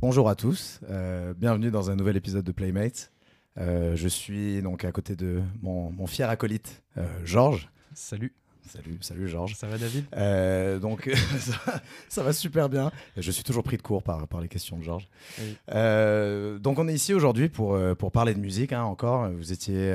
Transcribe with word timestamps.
Bonjour 0.00 0.28
à 0.28 0.36
tous, 0.36 0.78
euh, 0.88 1.34
bienvenue 1.34 1.72
dans 1.72 1.90
un 1.90 1.96
nouvel 1.96 2.16
épisode 2.16 2.44
de 2.44 2.52
Playmates. 2.52 3.10
Euh, 3.58 3.96
je 3.96 4.06
suis 4.06 4.62
donc 4.62 4.84
à 4.84 4.92
côté 4.92 5.16
de 5.16 5.42
mon, 5.62 5.90
mon 5.90 6.06
fier 6.06 6.30
acolyte, 6.30 6.84
euh, 6.96 7.08
Georges. 7.24 7.68
Salut. 7.94 8.32
Salut, 8.68 8.98
salut 9.00 9.28
Georges. 9.28 9.54
Ça 9.54 9.66
va 9.66 9.76
David? 9.76 10.04
Euh, 10.16 10.78
donc 10.78 11.10
ça, 11.38 11.82
ça 12.08 12.22
va 12.22 12.32
super 12.32 12.68
bien. 12.68 12.90
Je 13.16 13.30
suis 13.30 13.42
toujours 13.44 13.62
pris 13.64 13.76
de 13.76 13.82
court 13.82 14.02
par, 14.02 14.26
par 14.28 14.40
les 14.40 14.48
questions 14.48 14.78
de 14.78 14.82
Georges. 14.82 15.08
Oui. 15.40 15.56
Euh, 15.72 16.58
donc 16.58 16.78
on 16.78 16.88
est 16.88 16.94
ici 16.94 17.12
aujourd'hui 17.12 17.48
pour, 17.48 17.74
euh, 17.74 17.94
pour 17.94 18.12
parler 18.12 18.34
de 18.34 18.40
musique 18.40 18.72
hein, 18.72 18.84
encore. 18.84 19.28
Vous 19.30 19.52
étiez... 19.52 19.92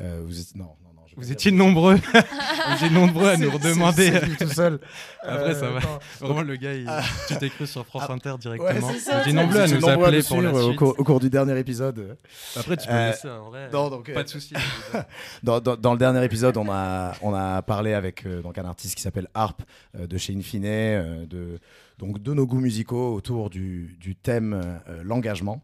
euh, 0.00 0.22
vous 0.24 0.40
étiez 0.40 0.58
non, 0.58 0.64
non, 0.84 0.89
je 1.10 1.16
Vous 1.16 1.32
étiez 1.32 1.50
nombreux. 1.50 1.96
Vous 2.68 2.74
étiez 2.76 2.90
nombreux 2.90 3.28
à 3.28 3.36
nous 3.36 3.50
redemander. 3.50 4.12
tout 4.38 4.48
seul. 4.48 4.78
Après, 5.22 5.54
ça 5.54 5.70
va. 5.70 5.80
non. 5.80 5.98
Vraiment, 6.20 6.42
le 6.42 6.56
gars, 6.56 6.72
il... 6.74 6.88
tu 7.28 7.36
t'es 7.36 7.50
cru 7.50 7.66
sur 7.66 7.84
France 7.84 8.04
Ah, 8.08 8.12
Inter 8.12 8.30
Ouais, 8.32 8.38
directement. 8.38 8.92
ça. 8.98 9.14
Vous 9.16 9.20
étiez 9.20 9.32
nombreux 9.32 9.60
à 9.60 9.66
nous 9.66 9.88
appeler 9.88 10.22
pour 10.22 10.40
la 10.42 10.52
au 10.52 10.62
suite. 10.68 10.76
cours, 10.78 10.94
au 10.98 11.04
cours 11.04 11.20
du 11.20 11.30
dernier 11.30 11.58
épisode. 11.58 12.16
Après, 12.56 12.76
tu 12.76 12.86
peux 12.86 12.94
Euh, 12.94 13.10
laisser 13.10 13.28
en 13.28 13.50
vrai. 13.50 13.68
non, 13.72 13.88
donc, 13.90 14.12
Pas 14.12 14.20
euh, 14.20 14.22
de 14.24 14.28
soucis. 14.28 14.54
Dans, 15.42 15.60
dans- 15.60 15.76
dans 15.76 15.92
le 15.92 15.98
dernier 15.98 16.24
épisode, 16.24 16.56
on 16.56 16.70
a, 16.70 17.12
on 17.22 17.34
a 17.34 17.62
parlé 17.62 17.92
avec 17.94 18.26
euh, 18.26 18.42
donc 18.42 18.58
un 18.58 18.64
artiste 18.64 18.94
qui 18.94 19.02
s'appelle 19.02 19.28
Harp 19.34 19.62
euh, 19.98 20.06
de 20.06 20.18
chez 20.18 20.34
Infine, 20.34 20.62
euh, 20.66 21.26
de, 21.26 21.58
donc 21.98 22.22
de 22.22 22.34
nos 22.34 22.46
goûts 22.46 22.60
musicaux 22.60 23.14
autour 23.14 23.50
du, 23.50 23.96
du 24.00 24.14
thème 24.16 24.52
euh, 24.88 25.02
l'engagement. 25.02 25.62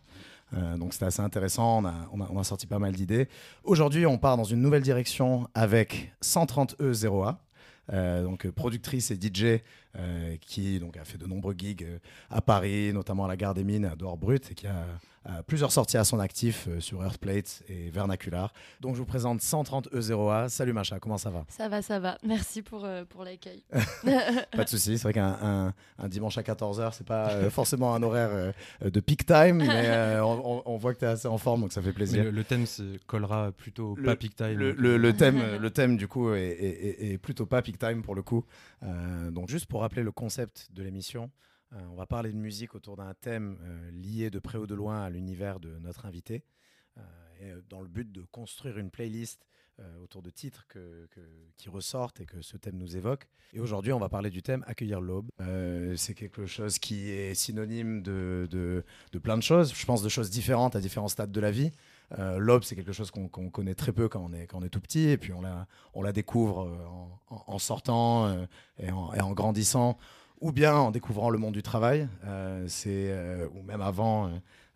Euh, 0.54 0.76
donc 0.76 0.92
c'était 0.92 1.06
assez 1.06 1.22
intéressant, 1.22 1.82
on 2.12 2.20
a, 2.20 2.30
on 2.30 2.38
a- 2.38 2.44
sorti 2.44 2.66
pas 2.66 2.78
mal 2.78 2.92
d'idées. 2.94 3.28
Aujourd'hui, 3.64 4.06
on 4.06 4.16
part 4.18 4.36
dans 4.36 4.44
une 4.44 4.60
nouvelle 4.60 4.82
direction 4.82 5.48
avec 5.54 6.12
130E0A. 6.22 7.36
euh, 7.92 8.22
donc 8.24 8.46
euh, 8.46 8.52
productrice 8.52 9.10
et 9.10 9.16
DJ 9.20 9.60
qui 10.42 10.78
donc 10.78 10.98
a 10.98 11.04
fait 11.04 11.16
de 11.16 11.26
nombreux 11.26 11.54
gigs 11.56 11.86
à 12.30 12.42
Paris, 12.42 12.92
notamment 12.92 13.24
à 13.24 13.28
la 13.28 13.36
Gare 13.36 13.54
des 13.54 13.64
Mines, 13.64 13.86
à 13.86 13.96
Dehors 13.96 14.18
Brut, 14.18 14.50
et 14.50 14.54
qui 14.54 14.66
a 14.66 14.84
plusieurs 15.46 15.72
sorties 15.72 15.96
à 15.96 16.04
son 16.04 16.18
actif 16.20 16.66
euh, 16.68 16.80
sur 16.80 17.02
Earthplate 17.02 17.62
et 17.68 17.90
Vernacular. 17.90 18.52
Donc 18.80 18.94
je 18.94 19.00
vous 19.00 19.06
présente 19.06 19.40
130 19.40 19.88
E0A. 19.92 20.48
Salut 20.48 20.72
Macha, 20.72 20.98
comment 21.00 21.18
ça 21.18 21.30
va? 21.30 21.44
Ça 21.48 21.68
va, 21.68 21.82
ça 21.82 21.98
va. 21.98 22.18
Merci 22.24 22.62
pour, 22.62 22.84
euh, 22.84 23.04
pour 23.04 23.24
l'accueil. 23.24 23.62
Pas 24.52 24.64
de 24.64 24.68
souci, 24.68 24.98
c'est 24.98 25.02
vrai 25.02 25.12
qu'un 25.14 25.36
un, 25.42 25.74
un 25.98 26.08
dimanche 26.08 26.38
à 26.38 26.42
14h, 26.42 26.92
c'est 26.92 27.06
pas 27.06 27.30
euh, 27.30 27.50
forcément 27.50 27.94
un 27.94 28.02
horaire 28.02 28.30
euh, 28.32 28.52
de 28.90 29.00
peak 29.00 29.26
time, 29.26 29.56
mais 29.58 29.68
euh, 29.70 30.22
on, 30.22 30.76
voit 30.76 30.94
que 30.94 31.00
tu 31.00 31.04
es 31.04 31.08
assez 31.08 31.28
en 31.28 31.38
forme, 31.38 31.62
donc 31.62 31.72
ça 31.72 31.82
fait 31.82 31.92
plaisir. 31.92 32.24
le, 32.24 32.30
le 32.30 32.44
thème 32.44 32.66
se 32.66 32.96
collera 33.06 33.52
plutôt 33.52 33.92
au 33.92 33.96
Le- 33.96 34.02
pas 34.04 34.16
peak 34.16 34.36
time. 34.36 34.52
Le, 34.58 34.72
le- 34.72 34.96
le 34.96 35.12
thème, 35.16 35.40
le 35.60 35.70
thème, 35.70 35.96
du 35.96 36.06
coup, 36.08 36.32
est, 36.32 36.40
est- 36.48 37.02
est- 37.02 37.12
est 37.14 37.18
plutôt 37.18 37.46
pas 37.46 37.62
peak 37.62 37.78
time 37.78 38.02
pour 38.02 38.14
le 38.14 38.22
coup. 38.22 38.44
Euh, 38.82 39.30
donc, 39.30 39.48
juste 39.48 39.66
pour 39.66 39.80
rappeler 39.80 40.02
le 40.02 40.12
concept 40.12 40.68
de 40.72 40.82
l'émission, 40.82 41.24
euh, 41.24 41.28
on 41.72 41.94
va 41.94 42.06
parler 42.06 42.32
de 42.32 42.36
musique 42.38 42.74
autour 42.74 42.96
d'un 42.96 43.14
thème 43.14 43.58
euh, 43.62 43.90
lié 43.90 44.30
de 44.30 44.38
près 44.38 44.58
ou 44.58 44.66
de 44.66 44.74
loin 44.74 45.02
à 45.02 45.10
l'univers 45.10 45.60
de 45.60 45.78
notre 45.78 46.06
invité, 46.06 46.44
euh, 46.96 47.00
et, 47.40 47.50
euh, 47.50 47.62
dans 47.68 47.80
le 47.80 47.88
but 47.88 48.10
de 48.10 48.22
construire 48.22 48.78
une 48.78 48.90
playlist 48.90 49.46
euh, 49.78 49.98
autour 50.02 50.22
de 50.22 50.30
titres 50.30 50.64
qui 51.58 51.68
ressortent 51.68 52.20
et 52.22 52.24
que 52.24 52.40
ce 52.40 52.56
thème 52.56 52.78
nous 52.78 52.96
évoque. 52.96 53.28
Et 53.52 53.60
aujourd'hui, 53.60 53.92
on 53.92 53.98
va 53.98 54.08
parler 54.08 54.30
du 54.30 54.42
thème 54.42 54.64
accueillir 54.66 55.02
l'aube. 55.02 55.28
Euh, 55.42 55.94
c'est 55.96 56.14
quelque 56.14 56.46
chose 56.46 56.78
qui 56.78 57.10
est 57.10 57.34
synonyme 57.34 58.00
de, 58.02 58.48
de- 58.50 59.18
plein 59.18 59.36
de 59.36 59.42
choses, 59.42 59.74
je 59.74 59.84
pense 59.84 60.02
de 60.02 60.08
choses 60.08 60.30
différentes 60.30 60.76
à 60.76 60.80
différents 60.80 61.08
stades 61.08 61.30
de 61.30 61.40
la 61.40 61.50
vie. 61.50 61.72
Euh, 62.18 62.38
L'aube, 62.38 62.62
c'est 62.62 62.74
quelque 62.76 62.92
chose 62.92 63.10
qu'on 63.10 63.28
connaît 63.28 63.74
très 63.74 63.92
peu 63.92 64.08
quand 64.08 64.30
on 64.30 64.32
est, 64.62 64.68
tout 64.70 64.80
petit, 64.80 65.08
et 65.08 65.18
puis 65.18 65.32
on 65.34 66.02
la, 66.02 66.12
découvre 66.12 66.62
euh, 66.62 67.34
en, 67.46 67.58
sortant 67.58 68.26
euh, 68.28 68.46
et 68.78 68.90
en 68.90 69.32
grandissant, 69.32 69.98
ou 70.40 70.52
bien 70.52 70.74
en 70.74 70.90
découvrant 70.90 71.30
le 71.30 71.38
monde 71.38 71.54
du 71.54 71.62
travail, 71.62 72.08
euh, 72.24 72.64
c'est 72.68 73.10
euh, 73.10 73.46
ou 73.54 73.62
même 73.62 73.80
avant, 73.80 74.30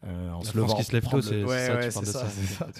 euh, 0.04 0.30
en 0.30 0.38
La 0.38 0.44
se 0.44 0.56
levant. 0.56 0.74
qui 0.76 0.84
se 0.84 0.92
lève 0.92 1.06
tôt, 1.06 1.20
c'est 1.22 1.40
ça, 1.42 1.46
ouais, 1.46 1.66
tu 1.66 1.72
parles 1.72 1.84
de 1.86 1.90
c'est 1.90 2.04
ça. 2.18 2.26
c'est 2.28 2.46
ça. 2.54 2.66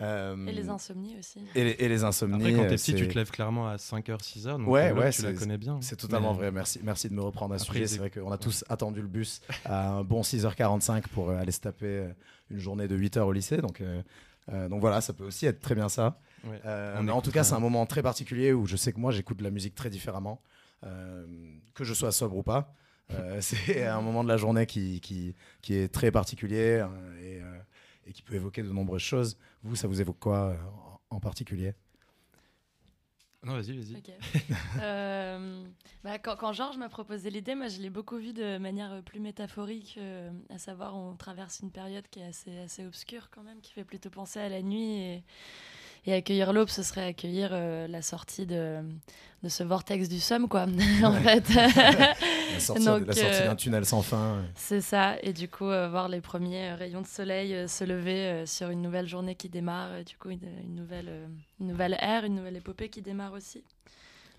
Euh, 0.00 0.46
Et 0.46 0.52
les 0.52 0.68
insomnies 0.68 1.16
aussi. 1.18 1.40
et 1.56 1.64
les, 1.64 1.70
et 1.72 1.88
les 1.88 2.04
insomnies. 2.04 2.36
Après, 2.36 2.52
quand 2.52 2.62
t'es 2.68 2.76
petit, 2.76 2.94
tu 2.94 3.08
te 3.08 3.14
lèves 3.18 3.32
clairement 3.32 3.66
à 3.68 3.74
5h, 3.74 4.18
6h. 4.20 4.58
Donc 4.58 4.68
Ouais, 4.68 4.90
là, 4.94 5.00
ouais, 5.00 5.10
tu 5.10 5.22
la 5.22 5.32
connais 5.32 5.58
bien. 5.58 5.78
C'est 5.82 5.96
totalement 5.96 6.30
Mais- 6.32 6.38
vrai. 6.38 6.52
Merci, 6.52 6.78
merci 6.84 7.08
de 7.08 7.14
me 7.14 7.20
reprendre 7.22 7.54
à 7.56 7.58
ce 7.58 7.66
sujet. 7.66 7.88
C'est 7.88 7.98
vrai 7.98 8.08
qu'on 8.08 8.28
a 8.28 8.30
ouais. 8.30 8.38
tous 8.38 8.64
attendu 8.68 9.02
le 9.02 9.08
bus 9.08 9.40
à 9.64 9.90
un 9.94 10.04
bon 10.04 10.22
6h45 10.22 11.08
pour 11.08 11.30
aller 11.30 11.50
se 11.50 11.58
taper 11.58 12.06
une 12.52 12.58
journée 12.60 12.86
de 12.86 12.96
8h 12.96 13.18
au 13.22 13.32
lycée. 13.32 13.56
Donc, 13.56 13.80
euh, 13.80 14.68
donc 14.68 14.80
voilà, 14.80 15.00
ça 15.00 15.12
peut 15.12 15.24
aussi 15.24 15.46
être 15.46 15.60
très 15.60 15.74
bien 15.74 15.88
ça. 15.88 16.20
Ouais. 16.44 16.60
Euh, 16.66 16.94
On 16.98 17.02
mais 17.02 17.12
en 17.12 17.20
tout 17.20 17.32
cas, 17.32 17.42
c'est 17.42 17.54
un 17.54 17.60
moment 17.60 17.84
très 17.84 18.02
particulier 18.02 18.52
où 18.52 18.66
je 18.66 18.76
sais 18.76 18.92
que 18.92 19.00
moi, 19.00 19.10
j'écoute 19.10 19.38
de 19.38 19.44
la 19.44 19.50
musique 19.50 19.74
très 19.74 19.90
différemment, 19.90 20.40
euh, 20.40 20.46
que 20.82 21.84
je 21.84 21.94
sois 21.94 22.12
sobre 22.12 22.36
ou 22.36 22.42
pas. 22.42 22.74
Euh, 23.12 23.40
c'est 23.40 23.86
un 23.86 24.00
moment 24.00 24.22
de 24.24 24.28
la 24.28 24.36
journée 24.36 24.66
qui, 24.66 25.00
qui, 25.00 25.34
qui 25.62 25.74
est 25.74 25.88
très 25.92 26.10
particulier 26.10 26.82
euh, 26.82 26.86
et, 27.20 27.42
euh, 27.42 27.58
et 28.06 28.12
qui 28.12 28.22
peut 28.22 28.34
évoquer 28.34 28.62
de 28.62 28.70
nombreuses 28.70 29.02
choses. 29.02 29.38
Vous, 29.62 29.76
ça 29.76 29.88
vous 29.88 30.00
évoque 30.00 30.18
quoi 30.18 30.50
euh, 30.50 30.56
en, 31.10 31.16
en 31.16 31.20
particulier? 31.20 31.74
Non, 33.42 33.54
vas-y, 33.54 33.72
vas-y. 33.72 33.96
Euh, 34.82 35.64
bah, 36.04 36.18
quand, 36.18 36.36
quand 36.36 36.52
Georges 36.52 36.76
m'a 36.76 36.88
proposé 36.88 37.30
l'idée, 37.30 37.54
moi 37.54 37.68
je 37.68 37.80
l'ai 37.80 37.90
beaucoup 37.90 38.16
vu 38.16 38.32
de 38.32 38.58
manière 38.58 38.92
euh, 38.92 39.02
plus 39.02 39.20
métaphorique, 39.20 39.96
euh, 39.98 40.30
à 40.48 40.58
savoir 40.58 40.96
on 40.96 41.16
traverse 41.16 41.60
une 41.60 41.70
période 41.70 42.06
qui 42.10 42.20
est 42.20 42.26
assez, 42.26 42.58
assez 42.58 42.86
obscure 42.86 43.30
quand 43.30 43.42
même, 43.42 43.60
qui 43.60 43.72
fait 43.72 43.84
plutôt 43.84 44.10
penser 44.10 44.40
à 44.40 44.48
la 44.48 44.62
nuit. 44.62 45.00
Et, 45.00 45.24
et 46.06 46.14
accueillir 46.14 46.52
l'aube, 46.52 46.68
ce 46.68 46.82
serait 46.82 47.04
accueillir 47.04 47.50
euh, 47.52 47.86
la 47.86 48.02
sortie 48.02 48.46
de, 48.46 48.80
de 49.42 49.48
ce 49.48 49.62
vortex 49.62 50.08
du 50.08 50.20
somme, 50.20 50.48
quoi, 50.48 50.66
en 51.04 51.12
fait. 51.12 51.48
La 52.52 52.58
sortie, 52.58 52.88
euh, 52.88 53.46
d'un 53.46 53.56
tunnel 53.56 53.86
sans 53.86 54.02
fin. 54.02 54.42
C'est 54.54 54.80
ça, 54.80 55.16
et 55.22 55.32
du 55.32 55.48
coup, 55.48 55.66
euh, 55.66 55.88
voir 55.88 56.08
les 56.08 56.20
premiers 56.20 56.72
rayons 56.74 57.00
de 57.00 57.06
soleil 57.06 57.68
se 57.68 57.84
lever 57.84 58.44
sur 58.46 58.70
une 58.70 58.82
nouvelle 58.82 59.06
journée 59.06 59.34
qui 59.34 59.48
démarre, 59.48 59.96
et 59.96 60.04
du 60.04 60.16
coup, 60.16 60.30
une, 60.30 60.40
une 60.64 60.74
nouvelle, 60.74 61.10
une 61.60 61.68
nouvelle 61.68 61.96
ère, 62.00 62.24
une 62.24 62.34
nouvelle 62.34 62.56
épopée 62.56 62.88
qui 62.88 63.02
démarre 63.02 63.32
aussi. 63.32 63.62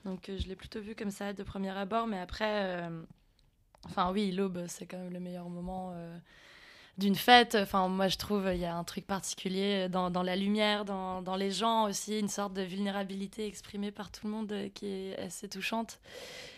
Donc, 0.06 0.30
je 0.36 0.48
l'ai 0.48 0.56
plutôt 0.56 0.82
vu 0.82 0.96
comme 0.96 1.12
ça 1.12 1.34
de 1.34 1.44
premier 1.44 1.70
abord, 1.70 2.08
mais 2.08 2.20
après, 2.20 2.90
enfin, 3.86 4.12
oui, 4.12 4.32
l'aube, 4.32 4.66
c'est 4.68 4.86
quand 4.86 4.98
même 4.98 5.14
le 5.14 5.20
meilleur 5.20 5.50
moment 5.50 5.92
euh, 5.96 6.18
d'une 7.02 7.16
fête. 7.16 7.58
Enfin, 7.60 7.88
moi, 7.88 8.08
je 8.08 8.18
trouve 8.18 8.50
il 8.54 8.60
y 8.60 8.66
a 8.66 8.76
un 8.76 8.84
truc 8.84 9.06
particulier 9.06 9.90
dans, 9.90 10.10
dans 10.10 10.24
la 10.24 10.36
lumière, 10.36 10.86
dans, 10.86 11.22
dans 11.22 11.36
les 11.36 11.52
gens 11.52 11.90
aussi, 11.90 12.20
une 12.20 12.30
sorte 12.30 12.54
de 12.54 12.62
vulnérabilité 12.62 13.46
exprimée 13.46 13.92
par 13.92 14.12
tout 14.12 14.28
le 14.28 14.32
monde 14.32 14.54
qui 14.74 14.86
est 14.86 15.18
assez 15.18 15.50
touchante. 15.50 16.00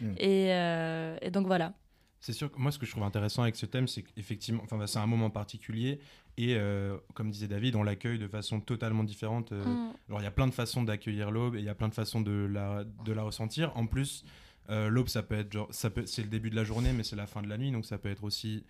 Mm. 0.01 0.11
Et, 0.17 0.53
euh, 0.53 1.17
et 1.21 1.31
donc, 1.31 1.47
voilà. 1.47 1.73
C'est 2.19 2.33
sûr 2.33 2.51
que 2.51 2.59
moi, 2.59 2.71
ce 2.71 2.79
que 2.79 2.85
je 2.85 2.91
trouve 2.91 3.03
intéressant 3.03 3.41
avec 3.41 3.55
ce 3.55 3.65
thème, 3.65 3.87
c'est 3.87 4.03
qu'effectivement, 4.03 4.61
enfin, 4.63 4.77
bah, 4.77 4.87
c'est 4.87 4.99
un 4.99 5.07
moment 5.07 5.29
particulier. 5.29 5.99
Et 6.37 6.55
euh, 6.55 6.97
comme 7.13 7.29
disait 7.31 7.47
David, 7.47 7.75
on 7.75 7.83
l'accueille 7.83 8.17
de 8.17 8.27
façon 8.27 8.59
totalement 8.59 9.03
différente. 9.03 9.51
euh, 9.51 9.63
Mm. 9.63 9.93
Alors, 10.09 10.21
il 10.21 10.23
y 10.23 10.27
a 10.27 10.31
plein 10.31 10.47
de 10.47 10.53
façons 10.53 10.83
d'accueillir 10.83 11.31
l'aube 11.31 11.55
et 11.55 11.59
il 11.59 11.65
y 11.65 11.69
a 11.69 11.75
plein 11.75 11.89
de 11.89 11.93
façons 11.93 12.21
de 12.21 12.47
la, 12.51 12.83
de 13.05 13.11
la 13.13 13.23
ressentir. 13.23 13.71
En 13.75 13.87
plus, 13.87 14.23
euh, 14.69 14.89
l'aube, 14.89 15.09
ça 15.09 15.23
peut 15.23 15.37
être 15.37 15.51
genre, 15.51 15.67
ça 15.71 15.89
peut, 15.89 16.05
c'est 16.05 16.21
le 16.21 16.29
début 16.29 16.49
de 16.49 16.55
la 16.55 16.63
journée, 16.63 16.93
mais 16.93 17.03
c'est 17.03 17.15
la 17.15 17.27
fin 17.27 17.41
de 17.41 17.49
la 17.49 17.57
nuit, 17.57 17.71
donc 17.71 17.85
ça 17.85 17.97
peut 17.97 18.09
être 18.09 18.23
aussi 18.23 18.63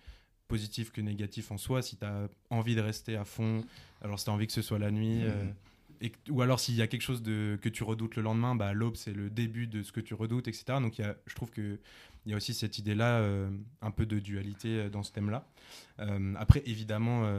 positif 0.48 0.90
que 0.90 1.00
négatif 1.00 1.50
en 1.50 1.58
soi. 1.58 1.82
Si 1.82 1.96
tu 1.96 2.04
as 2.04 2.28
envie 2.50 2.74
de 2.74 2.80
rester 2.80 3.16
à 3.16 3.24
fond, 3.24 3.64
alors 4.02 4.18
si 4.18 4.24
tu 4.26 4.30
as 4.30 4.34
envie 4.34 4.46
que 4.46 4.52
ce 4.52 4.62
soit 4.62 4.78
la 4.78 4.90
nuit, 4.90 5.18
Mhm. 5.18 5.30
euh, 5.30 5.44
et, 6.00 6.12
ou 6.30 6.42
alors 6.42 6.60
s'il 6.60 6.74
y 6.74 6.82
a 6.82 6.86
quelque 6.86 7.02
chose 7.02 7.22
de, 7.22 7.58
que 7.62 7.68
tu 7.68 7.82
redoutes 7.82 8.16
le 8.16 8.22
lendemain, 8.22 8.54
bah, 8.54 8.72
l'aube, 8.72 8.96
c'est 8.96 9.12
le 9.14 9.30
début 9.30 9.66
de 9.66 9.82
ce 9.82 9.92
que 9.92 10.00
tu 10.00 10.14
redoutes, 10.14 10.48
etc. 10.48 10.64
Donc, 10.80 10.98
il 10.98 11.02
y 11.02 11.04
a, 11.04 11.16
je 11.26 11.34
trouve 11.34 11.50
que 11.50 11.78
il 12.26 12.30
y 12.30 12.32
a 12.32 12.38
aussi 12.38 12.54
cette 12.54 12.78
idée-là, 12.78 13.18
euh, 13.18 13.50
un 13.82 13.90
peu 13.90 14.06
de 14.06 14.18
dualité 14.18 14.78
euh, 14.78 14.88
dans 14.88 15.02
ce 15.02 15.12
thème-là. 15.12 15.46
Euh, 16.00 16.34
après, 16.38 16.62
évidemment, 16.64 17.30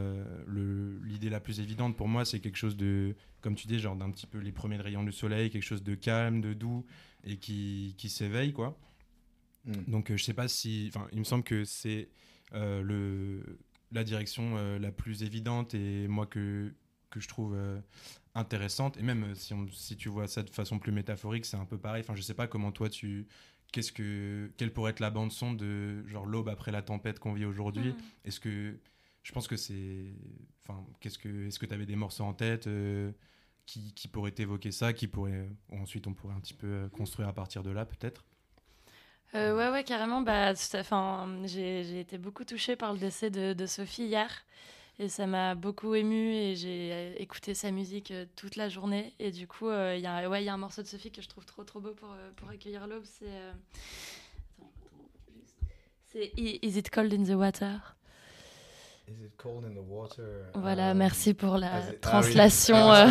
l'idée 0.48 1.30
la 1.30 1.40
plus 1.40 1.60
évidente 1.60 1.98
pour 1.98 2.08
moi, 2.08 2.24
c'est 2.24 2.40
quelque 2.40 2.58
chose 2.58 2.78
de, 2.78 3.16
comme 3.42 3.56
tu 3.56 3.68
dis, 3.68 3.80
genre 3.80 3.96
d'un 3.96 4.12
petit 4.12 4.28
peu 4.28 4.38
les 4.38 4.52
premiers 4.52 4.78
rayons 4.78 5.04
du 5.04 5.12
soleil, 5.12 5.50
quelque 5.50 5.63
chose 5.63 5.84
de 5.84 5.96
calme, 5.96 6.40
de 6.40 6.54
doux 6.54 6.86
et 7.24 7.38
qui, 7.38 7.96
qui 7.98 8.10
s'éveille, 8.10 8.54
quoi. 8.54 8.78
Mm. 9.66 9.92
Donc, 9.92 10.12
je 10.16 10.24
sais 10.24 10.36
pas 10.36 10.48
si, 10.48 10.92
enfin, 10.96 11.08
il 11.12 11.19
me 11.19 11.24
semble 11.24 11.44
que 11.44 11.66
c'est 11.66 12.10
le 12.53 13.59
la 13.92 14.03
direction 14.03 14.57
euh, 14.57 14.77
la 14.77 14.92
plus 14.92 15.24
évidente 15.24 15.74
et 15.74 16.07
moi 16.07 16.25
que 16.25 16.74
que 17.09 17.19
je 17.19 17.27
trouve 17.27 17.56
euh, 17.56 17.80
intéressante. 18.33 18.97
Et 18.97 19.03
même 19.03 19.24
euh, 19.24 19.36
si, 19.36 19.53
on, 19.53 19.68
si 19.71 19.95
tu 19.95 20.09
vois 20.09 20.27
ça 20.27 20.44
de 20.44 20.50
façon 20.50 20.80
plus 20.80 20.92
métaphorique, 20.92 21.45
c'est 21.45 21.57
un 21.57 21.65
peu 21.65 21.77
pareil. 21.77 22.01
Enfin, 22.01 22.15
je 22.15 22.21
sais 22.21 22.33
pas 22.33 22.47
comment 22.47 22.71
toi 22.71 22.89
tu 22.89 23.27
qu'est-ce 23.71 23.92
que 23.92 24.51
quelle 24.57 24.74
pourrait 24.74 24.92
être 24.92 25.00
la 25.00 25.12
bande 25.12 25.31
son 25.31 25.53
de 25.53 26.06
genre 26.07 26.25
l'aube 26.25 26.50
après 26.50 26.71
la 26.71 26.81
tempête 26.81 27.19
qu'on 27.19 27.33
vit 27.33 27.45
aujourd'hui. 27.45 27.89
Mm. 27.89 27.97
Est-ce 28.25 28.39
que 28.39 28.77
je 29.24 29.31
pense 29.31 29.48
que 29.48 29.56
c'est 29.57 30.13
enfin 30.62 30.86
qu'est-ce 31.00 31.18
que 31.18 31.48
est-ce 31.48 31.57
que 31.57 31.65
tu 31.65 31.74
avais 31.74 31.86
des 31.86 31.95
morceaux 31.95 32.25
en 32.25 32.33
tête 32.33 32.68
euh, 32.68 33.12
qui, 33.65 33.94
qui 33.94 34.07
pourraient 34.07 34.36
évoquer 34.38 34.71
ça, 34.71 34.94
qui 34.94 35.07
pourraient 35.07 35.50
ou 35.71 35.77
ensuite 35.77 36.07
on 36.07 36.13
pourrait 36.13 36.36
un 36.36 36.41
petit 36.41 36.53
peu 36.53 36.68
euh, 36.68 36.89
construire 36.89 37.30
à 37.30 37.33
partir 37.33 37.63
de 37.63 37.71
là 37.71 37.86
peut-être? 37.86 38.25
Euh, 39.36 39.56
ouais, 39.56 39.70
ouais, 39.70 39.84
carrément. 39.84 40.22
Bah, 40.22 40.54
j'ai 41.46 42.00
été 42.00 42.18
beaucoup 42.18 42.46
touchée 42.46 42.78
par 42.78 42.94
le 42.94 43.00
décès 43.00 43.30
de, 43.30 43.66
Sophie 43.66 44.06
hier. 44.06 44.30
Et 44.98 45.10
ça 45.10 45.28
m'a 45.28 45.56
beaucoup 45.56 45.94
ému 45.94 46.34
et 46.34 46.56
j'ai 46.56 46.94
euh, 46.94 47.14
écouté 47.18 47.54
sa 47.54 47.70
musique 47.70 48.12
euh, 48.12 48.26
toute 48.38 48.56
la 48.56 48.70
journée. 48.70 49.14
Et 49.20 49.32
du 49.32 49.46
coup, 49.46 49.70
il 49.70 50.00
y, 50.00 50.08
a, 50.08 50.30
ouais, 50.30 50.46
y 50.46 50.48
a 50.48 50.54
un 50.54 50.58
morceau 50.58 50.84
de 50.84 50.88
Sophie 50.88 51.12
que 51.12 51.22
je 51.22 51.28
trouve 51.28 51.46
trop 51.46 51.66
trop 51.66 51.82
beau 51.82 51.92
pour, 51.92 52.16
pour 52.38 52.48
accueillir 52.50 52.88
l'aube. 52.88 53.04
C'est 53.04 53.28
Is 56.38 56.78
It 56.78 56.90
Cold 56.90 57.14
in 57.14 57.18
the 57.18 57.18
Water 57.18 57.18
Is 57.18 57.18
it 57.18 57.18
cold 57.18 57.18
in 57.18 57.24
the 57.24 57.36
water? 57.36 57.82
Voilà, 60.56 60.92
Um, 60.92 60.98
merci 60.98 61.34
pour 61.36 61.57
la 61.57 61.68
ah, 61.68 61.81
c'est- 61.81 61.88
ah 61.88 61.92
oui. 61.92 61.98
translation. 62.02 62.75
Ah, 62.78 63.06
euh. 63.06 63.07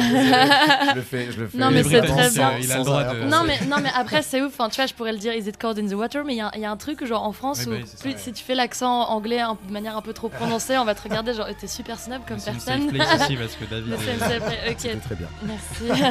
je 0.91 0.95
le 0.97 1.01
fais, 1.03 1.31
je 1.33 1.41
le 1.41 1.49
fais. 1.49 1.59
Non, 1.59 1.71
mais 1.71 1.83
c'est 1.85 2.03
très 2.03 2.31
bien. 2.31 2.57
Il 2.59 2.73
a 2.73 2.79
le 2.79 2.83
Sans 2.83 2.83
droit 2.85 3.01
arrière-pensée. 3.03 3.25
de. 3.25 3.31
Non 3.31 3.45
mais, 3.47 3.61
non 3.67 3.77
mais 3.83 3.91
après 3.95 4.23
c'est 4.23 4.43
ouf, 4.43 4.53
enfin, 4.59 4.69
tu 4.69 4.77
vois 4.77 4.87
je 4.87 4.95
pourrais 4.95 5.13
le 5.13 5.19
dire 5.19 5.33
Is 5.35 5.49
it 5.49 5.57
cold 5.57 5.79
in 5.79 5.87
the 5.87 5.93
water? 5.95 6.25
Mais 6.25 6.35
il 6.35 6.39
y, 6.39 6.41
a- 6.41 6.51
il 6.55 6.61
y 6.61 6.65
a 6.65 6.71
un 6.71 6.77
truc 6.77 7.05
genre 7.05 7.23
en 7.23 7.33
France 7.33 7.65
où 7.67 7.71
bah 7.71 7.77
c'est 7.87 7.97
ça, 7.99 8.09
ouais. 8.09 8.15
si 8.19 8.33
tu 8.33 8.43
fais 8.43 8.55
l'accent 8.57 9.03
anglais 9.09 9.41
de 9.69 9.73
manière 9.73 9.97
un 9.97 10.03
peu 10.03 10.13
trop 10.13 10.29
prononcée 10.29 10.77
on 10.79 10.85
va 10.85 10.95
te 10.97 11.03
regarder 11.03 11.33
genre 11.35 11.47
t'es 11.59 11.67
super 11.69 11.99
snob 11.99 12.23
comme 12.27 12.39
C'est 12.39 12.51
personne. 12.53 12.91
place 12.93 13.23
aussi 13.23 13.37
parce 13.43 13.55
que 13.55 13.65
David. 13.65 13.95
C'est 13.99 14.71
ok 14.95 15.01
très 15.03 15.15
bien. 15.15 15.29
merci. 15.45 16.03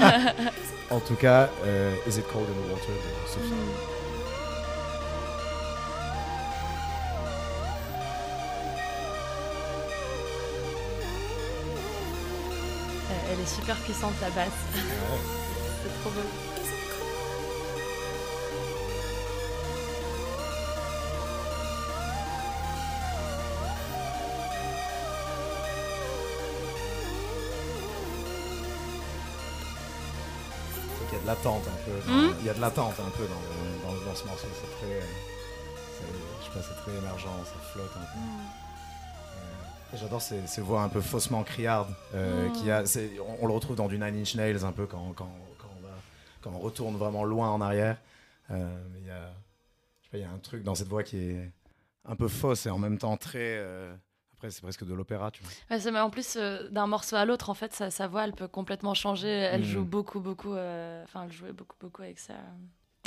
En 0.91 0.99
tout 0.99 1.15
cas, 1.15 1.49
euh, 1.65 1.93
Is 2.07 2.17
it 2.19 2.25
cold 2.31 2.45
in 2.47 2.53
the 2.53 2.71
water? 2.71 2.87
De 2.93 3.27
Sophie. 3.27 3.51
Mm. 3.51 3.92
Super 13.55 13.75
puissante 13.77 14.13
la 14.21 14.29
basse, 14.31 14.59
c'est 14.73 16.01
trop 16.01 16.09
beau. 16.11 16.21
Qu'il 31.09 31.17
y 31.17 31.21
a 31.21 31.21
de 31.21 31.27
l'attente 31.27 31.63
un 31.67 31.79
peu. 31.85 32.11
Hmm? 32.11 32.33
Il 32.39 32.45
y 32.45 32.49
a 32.49 32.53
de 32.53 32.61
l'attente 32.61 32.95
un 32.99 33.09
peu 33.11 33.27
dans, 33.27 33.87
dans, 33.89 34.05
dans 34.05 34.15
ce 34.15 34.25
morceau. 34.25 34.47
C'est 34.53 34.71
très. 34.77 34.99
c'est- 35.01 36.05
Je 36.39 36.45
sais 36.45 36.51
pas, 36.51 36.65
c'est 36.67 36.81
très 36.81 36.97
émergent, 36.97 37.27
ça 37.45 37.59
flotte 37.73 37.91
un 37.95 37.99
peu. 37.99 38.19
Euh, 38.19 38.62
J'adore 39.95 40.21
ces, 40.21 40.45
ces 40.47 40.61
voix 40.61 40.81
un 40.81 40.89
peu 40.89 41.01
faussement 41.01 41.43
criardes. 41.43 41.93
euh, 42.15 42.49
Mm. 42.49 42.69
a, 42.69 42.85
c'est- 42.85 43.19
on, 43.19 43.43
on 43.43 43.47
le 43.47 43.53
retrouve 43.53 43.75
dans 43.75 43.87
du 43.87 43.97
Nine 43.99 44.15
Inch 44.21 44.35
Nails 44.35 44.63
un 44.65 44.71
peu 44.71 44.85
quand, 44.87 45.13
quand, 45.15 45.31
quand 45.59 45.69
on, 45.77 45.81
va, 45.83 45.93
quand 46.41 46.51
on 46.51 46.59
retourne 46.59 46.95
vraiment 46.97 47.23
loin 47.23 47.49
en 47.49 47.61
arrière. 47.61 47.97
Euh, 48.51 48.83
il 48.99 50.19
y, 50.19 50.23
a, 50.23 50.29
un 50.29 50.37
truc 50.39 50.63
dans 50.63 50.75
cette 50.75 50.87
voix 50.87 51.03
qui 51.03 51.17
est 51.17 51.51
un 52.05 52.15
peu 52.15 52.27
fausse 52.27 52.65
et 52.65 52.69
en 52.69 52.77
même 52.79 52.97
temps 52.97 53.17
très. 53.17 53.39
euh, 53.59 53.93
après, 54.33 54.49
c'est 54.51 54.61
presque 54.61 54.83
de 54.85 54.93
l'opéra, 54.93 55.31
tu 55.31 55.41
vois. 55.43 55.51
Ouais, 55.71 55.79
c'est- 55.79 55.91
mais 55.91 55.99
en 55.99 56.09
plus, 56.09 56.35
euh, 56.35 56.67
d'un 56.69 56.87
morceau 56.87 57.15
à 57.15 57.23
l'autre, 57.25 57.49
en 57.49 57.53
fait, 57.53 57.73
sa, 57.73 57.89
sa 57.91 58.07
voix, 58.07 58.23
elle 58.25 58.33
peut 58.33 58.47
complètement 58.47 58.93
changer. 58.95 59.29
Elle 59.29 59.61
Mm. 59.61 59.65
joue 59.65 59.85
beaucoup, 59.85 60.19
beaucoup. 60.19 60.53
Enfin, 60.53 61.23
elle 61.25 61.31
jouait 61.31 61.53
beaucoup, 61.53 61.75
beaucoup 61.79 62.01
avec 62.01 62.19
ça. 62.19 62.33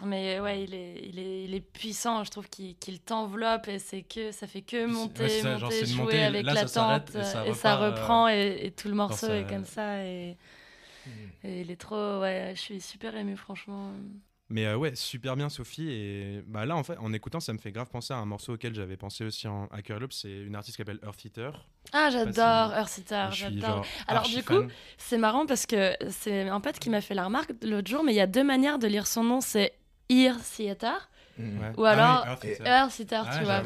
Mais 0.05 0.41
ouais, 0.41 0.65
il 0.65 0.75
est, 0.75 1.01
il 1.05 1.19
est, 1.19 1.45
il 1.45 1.55
est 1.55 1.61
puissant. 1.61 2.23
Je 2.23 2.31
trouve 2.31 2.49
qu'il 2.49 2.77
qu'il 2.77 3.01
t'enveloppe 3.01 3.69
et 3.69 3.79
c'est 3.79 4.03
que 4.03 4.31
ça 4.31 4.47
fait 4.47 4.61
que 4.63 4.85
monter, 4.87 5.23
ouais, 5.23 5.29
ça, 5.29 5.57
genre, 5.57 5.71
monter, 5.71 5.75
c'est 5.75 5.91
une 5.91 5.97
jouer 5.97 6.05
montée, 6.05 6.23
avec 6.23 6.45
là, 6.45 6.67
s'arrête 6.67 7.15
l'attente 7.15 7.25
et 7.25 7.25
ça 7.25 7.47
et 7.47 7.55
ça 7.55 7.81
euh, 7.83 7.91
reprend 7.91 8.29
et, 8.29 8.59
et 8.63 8.71
tout 8.73 8.89
le 8.89 8.95
morceau 8.95 9.33
est 9.33 9.49
comme 9.49 9.65
ça 9.65 10.05
et, 10.05 10.37
et 11.43 11.61
il 11.63 11.71
est 11.71 11.81
trop. 11.81 12.21
Ouais, 12.21 12.53
je 12.55 12.61
suis 12.61 12.81
super 12.81 13.17
émue, 13.17 13.37
franchement. 13.37 13.93
Mais 14.49 14.67
euh, 14.67 14.77
ouais, 14.77 14.95
super 14.95 15.35
bien 15.35 15.49
Sophie. 15.49 15.89
Et 15.91 16.43
bah 16.47 16.67
là, 16.67 16.77
en 16.77 16.85
fait, 16.85 16.97
en 16.99 17.13
écoutant, 17.13 17.41
ça 17.41 17.53
me 17.53 17.59
fait 17.59 17.73
grave 17.73 17.89
penser 17.91 18.15
à 18.15 18.19
un 18.19 18.27
morceau 18.27 18.55
auquel 18.55 18.75
j'avais 18.75 18.97
pensé 18.97 19.25
aussi 19.25 19.49
en 19.49 19.67
Hacker 19.73 19.99
Loop. 19.99 20.13
C'est 20.13 20.31
une 20.31 20.55
artiste 20.55 20.77
qui 20.77 20.83
s'appelle 20.83 21.01
Earth 21.05 21.25
Eater. 21.25 21.51
Ah, 21.93 22.11
j'adore 22.11 22.73
j'adore. 23.33 23.33
genre 23.33 23.87
Alors, 24.07 24.23
du 24.29 24.45
coup. 24.45 24.63
C'est 24.99 25.19
marrant 25.19 25.47
parce 25.47 25.67
que 25.67 25.95
c'est 26.11 26.49
un 26.49 26.61
pote 26.61 26.79
qui 26.79 26.91
m'a 26.91 27.01
fait 27.01 27.15
la 27.15 27.25
remarque 27.25 27.51
l'autre 27.63 27.89
jour, 27.89 28.05
mais 28.05 28.13
il 28.13 28.17
y 28.17 28.21
a 28.21 28.29
deux 28.29 28.45
manières 28.45 28.79
de 28.79 28.87
lire 28.87 29.09
son 29.09 29.25
nom. 29.25 29.41
C'est 29.41 29.73
Ear 30.09 30.37
Theater 30.43 31.09
Ouais. 31.39 31.73
Ou 31.77 31.85
Ah 31.85 31.91
alors- 31.91 32.39
oui, 32.43 32.49
Et- 32.49 32.53
Eater. 32.55 32.67
Earth 32.67 32.97
Theater, 32.97 33.25
Ah, 33.29 33.39
tu 33.39 33.45
vois. 33.45 33.63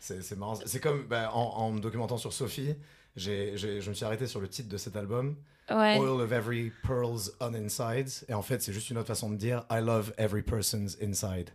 C'est 0.00 0.22
c'est 0.22 0.36
marrant. 0.36 0.54
C'est 0.64 0.80
comme 0.80 1.02
bah, 1.06 1.30
en, 1.34 1.40
en 1.42 1.72
me 1.72 1.80
documentant 1.80 2.16
sur 2.16 2.32
Sophie, 2.32 2.74
je 3.16 3.88
me 3.88 3.94
suis 3.94 4.04
arrêté 4.04 4.26
sur 4.26 4.40
le 4.40 4.48
titre 4.48 4.68
de 4.68 4.76
cet 4.78 4.96
album, 4.96 5.36
Ouais. 5.68 5.98
Oil 5.98 6.20
of 6.22 6.32
Every 6.32 6.72
Pearl's 6.86 7.32
on 7.40 7.52
Inside. 7.54 8.08
Et 8.28 8.34
en 8.34 8.42
fait, 8.42 8.62
c'est 8.62 8.72
juste 8.72 8.88
une 8.90 8.98
autre 8.98 9.08
façon 9.08 9.28
de 9.30 9.36
dire 9.36 9.64
I 9.70 9.80
love 9.80 10.14
every 10.16 10.42
person's 10.42 10.96
inside. 11.02 11.50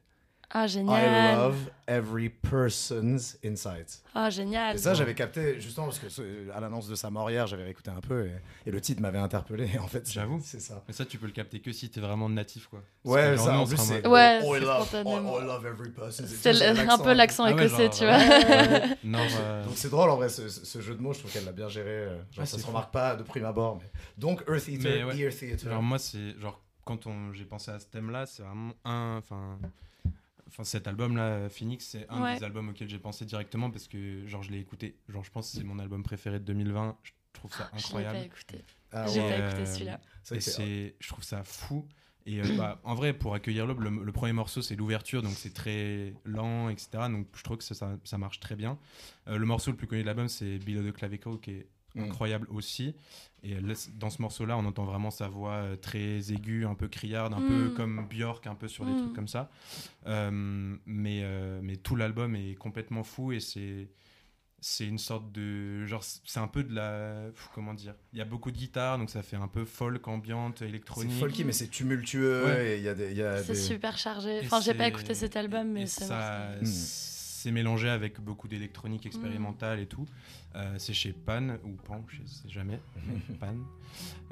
Ah, 0.54 0.66
I 0.66 0.68
génial. 0.68 1.38
love 1.38 1.56
every 1.88 2.30
person's 2.30 3.38
inside. 3.44 3.86
Ah, 4.14 4.30
génial. 4.30 4.76
Et 4.76 4.78
ça, 4.78 4.94
j'avais 4.94 5.16
capté 5.16 5.60
justement 5.62 5.88
parce 5.88 6.00
que 6.00 6.10
ce- 6.10 6.50
à 6.54 6.60
l'annonce 6.60 6.88
de 6.90 6.96
sa 6.96 7.10
mort 7.10 7.32
hier, 7.32 7.48
j'avais 7.48 7.64
réécouté 7.64 7.90
un 7.90 8.02
peu 8.02 8.26
et, 8.28 8.32
et 8.66 8.72
le 8.72 8.82
titre 8.82 9.02
m'avait 9.02 9.18
interpellé. 9.18 9.70
Et 9.74 9.80
en 9.80 9.88
fait, 9.88 10.10
J'avoue. 10.12 10.42
c'est 10.44 10.60
ça. 10.60 10.84
Mais 10.88 10.94
ça, 10.94 11.06
tu 11.06 11.18
peux 11.18 11.26
le 11.26 11.32
capter 11.32 11.60
que 11.62 11.72
si 11.72 11.90
t'es 11.90 12.02
vraiment 12.02 12.28
natif, 12.28 12.68
quoi. 12.68 12.82
Parce 13.04 13.16
Ouais, 13.16 13.38
ça 13.38 13.58
en 13.58 13.66
plus, 13.66 13.78
c'est 13.78 14.06
Ouais, 14.06 14.40
I 14.40 14.42
c'est 14.42 14.60
love, 14.60 14.86
spontanément. 14.88 15.40
I 15.42 15.46
love 15.46 15.66
every 15.66 15.90
person's 15.92 16.28
C'est 16.30 16.66
un 16.90 16.98
peu 16.98 17.14
l'accent 17.14 17.46
Ah 17.46 17.52
écossais, 17.52 17.86
genre, 17.86 17.90
tu 17.98 18.04
vois. 18.06 18.18
Ouais. 18.18 18.98
Nord, 19.06 19.22
euh, 19.40 19.64
Donc 19.64 19.74
c'est 19.76 19.90
drôle 19.90 20.10
en 20.10 20.18
vrai 20.18 20.28
ce, 20.30 20.50
ce 20.50 20.82
jeu 20.82 20.96
de 20.96 21.02
mots, 21.02 21.14
je 21.14 21.20
trouve 21.20 21.32
qu'elle 21.32 21.46
l'a 21.46 21.52
bien 21.54 21.70
géré. 21.70 21.90
euh, 21.90 22.18
Genre, 22.32 22.40
Ouais, 22.40 22.46
ça 22.46 22.58
se 22.58 22.62
fou. 22.64 22.68
remarque 22.68 22.92
pas 22.92 23.16
de 23.16 23.24
prime 23.24 23.46
abord. 23.46 23.78
Mais... 23.82 23.90
Donc 24.18 24.44
Earth 24.50 24.68
Eater, 24.68 24.90
Mais 24.98 25.04
ouais. 25.06 25.18
Ear 25.18 25.32
Theater. 25.34 25.72
Genre 25.72 25.82
moi 25.82 25.98
c'est 25.98 26.38
genre 26.40 26.62
quand 26.84 27.08
on 27.08 27.32
j'ai 27.32 27.46
pensé 27.46 27.72
à 27.72 27.80
ce 27.80 27.86
thème 27.86 28.10
là 28.12 28.26
c'est 28.26 28.44
vraiment 28.44 28.74
un 28.86 29.18
enfin 29.20 29.58
enfin 30.52 30.64
cet 30.64 30.88
album 30.88 31.16
là 31.18 31.50
Phoenix 31.50 31.86
c'est 31.88 32.06
un 32.10 32.22
Ouais. 32.22 32.38
des 32.38 32.44
albums 32.44 32.70
auxquels 32.70 32.90
j'ai 32.90 33.00
pensé 33.00 33.26
directement 33.26 33.72
parce 33.72 33.88
que 33.88 34.28
genre 34.28 34.44
je 34.44 34.52
l'ai 34.52 34.60
écouté 34.60 34.98
genre 35.10 35.24
je 35.24 35.32
pense 35.32 35.52
que 35.52 35.58
c'est 35.58 35.64
mon 35.64 35.80
album 35.80 36.04
préféré 36.04 36.40
de 36.40 36.46
2020 36.46 36.98
je 37.04 37.12
trouve 37.34 37.52
ça 37.54 37.58
Je 37.58 37.64
l'ai 37.64 37.72
pas 37.72 37.78
incroyable 37.88 38.18
écouté. 38.26 38.64
Ah 38.92 39.08
J'ai 39.08 39.22
ouais. 39.22 39.30
pas 39.30 39.36
Euh, 39.44 39.50
écouté 39.50 39.66
celui-là. 39.66 40.00
Et 40.34 40.40
c'est 40.42 40.96
je 41.00 41.08
trouve 41.08 41.24
ça 41.24 41.44
fou 41.44 41.88
et 42.28 42.40
euh, 42.42 42.56
bah, 42.58 42.80
en 42.84 42.94
vrai 42.94 43.14
pour 43.14 43.34
accueillir 43.34 43.66
l'aube 43.66 43.80
le, 43.82 43.90
le 43.90 44.12
premier 44.12 44.34
morceau 44.34 44.62
c'est 44.62 44.76
l'ouverture 44.76 45.24
donc 45.24 45.34
c'est 45.34 45.54
très 45.54 46.14
lent 46.26 46.70
etc 46.70 46.90
donc 47.10 47.26
je 47.36 47.44
trouve 47.44 47.58
que 47.58 47.64
ça, 47.64 47.74
ça, 47.74 47.98
ça 48.04 48.18
marche 48.20 48.40
très 48.40 48.56
bien 48.56 48.78
Euh, 49.28 49.38
le 49.38 49.46
morceau 49.48 49.72
le 49.72 49.78
plus 49.78 49.88
connu 49.88 50.02
de 50.02 50.06
l'album 50.08 50.28
c'est 50.28 50.60
Below 50.60 50.88
the 50.92 50.94
Clavicle 50.94 51.40
qui 51.42 51.52
est 51.52 51.68
Mm. 51.96 52.04
incroyable 52.04 52.48
aussi. 52.52 52.96
Et 53.44 53.56
dans 53.96 54.10
ce 54.12 54.22
morceau-là, 54.22 54.56
on 54.58 54.66
entend 54.66 54.86
vraiment 54.86 55.10
sa 55.10 55.28
voix 55.28 55.54
euh, 55.54 55.76
très 55.76 56.32
aiguë, 56.32 56.66
un 56.66 56.76
peu 56.76 56.88
criarde, 56.88 57.34
un 57.34 57.42
peu 57.42 57.70
Mm. 57.70 57.74
comme 57.74 58.06
Björk, 58.08 58.46
un 58.48 58.56
peu 58.56 58.68
sur 58.68 58.86
des 58.86 58.92
Mm. 58.92 58.98
trucs 59.00 59.14
comme 59.14 59.28
ça. 59.28 59.50
Euh, 60.08 60.30
mais, 60.86 61.22
euh, 61.24 61.60
mais 61.64 61.76
tout 61.78 61.96
l'album 61.96 62.36
est 62.36 62.56
complètement 62.56 63.04
fou 63.04 63.32
et 63.32 63.40
c'est 63.40 63.90
c'est 64.64 64.86
une 64.86 65.00
sorte 65.00 65.32
de 65.32 65.88
genre 65.88 66.04
c'est 66.04 66.40
un 66.40 66.48
peu 66.48 66.64
de 66.64 66.76
la 66.76 67.32
comment 67.56 67.74
dire? 67.74 67.96
Il 68.14 68.20
y 68.20 68.22
a 68.22 68.26
beaucoup 68.26 68.52
de 68.52 68.58
guitare 68.58 69.00
donc 69.00 69.10
ça 69.10 69.24
fait 69.24 69.36
un 69.36 69.48
peu 69.48 69.66
folk 69.66 70.08
ambiante 70.08 70.60
C'est 70.60 70.68
électronique 70.70 71.18
folky, 71.20 71.44
mais 71.44 71.52
c'est 71.52 71.70
tumultueux. 71.70 72.46
Ouais. 72.46 72.74
Et 72.74 72.78
il 72.78 72.84
y 72.84 72.88
a 72.88 72.94
des. 72.94 73.10
il 73.10 73.18
Y 73.18 73.24
a 73.24 73.42
C'est 73.42 73.54
des... 73.54 73.60
super 73.60 73.98
chargé. 73.98 74.38
Et 74.44 74.46
Enfin, 74.46 74.62
j'ai 74.62 74.76
pas 74.76 74.88
écouté 74.88 75.16
cet 75.16 75.36
album, 75.36 75.68
mais 75.72 75.88
ça 75.88 76.52
Mm. 76.62 76.66
C'est 77.42 77.52
mélangé 77.52 77.90
avec 77.90 78.20
beaucoup 78.22 78.48
d'électronique 78.48 79.06
expérimentale 79.06 79.80
et 79.80 79.88
tout 79.88 80.06
Euh, 80.56 80.76
c'est 80.78 80.94
chez 80.94 81.14
Pan 81.14 81.56
ou 81.64 81.72
Pan 81.88 82.04
je 82.08 82.22
sais 82.26 82.50
jamais 82.50 82.80
mais 83.08 83.36
Pan 83.40 83.56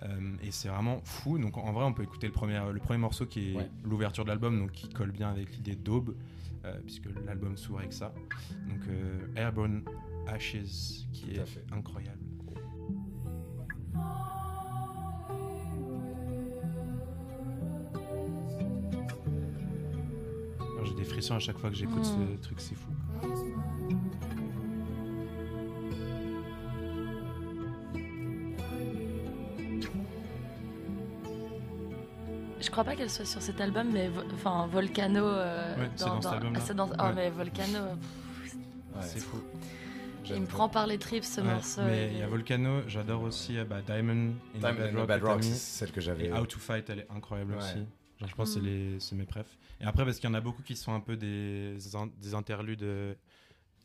Euh, 0.04 0.36
et 0.46 0.52
c'est 0.52 0.70
vraiment 0.70 1.02
fou 1.04 1.38
donc 1.40 1.58
en 1.58 1.72
vrai 1.72 1.84
on 1.86 1.94
peut 1.94 2.04
écouter 2.04 2.28
le 2.28 2.34
premier 2.34 2.60
le 2.72 2.80
premier 2.80 3.00
morceau 3.00 3.26
qui 3.26 3.40
est 3.52 3.56
Ouais. 3.56 3.70
l'ouverture 3.84 4.24
de 4.26 4.30
l'album 4.30 4.60
donc 4.60 4.72
qui 4.72 4.90
colle 4.90 5.12
bien 5.12 5.30
avec 5.30 5.48
l'idée 5.56 5.76
d'aube 5.76 6.16
euh, 6.66 6.78
puisque 6.86 7.08
l'album 7.26 7.58
s'ouvre 7.58 7.80
avec 7.80 7.94
ça 7.94 8.14
donc 8.70 8.82
euh, 8.90 9.28
Airborne 9.36 9.84
Ashes 10.28 11.08
qui 11.14 11.26
Tout 11.34 11.42
est 11.42 11.46
fait. 11.46 11.66
incroyable 11.72 12.20
Alors, 20.74 20.86
J'ai 20.86 20.94
des 20.96 21.04
frissons 21.04 21.36
à 21.36 21.40
chaque 21.40 21.58
fois 21.58 21.70
que 21.70 21.76
j'écoute 21.76 22.00
Mm. 22.00 22.04
ce 22.38 22.42
truc, 22.42 22.60
c'est 22.62 22.76
fou. 22.76 22.90
Crois 32.82 32.94
pas 32.94 32.96
qu'elle 32.96 33.10
soit 33.10 33.26
sur 33.26 33.42
cet 33.42 33.60
album, 33.60 33.90
mais 33.92 34.08
vo- 34.08 34.22
enfin 34.34 34.68
Volcano. 34.68 35.26
euh, 35.26 35.76
Ouais, 35.78 35.90
c'est 35.98 36.06
dans 36.06 36.22
cet 36.22 36.32
ah, 36.34 36.74
dans- 36.74 36.90
Oh, 36.98 37.12
mais 37.14 37.30
Volcano, 37.30 37.80
Ouais, 37.80 39.02
c'est 39.02 39.20
fou. 39.20 39.42
il 40.26 40.40
me 40.42 40.46
prend 40.46 40.70
par 40.70 40.88
les 40.88 40.98
tripes 40.98 41.26
ce 41.26 41.42
Ouais, 41.42 41.48
morceau. 41.48 41.82
mais 41.84 42.08
il 42.08 42.14
il 42.14 42.20
y 42.20 42.22
a 42.22 42.28
Volcano, 42.28 42.82
j'adore 42.88 43.24
aussi 43.24 43.58
euh, 43.58 43.66
bah, 43.66 43.82
Diamond 43.86 44.34
in 44.56 44.60
the 44.60 44.62
Bad 44.62 44.96
Rock, 44.96 45.08
Bad 45.08 45.24
Rock, 45.24 45.44
celle 45.44 45.92
que 45.92 46.00
j'avais. 46.00 46.28
Et 46.28 46.34
How 46.34 46.46
to 46.46 46.58
Fight, 46.60 46.90
elle 46.90 47.00
est 47.00 47.08
incroyable 47.12 47.52
Ouais. 47.54 47.58
aussi. 47.58 47.86
Genre, 48.20 48.30
je 48.30 48.36
pense 48.36 48.50
que 48.50 48.54
c'est 48.56 48.62
Mm. 48.62 48.66
les- 48.94 49.00
c'est 49.02 49.16
mes 49.16 49.26
prefs. 49.26 49.58
Et 49.82 49.86
après, 49.86 50.06
parce 50.06 50.18
qu'il 50.20 50.30
y 50.30 50.32
en 50.32 50.36
a 50.36 50.42
beaucoup 50.42 50.62
qui 50.62 50.76
sont 50.78 50.94
un 50.94 51.00
peu 51.02 51.18
des, 51.18 51.76
in- 51.96 52.10
des 52.22 52.34
interludes 52.34 52.84
euh, 52.84 53.14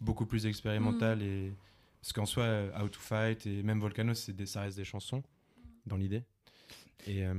beaucoup 0.00 0.26
plus 0.26 0.46
expérimentales. 0.46 1.20
Et... 1.22 1.52
Parce 2.00 2.12
qu'en 2.12 2.26
soi, 2.26 2.44
euh, 2.44 2.70
How 2.80 2.88
to 2.88 3.00
Fight 3.00 3.44
et 3.46 3.62
même 3.64 3.80
Volcano, 3.80 4.14
c'est 4.14 4.32
des, 4.34 4.46
ça 4.46 4.60
reste 4.62 4.76
des 4.76 4.84
chansons 4.84 5.22
dans 5.86 5.96
l'idée. 5.96 6.22
Et, 7.06 7.24
euh, 7.26 7.34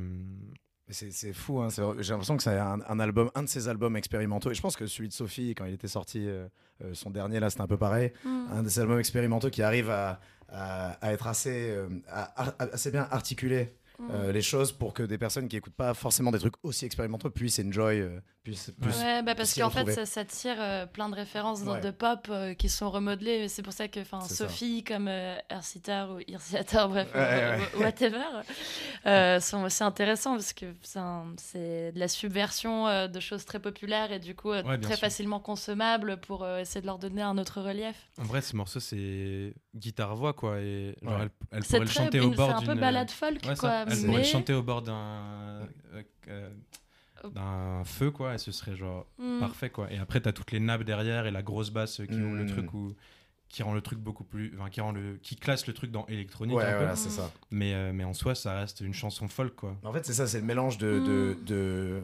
C'est 0.89 1.33
fou, 1.33 1.61
hein, 1.61 1.69
j'ai 1.99 2.11
l'impression 2.11 2.37
que 2.37 2.43
c'est 2.43 2.57
un, 2.59 2.77
un 2.87 2.99
album, 2.99 3.31
un 3.33 3.41
de 3.43 3.49
ses 3.49 3.67
albums 3.67 3.95
expérimentaux. 3.97 4.51
Et 4.51 4.53
je 4.53 4.61
pense 4.61 4.75
que 4.75 4.85
celui 4.85 5.07
de 5.09 5.13
Sophie, 5.13 5.55
quand 5.55 5.65
il 5.65 5.73
était 5.73 5.87
sorti, 5.87 6.27
euh, 6.27 6.47
euh, 6.83 6.93
son 6.93 7.09
dernier 7.09 7.39
là, 7.39 7.49
c'était 7.49 7.63
un 7.63 7.67
peu 7.67 7.77
pareil. 7.77 8.11
Mm. 8.23 8.45
Un 8.53 8.63
de 8.63 8.69
ces 8.69 8.81
albums 8.81 8.99
expérimentaux 8.99 9.49
qui 9.49 9.63
arrive 9.63 9.89
à, 9.89 10.19
à- 10.47 10.91
à 11.03 11.11
être 11.11 11.25
assez, 11.25 11.71
euh, 11.71 11.87
à- 12.07 12.53
assez 12.59 12.91
bien 12.91 13.07
articulé 13.09 13.75
Mm. 13.97 14.07
euh, 14.11 14.31
les 14.31 14.41
choses 14.41 14.71
pour 14.71 14.93
que 14.93 15.03
des 15.03 15.17
personnes 15.17 15.47
qui 15.47 15.55
écoutent 15.57 15.73
pas 15.75 15.93
forcément 15.93 16.31
des 16.31 16.39
trucs 16.39 16.55
aussi 16.63 16.85
expérimentaux 16.85 17.29
puissent 17.29 17.59
enjoy, 17.59 18.01
euh, 18.01 18.19
puissent, 18.43 18.71
puissent- 18.81 18.99
Ouais, 19.01 19.23
bah 19.23 19.35
parce 19.35 19.53
qu'en 19.53 19.69
fait, 19.69 19.89
ça, 19.91 20.05
ça 20.05 20.25
tire 20.25 20.57
euh, 20.59 20.85
plein 20.85 21.07
de 21.09 21.15
références 21.15 21.61
Ouais. 21.61 21.79
de 21.81 21.91
pop 21.91 22.27
euh, 22.29 22.53
qui 22.53 22.67
sont 22.69 22.89
remodelées. 22.89 23.47
C'est 23.47 23.61
pour 23.63 23.73
ça 23.73 23.87
que 23.87 24.03
ça. 24.03 24.21
Sophie, 24.21 24.83
comme 24.83 25.07
euh, 25.07 25.35
Earthsitter 25.49 26.05
ou 26.11 26.19
Earthsitter, 26.31 26.85
bref, 26.89 27.07
Ouais, 27.15 27.57
ouais. 27.77 27.83
whatever, 27.83 28.23
euh, 29.05 29.39
sont 29.39 29.63
aussi 29.63 29.83
intéressants 29.83 30.33
parce 30.33 30.53
que 30.53 30.65
c'est 31.37 31.91
de 31.91 31.99
la 31.99 32.07
subversion 32.07 32.87
euh, 32.87 33.07
de 33.07 33.19
choses 33.19 33.45
très 33.45 33.59
populaires 33.59 34.11
et 34.11 34.19
du 34.19 34.35
coup 34.35 34.51
euh, 34.51 34.61
très 34.77 34.93
sûr. 34.93 34.99
facilement 34.99 35.39
consommables 35.39 36.17
pour 36.19 36.43
euh, 36.43 36.59
essayer 36.59 36.81
de 36.81 36.85
leur 36.85 36.99
donner 36.99 37.21
un 37.21 37.37
autre 37.37 37.61
relief. 37.61 37.95
En 38.19 38.23
vrai, 38.23 38.41
ce 38.41 38.55
morceau, 38.55 38.79
c'est 38.79 39.53
guitare-voix, 39.75 40.33
quoi. 40.33 40.59
Et 40.61 40.95
genre, 41.01 41.13
Ouais. 41.13 41.23
elle, 41.23 41.29
elle 41.51 41.63
C'est 41.63 41.67
pourrait 41.77 41.79
le 41.81 41.85
très- 41.85 42.03
chanter 42.03 42.19
au 42.21 42.31
bord 42.31 42.49
c'est 42.49 42.55
un 42.55 42.59
d'une. 42.59 42.73
peu 42.73 42.79
balade 42.79 43.11
folk, 43.11 43.39
Ouais, 43.45 43.55
ça. 43.55 43.55
quoi. 43.55 43.71
Elle 43.71 43.85
pourrait 43.99 44.07
mais 44.07 44.17
le 44.19 44.23
chanter 44.23 44.53
au 44.53 44.63
bord 44.63 44.81
d'un. 44.81 44.93
euh, 44.95 45.65
euh, 46.29 46.49
d'un 47.33 47.83
feu, 47.85 48.11
quoi. 48.11 48.35
Et 48.35 48.37
ce 48.37 48.51
serait 48.51 48.75
genre 48.75 49.05
Mm. 49.17 49.39
parfait, 49.39 49.69
quoi. 49.69 49.91
Et 49.91 49.97
après, 49.97 50.21
t'as 50.21 50.31
toutes 50.31 50.51
les 50.51 50.59
nappes 50.59 50.83
derrière 50.83 51.25
et 51.25 51.31
la 51.31 51.41
grosse 51.41 51.71
basse 51.71 51.97
qui 52.07 52.13
ouvre 52.21 52.35
le 52.35 52.43
Mm. 52.43 52.47
truc 52.51 52.73
ou 52.73 52.93
qui 53.49 53.63
rend 53.63 53.73
le 53.73 53.81
truc 53.81 53.99
beaucoup 53.99 54.23
plus. 54.23 54.53
Enfin, 54.59 54.69
qui, 54.69 54.81
rend 54.81 54.91
le... 54.91 55.17
qui 55.21 55.35
classe 55.35 55.65
le 55.67 55.73
truc 55.73 55.91
dans 55.91 56.05
électronique. 56.07 56.55
Ouais, 56.57 56.63
un 56.65 56.71
peu. 56.71 56.77
voilà, 56.79 56.95
c'est 56.95 57.09
ça. 57.09 57.31
Mais, 57.51 57.73
euh, 57.73 57.93
mais 57.93 58.03
en 58.03 58.13
soi, 58.13 58.35
ça 58.35 58.55
reste 58.59 58.81
une 58.81 58.93
chanson 58.93 59.27
folk, 59.27 59.55
quoi. 59.55 59.75
En 59.83 59.93
fait, 59.93 60.05
c'est 60.05 60.13
ça, 60.13 60.27
c'est 60.27 60.39
le 60.39 60.45
mélange 60.45 60.77
de, 60.77 60.99
de, 60.99 61.37
Mm. 61.39 61.45
de 61.45 62.01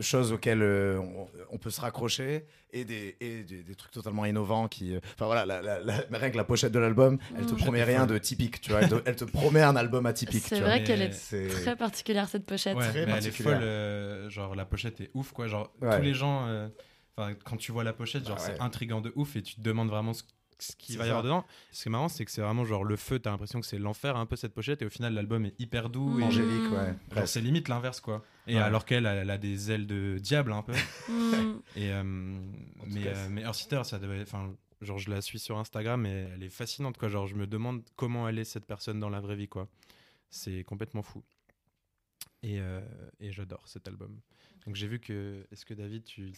choses 0.00 0.32
auxquelles 0.32 0.62
euh, 0.62 0.98
on, 0.98 1.28
on 1.50 1.58
peut 1.58 1.70
se 1.70 1.80
raccrocher 1.80 2.46
et 2.72 2.84
des, 2.84 3.16
et 3.20 3.44
des, 3.44 3.62
des 3.62 3.74
trucs 3.76 3.92
totalement 3.92 4.24
innovants 4.24 4.66
qui. 4.68 4.94
euh, 4.96 5.00
Enfin 5.14 5.26
voilà, 5.26 5.46
la, 5.46 5.62
la- 5.62 5.78
la- 5.80 6.04
rien 6.18 6.30
que 6.30 6.36
la 6.36 6.44
pochette 6.44 6.72
de 6.72 6.78
l'album, 6.80 7.18
elle 7.38 7.46
te 7.46 7.54
promet 7.54 7.84
rien 7.84 8.06
de 8.06 8.18
typique, 8.18 8.60
tu 8.60 8.70
vois. 8.72 8.82
Elle 8.82 8.88
te, 8.88 8.94
elle 9.06 9.16
te 9.16 9.24
promet 9.24 9.62
un 9.62 9.76
album 9.76 10.06
atypique, 10.06 10.42
C'est 10.46 10.56
tu 10.56 10.62
vrai 10.62 10.82
qu'elle 10.82 11.02
est 11.02 11.48
très 11.48 11.76
particulière 11.76 12.28
cette 12.28 12.44
pochette. 12.46 12.76
Ouais, 12.76 12.88
Très 12.88 13.06
mais 13.06 13.12
elle 13.12 13.18
est 13.18 13.28
particulière. 13.28 13.54
folle. 13.58 13.62
euh, 13.62 14.30
genre, 14.30 14.54
la 14.56 14.64
pochette 14.64 15.00
est 15.00 15.10
ouf, 15.14 15.32
quoi. 15.32 15.46
Genre, 15.46 15.72
Ouais. 15.80 15.96
tous 15.96 16.02
les 16.02 16.14
gens. 16.14 16.46
euh, 16.48 16.68
Enfin, 17.16 17.32
quand 17.44 17.56
tu 17.56 17.70
vois 17.70 17.84
la 17.84 17.92
pochette, 17.92 18.26
genre, 18.26 18.34
Bah 18.38 18.42
c'est 18.44 18.54
ouais. 18.54 18.60
intriguant 18.60 19.00
de 19.00 19.12
ouf 19.14 19.36
et 19.36 19.42
tu 19.42 19.54
te 19.54 19.60
demandes 19.60 19.88
vraiment 19.88 20.12
ce, 20.14 20.24
ce 20.58 20.76
qu'il 20.76 20.94
C'est 20.94 20.98
va 20.98 21.06
y 21.06 21.08
avoir 21.08 21.22
dedans. 21.22 21.44
Ce 21.72 21.82
qui 21.82 21.88
est 21.88 21.92
marrant, 21.92 22.08
c'est 22.08 22.24
que 22.24 22.30
c'est 22.30 22.40
vraiment 22.42 22.64
genre 22.64 22.84
le 22.84 22.96
feu, 22.96 23.18
t'as 23.18 23.30
l'impression 23.30 23.60
que 23.60 23.66
c'est 23.66 23.78
l'enfer 23.78 24.16
un 24.16 24.26
peu 24.26 24.36
cette 24.36 24.54
pochette 24.54 24.82
et 24.82 24.86
au 24.86 24.90
final, 24.90 25.14
l'album 25.14 25.44
est 25.46 25.58
hyper 25.60 25.90
doux. 25.90 26.18
Et, 26.20 26.22
angélique, 26.24 26.70
ouais. 26.72 27.26
c'est 27.26 27.40
limite 27.40 27.68
l'inverse, 27.68 28.00
quoi. 28.00 28.24
Et 28.46 28.54
Ouais. 28.56 28.60
alors 28.60 28.84
qu'elle, 28.84 29.06
elle, 29.06 29.30
a 29.30 29.38
des 29.38 29.70
ailes 29.70 29.86
de 29.86 30.18
diable 30.18 30.52
un 30.52 30.62
peu. 30.62 30.74
Mm. 31.08 31.60
Et, 31.76 31.92
euh, 31.92 32.02
mais, 32.04 33.02
cas, 33.02 33.08
euh, 33.10 33.28
mais 33.30 33.42
Earthsitter, 33.42 33.82
ça 33.84 33.98
devait. 33.98 34.22
Enfin, 34.22 34.54
genre, 34.80 34.98
je 34.98 35.10
la 35.10 35.20
suis 35.20 35.38
sur 35.38 35.58
Instagram 35.58 36.06
et 36.06 36.28
elle 36.34 36.42
est 36.42 36.48
fascinante, 36.50 36.96
quoi. 36.98 37.08
Genre, 37.08 37.26
je 37.26 37.34
me 37.34 37.46
demande 37.46 37.82
comment 37.96 38.28
elle 38.28 38.38
est 38.38 38.44
cette 38.44 38.64
personne 38.66 39.00
dans 39.00 39.10
la 39.10 39.20
vraie 39.20 39.36
vie, 39.36 39.48
quoi. 39.48 39.68
C'est 40.30 40.64
complètement 40.64 41.02
fou. 41.02 41.22
Et, 42.42 42.60
euh, 42.60 42.80
et 43.20 43.32
j'adore 43.32 43.62
cet 43.66 43.88
album. 43.88 44.20
Donc, 44.66 44.76
j'ai 44.76 44.86
vu 44.86 44.98
que. 44.98 45.44
Est-ce 45.52 45.66
que 45.66 45.74
David, 45.74 46.04
tu, 46.04 46.32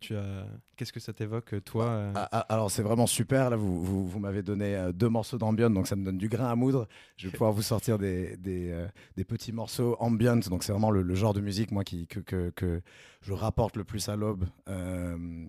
tu, 0.00 0.14
euh, 0.14 0.42
as. 0.42 0.46
Qu'est-ce 0.76 0.92
que 0.92 1.00
ça 1.00 1.12
t'évoque, 1.12 1.54
toi 1.64 1.86
euh, 1.86 2.12
Ah, 2.14 2.28
ah, 2.30 2.40
alors 2.48 2.70
c'est 2.70 2.82
vraiment 2.82 3.06
super, 3.08 3.50
là 3.50 3.56
vous, 3.56 3.82
vous, 3.82 4.06
vous 4.06 4.18
m'avez 4.20 4.42
donné 4.42 4.76
euh, 4.76 4.92
deux 4.92 5.08
morceaux 5.08 5.36
d'ambient, 5.38 5.70
donc 5.70 5.88
ça 5.88 5.96
me 5.96 6.04
donne 6.04 6.18
du 6.18 6.28
grain 6.28 6.48
à 6.48 6.54
moudre. 6.54 6.86
Je 7.16 7.26
vais 7.26 7.32
pouvoir 7.32 7.52
vous 7.52 7.62
sortir 7.62 7.98
des, 7.98 8.36
des, 8.36 8.70
euh, 8.70 8.86
des 9.16 9.24
petits 9.24 9.52
morceaux 9.52 9.96
ambient, 9.98 10.36
donc 10.48 10.62
c'est 10.62 10.70
vraiment 10.72 10.90
le, 10.92 11.02
le 11.02 11.14
genre 11.14 11.34
de 11.34 11.40
musique 11.40 11.72
moi 11.72 11.82
qui, 11.82 12.06
que, 12.06 12.20
que, 12.20 12.50
que 12.50 12.82
je 13.22 13.32
rapporte 13.32 13.76
le 13.76 13.84
plus 13.84 14.08
à 14.08 14.14
l'aube. 14.16 14.44
Euh, 14.68 15.46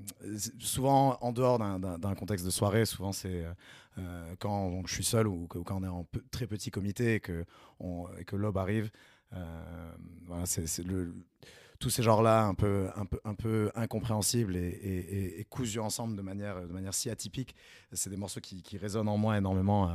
souvent 0.59 1.17
en 1.21 1.31
dehors 1.31 1.59
d'un- 1.59 2.15
contexte 2.15 2.45
de 2.45 2.51
soirée, 2.51 2.85
souvent 2.85 3.11
c'est 3.11 3.43
euh, 3.45 3.51
euh, 3.99 4.33
quand 4.39 4.81
je 4.87 4.93
suis 4.93 5.03
seul 5.03 5.27
ou, 5.27 5.47
quand 5.47 5.63
on 5.79 5.83
est 5.83 5.87
en 5.87 6.07
très 6.31 6.47
petit 6.47 6.71
comité 6.71 7.15
et 7.15 7.19
que, 7.19 7.45
on, 7.79 8.07
et 8.19 8.23
que 8.25 8.35
l'aube 8.35 8.57
arrive. 8.57 8.89
Euh, 9.33 9.91
voilà, 10.25 10.45
c'est 10.45 10.83
le 10.85 11.13
tous 11.79 11.89
ces 11.89 12.03
genres-là 12.03 12.45
un 12.45 12.53
peu, 12.53 13.71
incompréhensibles 13.75 14.55
et, 14.55 15.39
et, 15.39 15.43
cousus 15.45 15.79
ensemble 15.79 16.15
de 16.15 16.21
manière, 16.21 16.57
si 16.91 17.09
atypique, 17.09 17.55
c'est 17.91 18.09
des 18.09 18.17
morceaux 18.17 18.41
qui, 18.41 18.77
résonnent 18.77 19.09
en 19.09 19.17
moi 19.17 19.37
énormément 19.37 19.89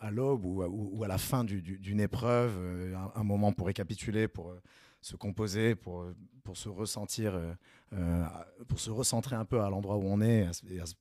à, 0.00 0.10
l'aube 0.10 0.44
ou, 0.44 1.02
à- 1.04 1.08
la 1.08 1.18
fin 1.18 1.44
du- 1.44 1.62
du- 1.62 1.78
d'une 1.78 2.00
épreuve, 2.00 2.54
euh, 2.56 2.94
un, 3.14 3.24
moment 3.24 3.52
pour 3.52 3.66
récapituler, 3.66 4.28
pour 4.28 4.50
euh, 4.50 4.60
se 5.00 5.16
composer, 5.16 5.74
pour, 5.74 6.02
euh, 6.02 6.14
se 6.54 6.68
ressentir, 6.68 7.38
pour 8.66 8.80
se 8.80 8.90
recentrer 8.90 9.36
un 9.36 9.44
peu 9.44 9.60
à 9.60 9.70
l'endroit 9.70 9.96
où 9.96 10.02
on 10.04 10.20
est. 10.20 10.48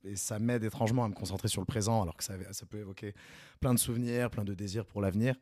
Et, 0.03 0.15
ça 0.15 0.37
m'aide 0.37 0.63
étrangement 0.63 1.05
à 1.05 1.09
me 1.09 1.15
concentrer 1.15 1.47
sur 1.47 1.59
le 1.59 1.65
présent, 1.65 2.03
alors 2.03 2.15
que 2.15 2.23
ça, 2.23 2.35
peut 2.69 2.77
évoquer 2.77 3.15
plein 3.59 3.73
de 3.73 3.79
souvenirs, 3.79 4.29
plein 4.29 4.43
de 4.43 4.53
désirs 4.53 4.85
pour 4.85 5.01
l'avenir. 5.01 5.35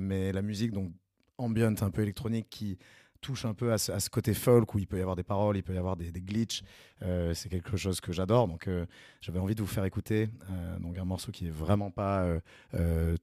Mais 0.00 0.32
la 0.32 0.42
musique, 0.42 0.72
donc 0.72 0.92
ambient, 1.38 1.74
un 1.80 1.90
peu 1.90 2.02
électronique, 2.02 2.48
qui 2.50 2.78
touche 3.20 3.44
un 3.44 3.54
peu 3.54 3.72
à 3.72 3.78
ce, 3.78 4.08
côté 4.10 4.34
folk 4.34 4.74
où 4.74 4.78
il 4.78 4.86
peut 4.86 4.98
y 4.98 5.00
avoir 5.00 5.16
des 5.16 5.22
paroles, 5.22 5.56
il 5.56 5.62
peut 5.62 5.74
y 5.74 5.78
avoir 5.78 5.96
des, 5.96 6.10
des 6.10 6.20
glitches. 6.20 6.62
Euh, 7.02 7.34
c'est 7.34 7.48
quelque 7.48 7.76
chose 7.76 8.00
que 8.00 8.12
j'adore. 8.12 8.48
Donc, 8.48 8.68
euh, 8.68 8.86
j'avais 9.20 9.38
envie 9.38 9.54
de 9.54 9.60
vous 9.60 9.68
faire 9.68 9.84
écouter 9.84 10.28
euh, 10.50 10.78
donc 10.78 10.98
un 10.98 11.04
morceau 11.04 11.32
qui 11.32 11.46
est 11.46 11.50
vraiment 11.50 11.90
pas 11.90 12.26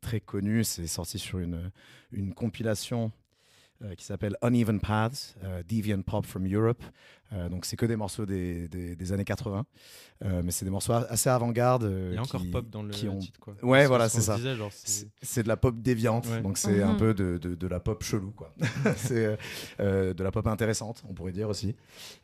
très 0.01 0.19
connu. 0.19 0.63
C'est 0.63 0.87
sorti 0.87 1.19
sur 1.19 1.39
une, 1.39 1.71
compilation 2.35 3.11
qui 3.97 4.05
s'appelle 4.05 4.37
Uneven 4.41 4.79
Paths, 4.79 5.35
Deviant 5.67 6.01
Pop 6.01 6.25
from 6.25 6.47
Europe. 6.47 6.83
Euh, 7.35 7.49
donc, 7.49 7.65
c'est 7.65 7.75
que 7.75 7.85
des 7.85 7.95
morceaux 7.97 8.25
des, 8.25 8.67
des- 8.69 8.95
des 8.95 9.11
années 9.11 9.25
80. 9.25 9.65
Euh, 10.23 10.41
mais 10.43 10.51
c'est 10.51 10.63
des 10.63 10.71
morceaux 10.71 10.93
assez 10.93 11.29
avant-garde. 11.29 11.83
euh, 11.83 12.09
Il 12.11 12.15
y 12.15 12.17
a 12.17 12.21
encore 12.21 12.39
qui- 12.41 12.47
pop 12.47 12.69
dans 12.69 12.81
le 12.83 12.91
qui 12.91 13.09
ont- 13.09 13.17
titre, 13.19 13.39
quoi. 13.39 13.53
Ouais, 13.61 13.81
C'est 13.81 13.87
voilà, 13.87 14.07
ce 14.07 14.15
c'est 14.15 14.21
ça. 14.21 14.33
se 14.35 14.37
disait, 14.37 14.55
genre, 14.55 14.71
c'est- 14.73 15.43
de 15.43 15.47
la 15.49 15.57
pop 15.57 15.75
déviante, 15.81 16.25
Ouais. 16.27 16.41
donc 16.41 16.57
c'est 16.57 16.81
un 16.81 16.93
Mhm. 16.93 16.97
peu 16.97 17.13
de, 17.13 17.37
de- 17.37 17.55
de 17.55 17.67
la 17.67 17.81
pop 17.81 18.01
chelou, 18.01 18.31
quoi. 18.31 18.53
c'est 18.95 19.37
euh, 19.81 20.13
de 20.13 20.23
la 20.23 20.31
pop 20.31 20.47
intéressante, 20.47 21.03
on 21.09 21.13
pourrait 21.13 21.33
dire 21.33 21.49
aussi. 21.49 21.75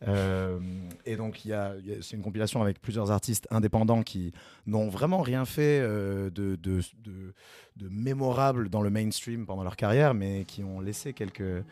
Euh, 0.08 0.60
et 1.06 1.15
donc, 1.18 1.44
il 1.46 1.50
y 1.50 1.53
a, 1.53 1.75
y 1.84 1.91
a- 1.94 2.01
c'est 2.01 2.15
une 2.15 2.22
compilation 2.24 2.62
avec 2.62 2.82
plusieurs 2.82 3.12
artistes 3.12 3.48
indépendants 3.51 4.03
qui 4.03 4.32
n'ont 4.68 4.88
vraiment 4.89 5.22
rien 5.22 5.44
fait 5.46 5.80
euh, 5.82 6.30
de, 6.30 6.56
de, 6.56 6.80
de- 7.03 7.34
de 7.77 7.89
mémorable 7.89 8.70
dans 8.70 8.82
le 8.82 8.89
mainstream 8.89 9.46
pendant 9.46 9.63
leur 9.63 9.75
carrière, 9.75 10.13
mais 10.13 10.46
qui 10.46 10.63
ont 10.63 10.80
laissé 10.80 11.13
quelques, 11.13 11.63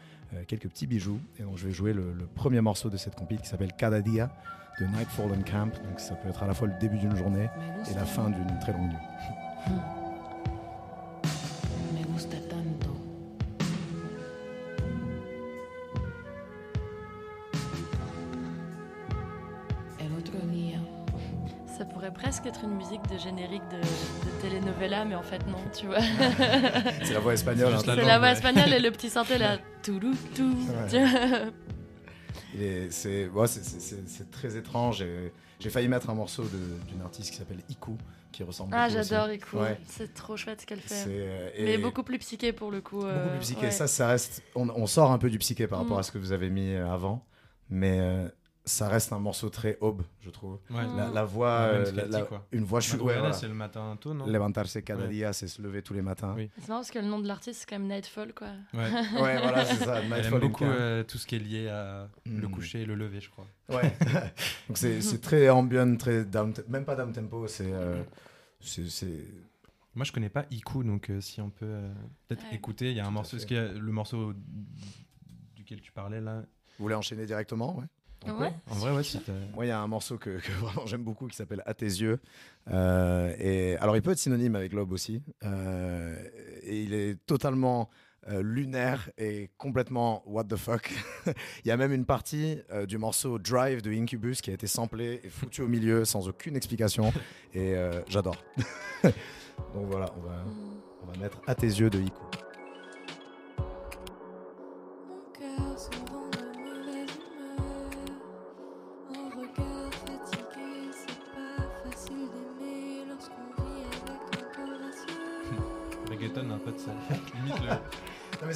quelques 0.48 0.67
petits 0.69 0.88
bijoux. 0.88 1.19
Et 1.39 1.43
donc, 1.43 1.57
je 1.57 1.67
vais 1.67 1.74
jouer 1.74 1.93
le, 1.93 2.13
le 2.13 2.25
premier 2.25 2.62
morceau 2.62 2.89
de 2.89 2.98
cette 2.98 3.15
compil 3.15 3.39
qui 3.39 3.48
s'appelle 3.48 3.74
Cada 3.77 4.01
Dia 4.01 4.31
de 4.79 4.86
Nightfall 4.86 5.31
and 5.31 5.43
Camp. 5.50 5.71
Donc, 5.83 6.00
ça 6.00 6.15
peut 6.15 6.29
être 6.29 6.43
à 6.43 6.48
la 6.48 6.53
fois 6.53 6.67
le 6.67 6.74
début 6.79 6.98
d'une 6.98 7.15
journée 7.15 7.50
et 7.89 7.93
la 7.93 8.05
fin 8.05 8.29
d'une 8.29 8.59
très 8.59 8.71
longue 8.74 8.89
nuit. 8.89 9.75
presque 22.29 22.45
être 22.45 22.63
une 22.63 22.75
musique 22.75 23.01
de 23.12 23.17
générique 23.17 23.63
de, 23.71 23.77
de 23.77 24.41
telenovela, 24.41 25.03
mais 25.03 25.15
en 25.15 25.24
fait 25.24 25.39
non, 25.48 25.57
tu 25.75 25.88
vois. 25.88 26.00
C'est 27.03 27.13
la 27.13 27.19
voix 27.19 27.33
espagnole. 27.33 27.71
juste 27.74 27.89
hein. 27.89 27.95
la 27.95 28.03
C'est 28.13 28.17
voix 28.19 28.31
espagnole 28.31 28.71
et 28.74 28.79
le 28.79 28.91
petit 28.91 29.09
synthé 29.15 29.39
là. 29.39 29.57
Tout. 29.81 30.00
Et 32.59 32.88
c'est 32.91 33.27
ouais, 33.29 33.48
c'est- 33.48 33.63
c'est- 33.63 33.79
c'est- 33.79 34.07
c'est 34.07 34.29
très 34.29 34.55
étrange. 34.55 35.03
J'ai 35.59 35.69
failli 35.71 35.88
mettre 35.88 36.09
un 36.12 36.13
morceau 36.13 36.43
d'une 36.43 37.01
artiste 37.01 37.31
qui 37.31 37.38
s'appelle 37.38 37.62
Iku, 37.67 37.98
qui 38.31 38.43
ressemble 38.43 38.75
Ah, 38.77 38.89
j'adore 38.89 39.31
Iku. 39.31 39.57
Ouais. 39.57 39.79
C'est 39.88 40.13
trop 40.13 40.38
chouette 40.38 40.62
ce 40.62 40.65
qu'elle 40.67 40.81
C'est, 40.86 41.05
fait. 41.05 41.09
euh, 41.09 41.50
Mais 41.62 41.77
beaucoup 41.79 42.03
plus 42.03 42.19
psyché 42.19 42.53
pour 42.53 42.69
le 42.69 42.81
coup. 42.81 42.98
beaucoup 42.98 43.07
euh, 43.07 43.29
plus 43.38 43.39
psyché. 43.39 43.62
ouais. 43.62 43.71
Ça, 43.71 43.88
ça 43.88 44.07
reste. 44.07 44.43
On, 44.55 44.69
on 44.69 44.86
sort 44.86 45.12
un 45.12 45.17
peu 45.17 45.31
du 45.31 45.39
psyché 45.39 45.65
par 45.67 45.79
rapport 45.79 45.98
Mm. 45.98 46.01
à 46.01 46.03
ce 46.03 46.12
que 46.12 46.19
vous 46.19 46.31
avez 46.31 46.50
mis 46.51 46.74
euh, 46.75 46.88
avant, 46.91 47.25
mais 47.71 47.98
euh, 48.00 48.27
ça 48.66 48.88
reste 48.88 49.12
un 49.13 49.20
morceau 49.20 49.50
très 49.50 49.78
aube, 49.82 50.04
je 50.22 50.30
trouve. 50.30 50.60
Ouais. 50.70 50.84
La, 50.96 51.10
la 51.10 51.24
voix, 51.25 51.50
euh, 51.62 51.92
la- 51.92 52.06
la- 52.06 52.22
quoi. 52.22 52.46
une 52.51 52.63
voix 52.63 52.82
chou- 52.82 52.98
ouais, 52.98 53.18
voilà. 53.18 53.34
c'est 53.34 53.48
le 53.48 53.54
matin 53.56 53.98
tôt, 54.00 54.13
non? 54.13 54.28
Levantarse 54.28 54.78
cada 54.86 55.04
Ouais. 55.04 55.10
dia, 55.10 55.34
c'est 55.34 55.48
se 55.48 55.62
lever 55.62 55.82
tous 55.82 55.94
les 55.96 56.01
matins. 56.04 56.34
Oui. 56.38 56.50
C'est 56.60 56.68
marrant 56.68 56.82
parce 56.82 56.92
que 56.92 57.00
le 57.00 57.06
nom 57.08 57.20
de 57.20 57.28
l'artiste, 57.28 57.62
c'est 57.62 57.66
quand 57.70 57.80
même 57.80 57.88
Nightfall, 57.88 58.34
quoi. 58.34 58.50
Ouais. 58.74 58.89
Ouais, 59.24 59.42
voilà, 59.42 59.66
c'est 59.66 59.84
ça. 59.84 60.01
Nightfall 60.04 60.25
aime 60.25 60.34
in 60.36 60.39
beaucoup 60.39 60.66
euh, 60.66 61.04
tout 61.04 61.18
ce 61.18 61.25
qui 61.25 61.36
est 61.36 61.39
lié 61.39 61.68
à 61.70 62.10
le 62.25 62.48
Mm. 62.48 62.51
coucher 62.51 62.82
et 62.82 62.86
le 62.86 62.96
lever, 62.96 63.22
je 63.22 63.30
crois. 63.30 63.48
Ouais. 63.70 63.92
Donc 64.68 64.78
c'est 64.78 65.01
c'est 65.01 65.20
très 65.22 65.50
ambient, 65.50 65.96
très 65.98 66.24
down, 66.25 66.54
même 66.68 66.86
pas 66.86 66.96
down 66.96 67.12
tempo. 67.12 67.48
C'est 67.48 67.72
euh, 67.74 68.04
c'est- 68.60 68.89
c'est 68.89 69.25
Moi, 69.96 70.06
je 70.06 70.12
connais 70.12 70.30
pas 70.30 70.46
Iku, 70.51 70.84
donc 70.84 71.10
euh, 71.10 71.20
si 71.20 71.42
on 71.42 71.50
peut 71.50 71.66
euh, 71.66 71.92
peut-être 72.28 72.44
Ouais. 72.50 72.56
écouter, 72.56 72.92
il 72.92 72.98
y 72.98 73.00
a 73.00 73.04
un 73.04 73.08
Tout 73.08 73.13
morceau, 73.13 73.38
le 73.50 73.92
morceau 73.92 74.34
duquel 75.56 75.82
tu 75.82 75.92
parlais 75.92 76.22
là 76.22 76.42
Vous 76.78 76.84
voulez 76.86 76.96
enchaîner 76.96 77.25
directement 77.25 77.75
ouais? 77.78 77.86
Ouais. 78.28 78.52
En 78.70 78.76
vrai, 78.76 78.92
ouais, 78.96 79.04
si 79.04 79.20
t'as- 79.22 79.32
Moi, 79.56 79.66
il 79.66 79.70
y 79.70 79.72
a 79.72 79.80
un 79.80 79.88
morceau 79.88 80.18
que, 80.18 80.30
que 80.40 80.52
vraiment 80.60 80.86
j'aime 80.86 81.04
beaucoup 81.04 81.28
qui 81.28 81.36
s'appelle 81.36 81.64
À 81.66 81.74
tes 81.74 81.86
yeux. 81.86 82.20
Euh, 82.70 83.34
et 83.40 83.78
alors, 83.78 83.96
il 83.96 84.02
peut 84.02 84.12
être 84.12 84.18
synonyme 84.20 84.56
avec 84.56 84.74
l'aube 84.74 84.92
aussi. 84.92 85.22
Euh, 85.44 86.16
et 86.64 86.82
il 86.84 86.94
est 86.94 87.18
totalement 87.26 87.90
euh, 88.30 88.42
lunaire 88.44 89.10
et 89.18 89.50
complètement 89.58 90.22
what 90.26 90.44
the 90.44 90.58
fuck. 90.58 90.92
Il 91.64 91.70
y 91.70 91.72
a 91.72 91.78
même 91.78 91.94
une 91.94 92.06
partie 92.06 92.60
euh, 92.72 92.86
du 92.86 92.98
morceau 92.98 93.40
Drive 93.40 93.82
de 93.82 93.92
Incubus 93.92 94.42
qui 94.42 94.52
a 94.52 94.54
été 94.54 94.68
samplé 94.68 95.22
et 95.24 95.30
foutu 95.30 95.62
au 95.62 95.68
milieu 95.70 96.04
sans 96.04 96.28
aucune 96.28 96.58
explication. 96.58 97.14
Et 97.54 97.76
euh, 97.76 98.02
j'adore. 98.10 98.36
Donc 99.04 99.86
voilà, 99.90 100.08
on 100.18 100.22
va, 100.22 100.44
on 101.04 101.12
va 101.12 101.18
mettre 101.18 101.40
à 101.48 101.56
tes 101.56 101.68
yeux 101.68 101.90
de 101.90 102.00
Iku. 102.02 102.22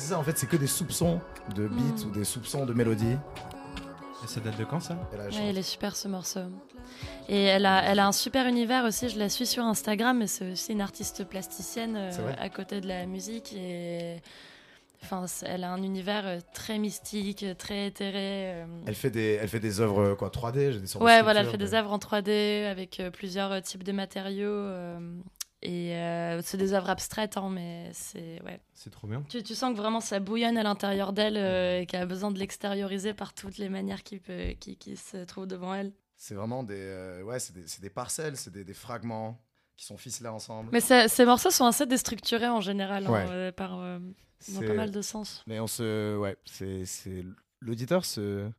C'est 0.03 0.09
ça, 0.09 0.19
en 0.19 0.23
fait, 0.23 0.37
c'est 0.37 0.47
que 0.47 0.57
des 0.57 0.67
soupçons 0.67 1.19
de 1.55 1.67
beats 1.67 2.03
Mm. 2.03 2.07
ou 2.07 2.11
des 2.11 2.23
soupçons 2.25 2.65
de 2.65 2.73
mélodie. 2.73 3.15
Et 4.23 4.27
ça 4.27 4.39
date 4.39 4.57
de 4.57 4.63
quand 4.63 4.79
ça? 4.79 4.95
Ouais, 5.13 5.49
il 5.49 5.57
est 5.57 5.61
super 5.63 5.95
ce 5.95 6.07
morceau. 6.07 6.39
Et 7.27 7.43
elle 7.43 7.65
a, 7.65 7.83
elle 7.83 7.99
a 7.99 8.07
un 8.07 8.11
super 8.13 8.47
univers 8.47 8.85
aussi, 8.85 9.09
je 9.09 9.17
la 9.19 9.27
suis 9.29 9.45
sur 9.45 9.63
Instagram, 9.65 10.17
mais 10.19 10.27
c'est 10.27 10.51
aussi 10.51 10.71
une 10.73 10.81
artiste 10.81 11.23
plasticienne 11.25 11.95
euh, 11.97 12.33
à 12.39 12.49
côté 12.49 12.79
de 12.81 12.87
la 12.87 13.05
musique. 13.05 13.53
Et 13.53 14.21
enfin, 15.03 15.25
elle 15.45 15.63
a 15.65 15.71
un 15.71 15.83
univers 15.83 16.25
euh, 16.25 16.39
très 16.53 16.79
mystique, 16.79 17.45
très 17.57 17.87
éthéré. 17.87 18.53
euh. 18.61 18.65
Elle 18.85 18.95
fait 18.95 19.09
des, 19.09 19.39
elle 19.41 19.49
fait 19.49 19.59
des 19.59 19.81
œuvres 19.81 20.13
quoi 20.15 20.29
3D, 20.29 20.71
j'ai 20.71 20.79
des 20.79 20.97
Ouais, 20.97 21.21
voilà, 21.21 21.41
elle 21.41 21.49
fait 21.49 21.57
des 21.57 21.73
œuvres 21.73 21.91
en 21.91 21.97
3D 21.97 22.65
avec 22.69 22.99
euh, 23.01 23.09
plusieurs 23.11 23.61
types 23.61 23.83
de 23.83 23.91
matériaux. 23.91 24.69
Et 25.63 25.95
euh, 25.95 26.41
c'est 26.41 26.57
des 26.57 26.73
œuvres 26.73 26.89
abstraites, 26.89 27.37
hein, 27.37 27.49
mais 27.49 27.89
c'est. 27.93 28.41
Ouais. 28.43 28.59
C'est 28.73 28.89
trop 28.89 29.07
bien. 29.07 29.23
Tu, 29.29 29.41
tu 29.43 29.55
sens 29.55 29.71
que 29.73 29.77
vraiment 29.77 29.99
ça 30.01 30.19
bouillonne 30.19 30.57
à 30.57 30.63
l'intérieur 30.63 31.13
d'elle 31.13 31.37
euh, 31.37 31.79
et 31.81 31.85
qu'elle 31.85 32.01
a 32.01 32.05
besoin 32.05 32.31
de 32.31 32.37
l'extérioriser 32.39 33.13
par 33.13 33.33
toutes 33.33 33.57
les 33.57 33.69
manières 33.69 34.03
qui, 34.03 34.19
peut, 34.19 34.53
qui, 34.59 34.77
qui 34.77 34.95
se 34.97 35.17
trouvent 35.25 35.47
devant 35.47 35.73
elle. 35.73 35.91
C'est 36.17 36.35
vraiment 36.35 36.63
des, 36.63 36.75
euh, 36.77 37.23
ouais, 37.23 37.39
c'est 37.39 37.53
des, 37.53 37.67
c'est 37.67 37.81
des 37.81 37.89
parcelles, 37.89 38.37
c'est 38.37 38.51
des, 38.51 38.63
des 38.63 38.73
fragments 38.73 39.41
qui 39.75 39.85
sont 39.85 39.97
ficelés 39.97 40.29
ensemble. 40.29 40.69
Mais 40.71 40.79
ça- 40.79 41.07
ces 41.07 41.25
morceaux 41.25 41.49
sont 41.51 41.65
assez 41.65 41.85
déstructurés 41.85 42.47
en 42.47 42.61
général, 42.61 43.07
hein, 43.07 43.11
Ouais. 43.11 43.25
euh, 43.29 43.51
par, 43.51 43.79
euh, 43.79 43.99
dans 44.53 44.61
pas 44.61 44.73
mal 44.73 44.91
de 44.91 45.01
sens. 45.01 45.43
Mais 45.47 45.59
on 45.59 45.67
se, 45.67 46.15
ouais, 46.17 46.37
c'est, 46.45 46.85
c'est 46.85 47.25
l'auditeur 47.59 48.05
se, 48.05 48.49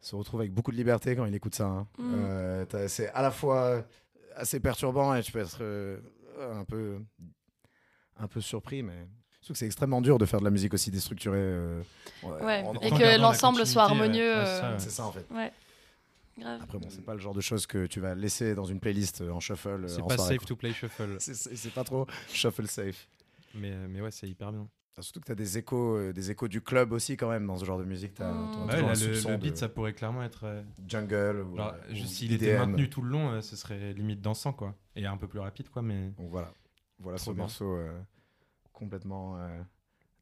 se 0.00 0.16
retrouve 0.16 0.40
avec 0.40 0.52
beaucoup 0.52 0.72
de 0.72 0.76
liberté 0.76 1.14
quand 1.14 1.24
il 1.24 1.34
écoute 1.34 1.54
ça. 1.54 1.66
hein. 1.66 1.86
Mm. 1.98 2.12
Euh, 2.14 2.88
c'est 2.88 3.08
à 3.10 3.22
la 3.22 3.30
fois 3.30 3.84
assez 4.34 4.58
perturbant 4.60 5.14
et 5.14 5.22
tu 5.22 5.30
peux 5.30 5.38
être 5.40 5.58
euh, 5.60 5.98
un 6.40 6.64
peu, 6.64 6.98
un 8.18 8.28
peu 8.28 8.40
surpris, 8.40 8.82
mais 8.82 9.06
surtout 9.40 9.52
que 9.54 9.58
c'est 9.58 9.66
extrêmement 9.66 10.00
dur 10.00 10.18
de 10.18 10.26
faire 10.26 10.40
de 10.40 10.44
la 10.44 10.50
musique 10.50 10.74
aussi 10.74 10.90
déstructurée. 10.90 11.38
euh, 11.38 11.82
Ouais, 12.22 12.62
en- 12.64 12.74
et 12.76 12.92
en- 12.92 12.96
que 12.98 13.20
l'ensemble 13.20 13.66
soit 13.66 13.82
harmonieux. 13.84 14.32
Euh, 14.36 14.72
ouais. 14.72 14.78
C'est 14.78 14.90
ça 14.90 15.04
en 15.06 15.12
fait. 15.12 15.26
ouais. 15.30 15.52
Grave. 16.38 16.60
Après 16.62 16.78
bon, 16.78 16.88
c'est 16.88 17.04
pas 17.04 17.12
le 17.14 17.20
genre 17.20 17.34
de 17.34 17.42
choses 17.42 17.66
que 17.66 17.86
tu 17.86 18.00
vas 18.00 18.14
laisser 18.14 18.54
dans 18.54 18.64
une 18.64 18.80
playlist 18.80 19.20
euh, 19.20 19.30
en 19.32 19.40
shuffle. 19.40 19.68
euh, 19.84 19.88
C'est 19.88 20.00
en 20.00 20.06
pas 20.06 20.16
soirée, 20.16 20.36
safe 20.38 20.46
to 20.46 20.56
play 20.56 20.72
shuffle. 20.72 21.16
C'est, 21.20 21.74
pas 21.74 21.84
trop 21.84 22.06
shuffle 22.32 22.66
safe. 22.66 23.06
Mais, 23.54 23.70
euh, 23.72 23.86
mais 23.90 24.00
ouais, 24.00 24.10
c'est 24.10 24.26
hyper 24.28 24.50
bien. 24.50 24.66
Surtout 25.00 25.20
que 25.20 25.26
tu 25.26 25.32
as 25.32 25.36
des 25.36 25.56
échos, 25.58 25.96
euh, 25.96 26.12
des 26.12 26.30
échos 26.30 26.48
du 26.48 26.60
club 26.60 26.92
aussi 26.92 27.16
quand 27.16 27.30
même 27.30 27.46
dans 27.46 27.56
ce 27.56 27.64
genre 27.64 27.78
de 27.78 27.84
musique. 27.84 28.18
Mm. 28.20 28.24
Ouais, 28.68 28.82
là, 28.82 28.88
un 28.90 28.92
le, 28.94 29.30
le 29.30 29.36
beat, 29.38 29.52
de 29.54 29.56
ça 29.58 29.68
pourrait 29.70 29.94
clairement 29.94 30.22
être. 30.22 30.44
euh, 30.44 30.62
jungle 30.86 31.46
ou, 31.50 31.56
genre, 31.56 31.74
ou 31.90 31.94
juste 31.94 32.12
s'il 32.12 32.32
était 32.32 32.58
maintenu 32.58 32.90
tout 32.90 33.00
le 33.00 33.08
long, 33.08 33.30
euh, 33.30 33.40
ce 33.40 33.56
serait 33.56 33.94
limite 33.94 34.20
dansant, 34.20 34.52
quoi. 34.52 34.74
Et 34.94 35.06
un 35.06 35.16
peu 35.16 35.26
plus 35.28 35.38
rapide, 35.40 35.70
quoi. 35.70 35.80
Mais 35.82 36.10
Donc 36.18 36.28
voilà, 36.30 36.52
voilà 36.98 37.16
Trop 37.16 37.30
ce 37.30 37.34
bien. 37.34 37.44
morceau 37.44 37.74
euh, 37.76 37.98
complètement 38.72 39.38
euh, 39.38 39.62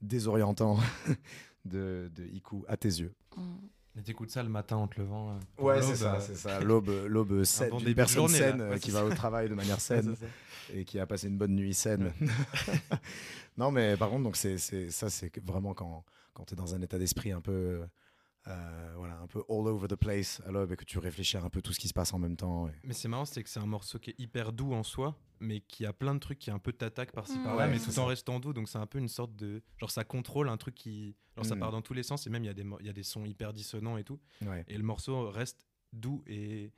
désorientant 0.02 0.78
de, 1.64 2.10
de 2.14 2.24
Iku 2.26 2.64
à 2.68 2.76
tes 2.76 2.88
yeux. 2.88 3.12
Mm. 3.36 3.42
Et 3.98 4.02
t'écoutes 4.02 4.30
ça 4.30 4.42
le 4.42 4.48
matin 4.48 4.76
en 4.76 4.86
te 4.86 5.00
levant. 5.00 5.30
euh, 5.30 5.62
Ouais, 5.62 5.82
c'est 5.82 5.96
ça, 5.96 6.14
euh, 6.14 6.20
c'est 6.20 6.36
ça. 6.36 6.60
L'aube, 6.64 6.90
l'aube 7.08 7.42
saine, 7.44 7.70
bon 7.70 7.80
personne 7.94 8.14
journée, 8.28 8.38
saine 8.38 8.62
Ouais, 8.62 8.78
qui 8.78 8.90
va 8.92 9.00
ça. 9.00 9.04
au 9.06 9.10
travail 9.10 9.48
de 9.48 9.54
manière 9.54 9.80
saine 9.80 10.14
et 10.72 10.84
qui 10.84 10.98
a 11.00 11.06
passé 11.06 11.26
une 11.26 11.36
bonne 11.36 11.54
nuit 11.56 11.74
saine. 11.74 12.12
non, 13.58 13.70
mais 13.70 13.96
par 13.96 14.10
contre, 14.10 14.22
donc 14.24 14.36
c'est, 14.36 14.58
c'est, 14.58 14.90
ça, 14.90 15.10
c'est 15.10 15.32
vraiment 15.44 15.74
quand, 15.74 16.04
quand 16.34 16.44
tu 16.44 16.54
es 16.54 16.56
dans 16.56 16.74
un 16.74 16.80
état 16.82 16.98
d'esprit 16.98 17.32
un 17.32 17.40
peu, 17.40 17.80
euh, 18.46 18.92
voilà, 18.96 19.18
un 19.18 19.26
peu 19.26 19.40
all 19.48 19.66
over 19.68 19.86
the 19.88 19.96
place 19.96 20.40
à 20.46 20.50
l'aube 20.50 20.72
et 20.72 20.76
que 20.76 20.84
tu 20.84 20.98
réfléchis 20.98 21.36
à 21.36 21.42
un 21.42 21.50
peu 21.50 21.60
tout 21.60 21.72
ce 21.72 21.78
qui 21.80 21.88
se 21.88 21.92
passe 21.92 22.12
en 22.14 22.18
même 22.18 22.36
temps. 22.36 22.68
et- 22.68 22.72
Mais 22.84 22.94
c'est 22.94 23.08
marrant, 23.08 23.24
c'est 23.26 23.42
que 23.42 23.48
c'est 23.50 23.60
un 23.60 23.66
morceau 23.66 23.98
qui 23.98 24.10
est 24.10 24.18
hyper 24.18 24.52
doux 24.52 24.72
en 24.72 24.82
soi, 24.82 25.16
mais 25.40 25.60
qui 25.60 25.84
a 25.86 25.92
plein 25.92 26.14
de 26.14 26.20
trucs 26.20 26.38
qui 26.38 26.50
un 26.50 26.58
peu 26.58 26.72
t'attaquent 26.72 27.12
par-ci 27.12 27.38
Mm. 27.38 27.42
par-là, 27.44 27.66
Ouais, 27.66 27.70
mais 27.72 27.78
tout 27.78 27.98
en 27.98 28.06
restant 28.06 28.40
doux. 28.40 28.52
Donc 28.52 28.68
c'est 28.68 28.78
un 28.78 28.86
peu 28.86 28.98
une 28.98 29.08
sorte 29.08 29.36
de. 29.36 29.62
Genre 29.78 29.90
ça 29.90 30.04
contrôle 30.04 30.48
un 30.48 30.56
truc 30.56 30.74
qui. 30.74 31.16
Genre 31.36 31.44
ça 31.46 31.54
Mm. 31.54 31.60
part 31.60 31.70
dans 31.72 31.82
tous 31.82 31.92
les 31.94 32.02
sens, 32.02 32.26
et 32.26 32.30
même 32.30 32.42
il 32.42 32.46
y, 32.46 32.50
a 32.50 32.54
des 32.54 32.64
mo- 32.64 32.80
y 32.80 32.88
a 32.88 32.92
des 32.94 33.02
sons 33.02 33.24
hyper 33.26 33.52
dissonants 33.52 33.96
et 33.98 34.04
tout. 34.04 34.18
Ouais. 34.46 34.64
Et 34.68 34.76
le 34.78 34.84
morceau 34.84 35.30
reste 35.30 35.66
doux 35.92 36.22
et. 36.26 36.72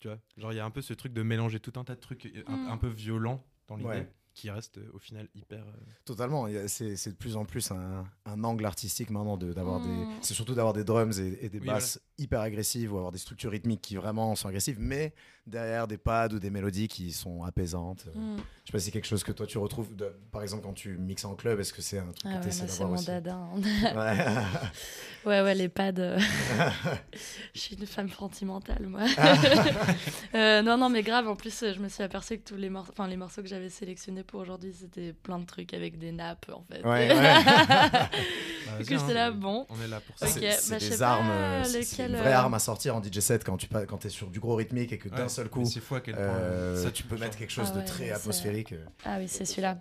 Tu 0.00 0.08
vois 0.08 0.18
Genre 0.36 0.52
il 0.52 0.56
y 0.56 0.60
a 0.60 0.64
un 0.64 0.70
peu 0.70 0.82
ce 0.82 0.92
truc 0.92 1.12
de 1.14 1.22
mélanger 1.22 1.58
tout 1.60 1.72
un 1.78 1.84
tas 1.84 1.94
de 1.94 2.00
trucs 2.00 2.30
un, 2.46 2.56
Mm. 2.56 2.68
un 2.68 2.76
peu 2.76 2.88
violents 2.88 3.44
dans 3.68 3.76
l'idée, 3.76 3.88
Ouais. 3.88 4.12
Qui 4.36 4.50
reste 4.50 4.78
euh, 4.78 4.88
au 4.92 4.98
final 4.98 5.28
hyper. 5.34 5.64
euh, 5.66 5.72
Totalement, 6.04 6.46
c'est 6.68 6.94
de 7.10 7.14
plus 7.16 7.36
en 7.36 7.44
plus 7.44 7.70
un, 7.72 8.04
un 8.26 8.44
angle 8.44 8.64
artistique 8.66 9.10
maintenant 9.10 9.36
de- 9.36 9.52
d'avoir 9.52 9.80
des, 9.80 10.06
c'est 10.20 10.34
surtout 10.34 10.54
d'avoir 10.54 10.74
des 10.74 10.84
drums 10.84 11.18
et, 11.18 11.38
et 11.40 11.48
des 11.48 11.58
Oui, 11.58 11.66
basses 11.66 11.98
hyper 12.18 12.40
agressives 12.40 12.92
ou 12.92 12.96
avoir 12.96 13.12
des 13.12 13.18
structures 13.18 13.50
rythmiques 13.50 13.82
qui 13.82 13.96
vraiment 13.96 14.34
sont 14.36 14.48
agressives, 14.48 14.78
mais 14.80 15.12
derrière 15.46 15.86
des 15.86 15.98
pads 15.98 16.28
ou 16.32 16.38
des 16.40 16.50
mélodies 16.50 16.88
qui 16.88 17.12
sont 17.12 17.44
apaisantes. 17.44 18.06
Mm. 18.14 18.36
Je 18.36 18.66
sais 18.66 18.72
pas 18.72 18.78
si 18.80 18.86
c'est 18.86 18.90
quelque 18.90 19.06
chose 19.06 19.22
que 19.22 19.30
toi 19.32 19.46
tu 19.46 19.58
retrouves, 19.58 19.94
de- 19.94 20.12
par 20.32 20.42
exemple 20.42 20.64
quand 20.64 20.72
tu 20.72 20.96
mixes 20.98 21.24
en 21.24 21.34
club, 21.36 21.60
est-ce 21.60 21.72
que 21.72 21.82
c'est 21.82 21.98
un 21.98 22.10
truc 22.12 22.32
Ah 22.34 22.38
que 22.38 22.46
ouais, 22.46 22.50
c'est 22.50 22.84
mon 22.84 22.94
aussi 22.94 23.06
dada. 23.06 23.34
hein. 23.34 23.60
Ouais. 23.94 24.24
ouais, 25.30 25.42
ouais, 25.42 25.54
les 25.54 25.68
pads. 25.68 25.92
euh, 25.98 26.18
je 27.54 27.60
suis 27.60 27.76
une 27.76 27.86
femme 27.86 28.08
sentimentale, 28.10 28.86
moi. 28.88 29.02
Euh, 30.34 30.60
non, 30.62 30.76
non, 30.76 30.88
mais 30.90 31.02
grave. 31.02 31.28
En 31.28 31.36
plus, 31.36 31.62
euh, 31.62 31.72
je 31.74 31.80
me 31.80 31.88
suis 31.88 32.02
aperçue 32.02 32.38
que 32.38 32.44
tous 32.48 32.56
les, 32.56 32.68
morceaux, 32.68 32.92
enfin, 32.92 33.08
les 33.08 33.16
morceaux 33.16 33.42
que 33.42 33.48
j'avais 33.48 33.70
sélectionnés 33.70 34.22
pour 34.22 34.40
aujourd'hui, 34.40 34.72
c'était 34.78 35.12
plein 35.12 35.38
de 35.38 35.46
trucs 35.46 35.72
avec 35.72 35.98
des 35.98 36.12
nappes, 36.12 36.50
en 36.52 36.62
fait. 36.70 36.82
Ouais, 36.84 37.08
ouais. 37.08 37.44
bah, 37.44 38.08
Du 38.78 38.84
vas-y, 38.84 38.86
coup, 38.86 39.00
j'étais 39.00 39.14
là, 39.14 39.30
bon. 39.30 39.66
On 39.70 39.80
est 39.82 39.88
là 39.88 40.00
pour 40.00 40.18
ça. 40.18 40.26
C'est 40.26 40.40
bah, 40.40 40.78
des 40.78 40.84
sais 40.84 40.98
pas 40.98 42.05
c'est 42.06 42.12
une 42.12 42.18
vraie 42.18 42.32
arme 42.32 42.54
à 42.54 42.58
sortir 42.58 42.96
en 42.96 43.02
DJ 43.02 43.20
set 43.20 43.44
quand 43.44 43.56
tu 43.56 43.68
quand 43.68 44.04
es 44.04 44.08
sur 44.08 44.28
du 44.28 44.40
gros 44.40 44.54
rythmique 44.56 44.92
et 44.92 44.98
que 44.98 45.08
d'un 45.08 45.28
seul 45.28 45.48
coup 45.48 45.62
point. 45.62 46.00
euh, 46.08 46.82
ça, 46.82 46.90
tu 46.90 47.02
peux 47.04 47.16
mettre 47.16 47.36
quelque 47.36 47.52
chose 47.52 47.72
Ah 47.74 47.78
de 47.78 47.86
très 47.86 48.10
atmosphérique. 48.10 48.74
Ah 49.04 49.16
oui, 49.18 49.28
c'est 49.28 49.44
celui-là. 49.44 49.78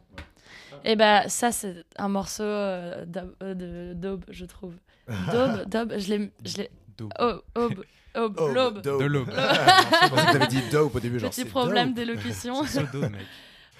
Et 0.83 0.95
bah, 0.95 1.27
ça, 1.29 1.51
c'est 1.51 1.83
un 1.97 2.09
morceau 2.09 2.43
euh, 2.43 3.05
euh, 3.41 3.53
de 3.53 3.93
d'aube, 3.93 4.25
je 4.29 4.45
trouve. 4.45 4.73
D'aube, 5.31 5.65
d'aube, 5.67 5.93
je 5.97 6.13
l'ai. 6.15 6.31
je 6.43 6.57
l'ai- 6.57 6.71
Dope. 6.97 7.11
Oh, 7.19 7.33
aube, 7.55 7.83
aube, 8.15 8.39
l'aube. 8.53 8.81
dope. 8.81 9.01
De 9.01 9.05
l'aube. 9.05 9.29
Je 9.35 10.09
pensais 10.09 10.25
que 10.27 10.31
t'avais 10.31 10.47
dit 10.47 10.61
dope 10.71 10.95
au 10.95 10.99
début, 11.01 11.19
genre 11.19 11.29
Petit 11.31 11.45
problème 11.45 11.93
d'élocution. 11.93 12.63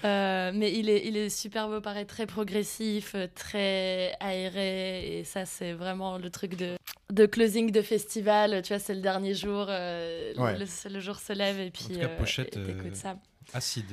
Euh, 0.04 0.52
mais 0.54 0.72
il 0.74 0.90
est, 0.90 1.06
il 1.06 1.16
est 1.16 1.30
super 1.30 1.68
beau, 1.68 1.80
pareil, 1.80 2.04
très 2.04 2.26
progressif, 2.26 3.16
très 3.34 4.12
aéré. 4.20 5.18
Et 5.18 5.24
ça, 5.24 5.46
c'est 5.46 5.72
vraiment 5.72 6.18
le 6.18 6.28
truc 6.28 6.54
de, 6.54 6.76
de 7.12 7.26
closing 7.26 7.70
de 7.70 7.82
festival. 7.82 8.62
Tu 8.62 8.68
vois, 8.72 8.78
c'est 8.78 8.94
le 8.94 9.00
dernier 9.00 9.34
jour. 9.34 9.66
euh, 9.68 10.32
le- 10.34 10.40
Ouais. 10.42 10.58
le, 10.58 10.66
le 10.92 11.00
jour 11.00 11.18
se 11.18 11.32
lève 11.32 11.58
et 11.60 11.70
puis. 11.70 11.84
tout 11.84 11.98
cas, 12.00 12.06
euh, 12.08 12.16
pochette, 12.18 12.56
euh, 12.56 12.94
ça. 12.94 13.16
Acide. 13.54 13.84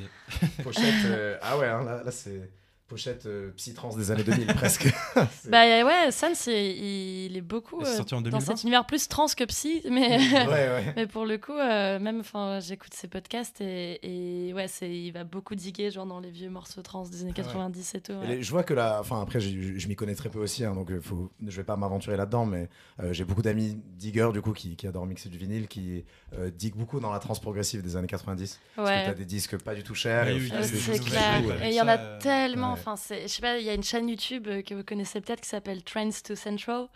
Pochette, 0.63 1.05
euh, 1.05 1.37
ah 1.41 1.57
ouais, 1.57 1.67
hein, 1.67 1.83
là, 1.83 2.01
là, 2.03 2.11
c'est 2.11 2.49
pochette 2.93 3.25
euh, 3.25 3.49
psy-trance 3.57 3.95
des 3.97 4.11
années 4.11 4.23
2000 4.23 4.47
presque. 4.53 4.87
Bah 5.49 5.63
ouais, 5.83 6.11
Sans, 6.11 6.35
c'est- 6.35 6.75
il 6.75 7.35
est 7.35 7.41
beaucoup 7.41 7.81
euh, 7.81 7.85
sorti 7.85 8.13
en 8.13 8.17
dans 8.17 8.29
2020? 8.29 8.39
cet 8.55 8.63
univers 8.63 8.85
plus 8.85 9.07
trans 9.07 9.25
que 9.35 9.43
psy, 9.45 9.81
mais. 9.89 10.17
ouais, 10.17 10.47
ouais. 10.47 10.93
Mais 10.95 11.07
pour 11.07 11.25
le 11.25 11.37
coup, 11.37 11.53
euh, 11.57 11.99
même, 11.99 12.19
enfin, 12.19 12.59
j'écoute 12.59 12.93
ses 12.93 13.07
podcasts 13.07 13.61
et, 13.61 14.47
et 14.47 14.53
ouais, 14.53 14.67
c'est, 14.67 14.89
il 14.91 15.11
va 15.11 15.23
beaucoup 15.23 15.55
diguer 15.55 15.89
genre 15.91 16.05
dans 16.05 16.19
les 16.19 16.29
vieux 16.29 16.49
morceaux 16.49 16.81
trans 16.81 17.03
des 17.07 17.21
années 17.21 17.33
Ah 17.35 17.39
ouais. 17.41 17.45
90 17.45 17.95
et 17.95 18.01
tout. 18.01 18.13
Ouais. 18.13 18.41
je 18.41 18.51
vois 18.51 18.63
que 18.63 18.73
là, 18.73 18.97
enfin 18.99 19.21
après, 19.21 19.39
je 19.39 19.87
m'y 19.87 19.95
connais 19.95 20.15
très 20.15 20.29
peu 20.29 20.39
aussi, 20.39 20.63
hein, 20.65 20.75
donc 20.75 20.91
euh, 20.91 21.01
faut, 21.01 21.31
je 21.45 21.55
vais 21.57 21.63
pas 21.63 21.75
m'aventurer 21.77 22.15
là-dedans, 22.17 22.45
mais 22.45 22.69
euh, 23.01 23.11
j'ai 23.13 23.23
beaucoup 23.25 23.41
d'amis 23.41 23.77
diggers 23.97 24.29
du 24.33 24.41
coup 24.41 24.53
qui, 24.53 24.75
qui 24.75 24.85
adorent 24.87 25.05
mixer 25.07 25.29
du 25.29 25.37
vinyle, 25.37 25.67
qui 25.67 26.05
euh, 26.37 26.51
diguent 26.51 26.77
beaucoup 26.77 26.99
dans 26.99 27.11
la 27.11 27.19
trance 27.19 27.39
progressive 27.39 27.81
des 27.81 27.95
années 27.95 28.07
90. 28.07 28.59
Parce 28.75 28.89
que 28.89 29.05
t'as 29.07 29.13
des 29.13 29.25
disques 29.25 29.57
pas 29.63 29.73
du 29.75 29.83
tout 29.83 29.95
chers. 29.95 30.27
Et 30.27 30.35
oui, 30.35 30.51
Euh, 30.53 30.61
c'est 30.63 30.99
clair. 30.99 31.41
Et 31.63 31.69
il 31.69 31.73
y 31.75 31.81
en 31.81 31.87
a 31.87 31.97
euh, 31.97 32.19
tellement. 32.19 32.75
Enfin, 32.85 32.95
je 33.23 33.27
sais 33.27 33.41
pas, 33.41 33.57
il 33.59 33.65
y 33.65 33.69
a 33.69 33.73
une 33.73 33.83
chaîne 33.83 34.09
YouTube 34.09 34.47
euh, 34.47 34.61
que 34.61 34.73
vous 34.73 34.83
connaissez 34.83 35.21
peut-être 35.21 35.41
qui 35.41 35.49
s'appelle 35.49 35.83
Trends 35.83 36.09
to 36.25 36.35
Central. 36.35 36.87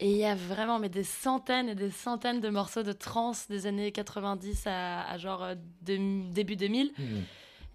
Et 0.00 0.10
il 0.10 0.16
y 0.16 0.24
a 0.24 0.34
vraiment 0.36 0.78
mais 0.78 0.88
des 0.88 1.02
centaines 1.04 1.68
et 1.68 1.74
des 1.74 1.90
centaines 1.90 2.40
de 2.40 2.48
morceaux 2.50 2.84
de 2.84 2.92
trance 2.92 3.48
des 3.48 3.66
années 3.66 3.90
90 3.90 4.62
à, 4.66 5.02
à 5.10 5.18
genre 5.18 5.42
euh, 5.42 5.54
de- 5.82 6.30
début 6.32 6.56
2000. 6.56 6.92
Hmm. 6.96 7.02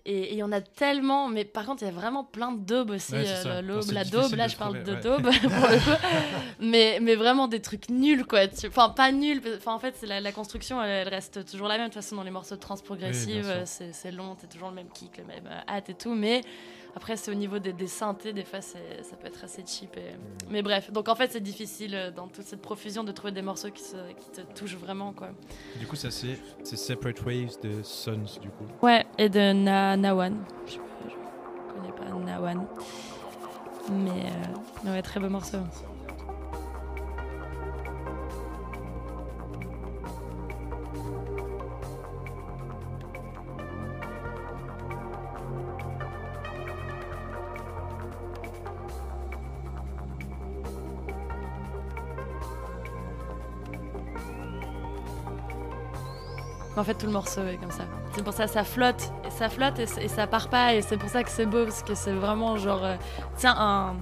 Et 0.06 0.34
il 0.34 0.38
y 0.38 0.44
en 0.44 0.52
a 0.52 0.60
tellement, 0.60 1.30
mais 1.30 1.46
par 1.46 1.66
contre, 1.66 1.82
il 1.84 1.86
y 1.86 1.90
a 1.90 1.94
vraiment 1.94 2.26
plein 2.26 2.52
de 2.52 2.60
daubes 2.60 2.90
aussi. 2.90 3.14
Ouais, 3.14 3.24
euh, 3.46 3.62
l'aube, 3.62 3.90
la 3.94 4.04
daube, 4.04 4.34
là 4.34 4.50
je 4.50 4.58
parle 4.58 4.84
trouver, 4.84 5.02
de 5.02 5.10
ouais. 5.10 5.18
daube, 5.18 5.32
pour 5.42 5.70
le 5.70 5.80
coup. 5.80 6.02
mais, 6.60 7.00
mais 7.02 7.16
vraiment 7.16 7.48
des 7.48 7.62
trucs 7.62 7.88
nuls, 7.90 8.26
quoi. 8.26 8.42
Enfin, 8.68 8.90
pas 8.90 9.14
nuls, 9.14 9.42
enfin, 9.56 9.74
en 9.74 9.80
fait, 9.80 9.96
c'est 9.98 10.06
la, 10.08 10.20
la 10.20 10.32
construction, 10.34 10.82
elle, 10.84 11.08
elle 11.08 11.14
reste 11.14 11.46
toujours 11.50 11.70
la 11.70 11.78
même. 11.78 11.88
De 11.88 11.94
toute 11.94 12.02
façon, 12.04 12.18
dans 12.18 12.24
les 12.24 12.32
morceaux 12.32 12.56
de 12.56 12.60
trans 12.60 12.76
progressive, 12.78 13.46
Oui, 13.48 13.88
c'est 13.94 14.12
long, 14.12 14.36
c'est 14.42 14.50
toujours 14.50 14.70
le 14.70 14.76
même 14.76 14.90
kick, 14.94 15.18
le 15.20 15.24
même 15.24 15.48
hâte 15.70 15.90
et 15.90 15.94
tout. 15.94 16.14
Mais 16.16 16.42
Après, 16.96 17.18
c'est 17.18 17.32
au 17.32 17.34
niveau 17.34 17.58
des, 17.58 17.74
des 17.74 17.88
synthés, 17.88 18.34
des 18.34 18.44
fois, 18.44 18.62
ça 18.62 18.78
peut 19.20 19.28
être 19.28 19.44
assez 19.44 19.64
cheap. 19.66 19.98
et-. 19.98 20.16
Mais 20.50 20.62
bref, 20.62 20.92
donc 20.92 21.10
en 21.10 21.16
fait, 21.16 21.32
c'est 21.32 21.42
difficile 21.42 21.96
euh, 21.96 22.12
dans 22.12 22.28
toute 22.28 22.46
cette 22.46 22.62
profusion 22.62 23.04
de 23.04 23.12
trouver 23.12 23.32
des 23.34 23.42
morceaux 23.42 23.72
qui, 23.72 23.82
se- 23.84 23.96
qui 24.20 24.30
te 24.30 24.42
touchent 24.54 24.76
vraiment, 24.78 25.12
quoi. 25.12 25.30
Du 25.80 25.88
coup, 25.88 25.96
ça 25.96 26.12
c'est 26.12 26.38
c'est 26.64 26.78
Separate 26.78 27.20
Waves 27.26 27.60
de 27.64 27.82
Sons, 27.82 28.38
du 28.42 28.50
coup. 28.50 28.66
Ouais, 28.84 29.06
et 29.18 29.28
de 29.28 29.54
Na 29.54 29.98
Nawan. 29.98 30.38
Je, 30.68 30.74
je 30.74 31.74
connais 31.74 31.92
pas 31.94 32.14
Nawan. 32.16 32.66
Mais 33.92 34.28
euh, 34.86 34.92
ouais, 34.92 35.02
très 35.02 35.20
beau 35.20 35.30
morceau. 35.30 35.58
En 56.84 56.86
fait, 56.86 56.96
tout 56.96 57.06
le 57.06 57.14
morceau 57.14 57.46
est 57.46 57.56
comme 57.56 57.72
ça. 57.72 57.86
C'est 58.14 58.24
pour 58.26 58.34
ça 58.34 58.44
que 58.46 58.52
ça 58.52 58.66
flotte, 58.66 59.10
et 59.26 59.30
ça 59.30 59.48
flotte 59.48 59.80
et, 59.80 59.86
ça 60.10 60.28
part 60.28 60.50
pas, 60.50 60.74
et 60.74 60.82
c'est 60.82 60.98
pour 60.98 61.08
ça 61.08 61.24
que 61.24 61.30
c'est 61.30 61.46
beau, 61.46 61.64
parce 61.64 61.82
que 61.82 61.96
c'est 61.96 62.12
vraiment 62.12 62.58
genre, 62.58 62.84
euh, 62.84 62.96
tiens, 63.38 63.56
un, 63.58 63.96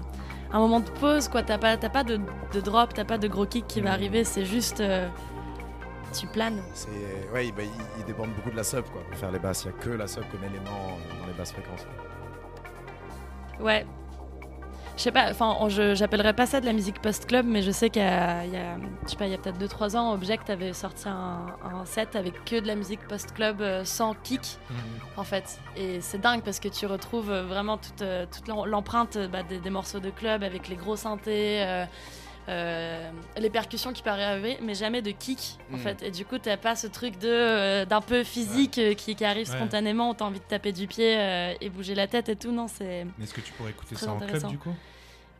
un 0.52 0.60
moment 0.60 0.80
de 0.80 0.90
pause, 0.90 1.28
quoi. 1.28 1.44
T'as 1.44 1.60
pas, 1.60 1.78
pas 1.78 2.04
de, 2.04 2.20
de 2.52 2.60
drop, 2.60 2.92
t'as 2.96 3.06
pas 3.06 3.20
de 3.20 3.28
gros 3.28 3.46
kick 3.46 3.68
qui 3.68 3.82
va 3.82 3.92
arriver, 3.92 4.24
c'est 4.24 4.46
juste, 4.46 4.80
euh, 4.82 5.08
tu 6.20 6.26
planes. 6.26 6.60
C'est 6.74 6.90
ouais, 7.32 7.46
il, 7.50 7.52
bah, 7.54 7.62
il- 7.62 7.70
il 8.00 8.06
dépend 8.06 8.26
beaucoup 8.26 8.50
de 8.50 8.56
la 8.58 8.64
sub 8.64 8.84
quoi. 8.86 9.02
Pour 9.10 9.16
faire 9.20 9.32
les 9.32 9.38
basses, 9.40 9.64
il 9.64 9.68
y 9.68 9.70
a 9.70 9.74
que 9.74 9.90
la 9.92 10.08
sub 10.08 10.24
comme 10.32 10.44
élément 10.44 10.98
dans 11.22 11.28
les 11.28 11.34
basses 11.34 11.52
fréquences. 11.54 11.86
quoi. 13.60 13.66
Ouais. 13.66 13.86
Je 14.98 15.04
sais 15.04 15.12
pas, 15.12 15.32
enfin, 15.32 15.58
j'appellerais 15.96 16.34
pas 16.34 16.46
ça 16.46 16.60
de 16.62 16.66
la 16.66 16.74
musique 16.74 17.02
post-club, 17.02 17.46
mais 17.48 17.62
je 17.64 17.72
sais 17.72 17.90
qu'il 17.90 18.02
y 18.04 18.06
a, 18.06 18.46
il 18.46 18.54
y 18.54 18.58
a, 18.58 18.76
je 19.06 19.10
sais 19.12 19.16
pas, 19.16 19.26
il 19.26 19.32
y 19.32 19.34
a 19.34 19.38
peut-être 19.38 19.58
2-3 19.58 19.96
ans, 19.98 20.14
Object 20.14 20.50
avait 20.50 20.74
sorti 20.74 21.08
un, 21.08 21.48
un 21.64 21.86
set 21.86 22.16
avec 22.16 22.46
que 22.46 22.60
de 22.60 22.68
la 22.68 22.76
musique 22.76 23.00
post-club 23.08 23.62
euh, 23.62 23.84
sans 23.84 24.14
kick. 24.14 24.58
en 25.18 25.24
fait. 25.24 25.60
Et 25.76 26.02
c'est 26.02 26.20
dingue 26.22 26.42
parce 26.44 26.60
que 26.60 26.68
tu 26.68 26.86
retrouves 26.86 27.32
euh, 27.32 27.44
vraiment 27.46 27.78
toute, 27.78 28.02
euh, 28.02 28.26
toute 28.32 28.48
l'em- 28.48 28.66
l'empreinte 28.66 29.18
bah, 29.32 29.44
des, 29.44 29.58
des 29.60 29.70
morceaux 29.70 30.00
de 30.00 30.10
club 30.12 30.44
avec 30.44 30.68
les 30.68 30.76
gros 30.76 30.96
synthés, 30.96 31.64
euh, 31.66 31.86
euh, 32.50 33.10
les 33.38 33.50
percussions 33.50 33.94
qui 33.94 34.02
peuvent 34.02 34.20
arriver, 34.20 34.58
mais 34.62 34.74
jamais 34.74 35.02
de 35.02 35.12
kick 35.12 35.58
en 35.72 35.78
Mm. 35.78 35.80
fait. 35.80 36.04
Et 36.04 36.12
du 36.12 36.26
coup, 36.26 36.38
t'as 36.38 36.58
pas 36.58 36.76
ce 36.76 36.88
truc 36.88 37.18
de 37.20 37.28
euh, 37.30 37.86
d'un 37.86 38.02
peu 38.02 38.24
physique 38.24 38.78
euh, 38.80 38.94
qui, 38.94 39.16
qui 39.16 39.24
arrive 39.26 39.50
Ouais. 39.50 39.56
spontanément, 39.56 40.10
où 40.10 40.14
t'as 40.14 40.26
envie 40.26 40.40
de 40.40 40.46
taper 40.46 40.72
du 40.72 40.88
pied 40.88 41.16
euh, 41.18 41.54
et 41.62 41.70
bouger 41.70 41.96
la 41.96 42.08
tête 42.08 42.30
et 42.30 42.36
tout. 42.36 42.52
Non, 42.52 42.68
c'est. 42.68 43.06
Mais 43.18 43.24
est-ce 43.26 43.34
que 43.34 43.42
tu 43.42 43.54
pourrais 43.54 43.70
écouter 43.72 43.96
ça 43.96 44.12
en 44.12 44.20
club, 44.20 44.48
du 44.48 44.58
coup? 44.58 44.74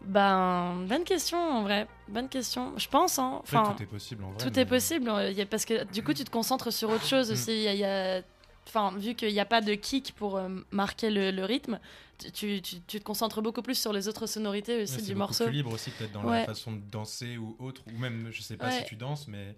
Ben, 0.04 0.84
bonne 0.88 1.04
question 1.04 1.38
en 1.38 1.62
vrai. 1.64 1.88
Bonne 2.08 2.28
question. 2.28 2.74
Je 2.78 2.88
pense, 2.88 3.20
hein. 3.20 3.40
Après, 3.44 3.58
Enfin, 3.58 3.74
tout 3.78 3.84
est 3.84 3.86
possible 3.86 4.24
en 4.24 4.30
vrai. 4.32 4.38
tout 4.40 4.52
mais- 4.56 4.62
est 4.64 4.66
possible, 4.66 5.12
parce 5.50 5.66
que 5.66 5.84
du 5.92 6.04
coup 6.04 6.14
tu 6.14 6.24
te 6.24 6.32
concentres 6.32 6.74
sur 6.74 6.90
autre 6.90 7.06
chose 7.06 7.30
Mm. 7.30 7.34
aussi. 7.34 7.52
Il 7.54 7.62
y 7.62 7.68
a- 7.68 7.74
il 7.74 7.80
y 7.80 7.86
a- 7.86 8.22
Enfin, 8.68 8.94
vu 8.98 9.16
qu'il 9.16 9.34
n'y 9.34 9.40
a 9.40 9.46
pas 9.46 9.62
de 9.62 9.74
kick 9.74 10.14
pour 10.16 10.38
euh, 10.38 10.48
marquer 10.72 11.10
le, 11.10 11.32
le 11.32 11.44
rythme, 11.46 11.80
tu, 12.34 12.62
tu- 12.62 12.80
tu- 12.82 13.00
te 13.00 13.04
concentres 13.04 13.42
beaucoup 13.42 13.62
plus 13.64 13.76
sur 13.76 13.92
les 13.92 14.08
autres 14.08 14.28
sonorités 14.28 14.84
aussi 14.84 15.02
du 15.02 15.16
morceau. 15.16 15.46
plus 15.46 15.54
libre 15.54 15.74
aussi, 15.74 15.90
peut-être 15.92 16.12
dans 16.12 16.24
Ouais. 16.24 16.42
la 16.42 16.46
façon 16.46 16.72
de 16.74 16.80
danser 16.92 17.38
ou 17.38 17.56
autre, 17.60 17.82
ou 17.92 17.98
même, 17.98 18.30
je 18.32 18.42
sais 18.42 18.58
pas 18.58 18.68
Ouais. 18.68 18.80
si 18.80 18.86
tu 18.86 18.96
danses, 18.96 19.28
mais. 19.28 19.56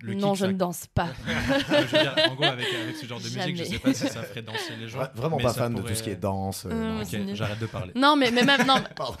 Le 0.00 0.14
non, 0.14 0.30
kick, 0.32 0.36
je 0.36 0.40
ça- 0.46 0.52
ne 0.52 0.52
danse 0.58 0.86
pas. 0.88 1.08
je 1.26 1.96
veux 1.96 2.00
dire, 2.00 2.14
en 2.30 2.34
gros, 2.34 2.44
avec, 2.44 2.66
avec 2.72 2.96
ce 2.96 3.06
genre 3.06 3.18
de 3.20 3.24
musique, 3.24 3.56
je 3.56 3.64
Jamais. 3.64 3.68
sais 3.70 3.78
pas 3.78 3.94
si 3.94 4.08
ça 4.08 4.22
ferait 4.22 4.42
danser 4.42 4.74
les 4.76 4.88
gens. 4.88 4.98
Vra- 5.00 5.14
Vraiment 5.14 5.36
pas 5.38 5.52
fan 5.52 5.74
de 5.74 5.82
tout 5.82 5.94
ce 5.94 6.02
qui 6.02 6.10
est 6.10 6.16
danse. 6.16 6.66
euh. 6.68 7.02
Ok, 7.02 7.12
nul. 7.12 7.34
j'arrête 7.36 7.58
de 7.58 7.66
parler. 7.66 7.92
non, 7.94 8.16
mais, 8.16 8.30
mais 8.30 8.42
même 8.42 8.66
non. 8.66 8.82
Pardon. 8.96 9.16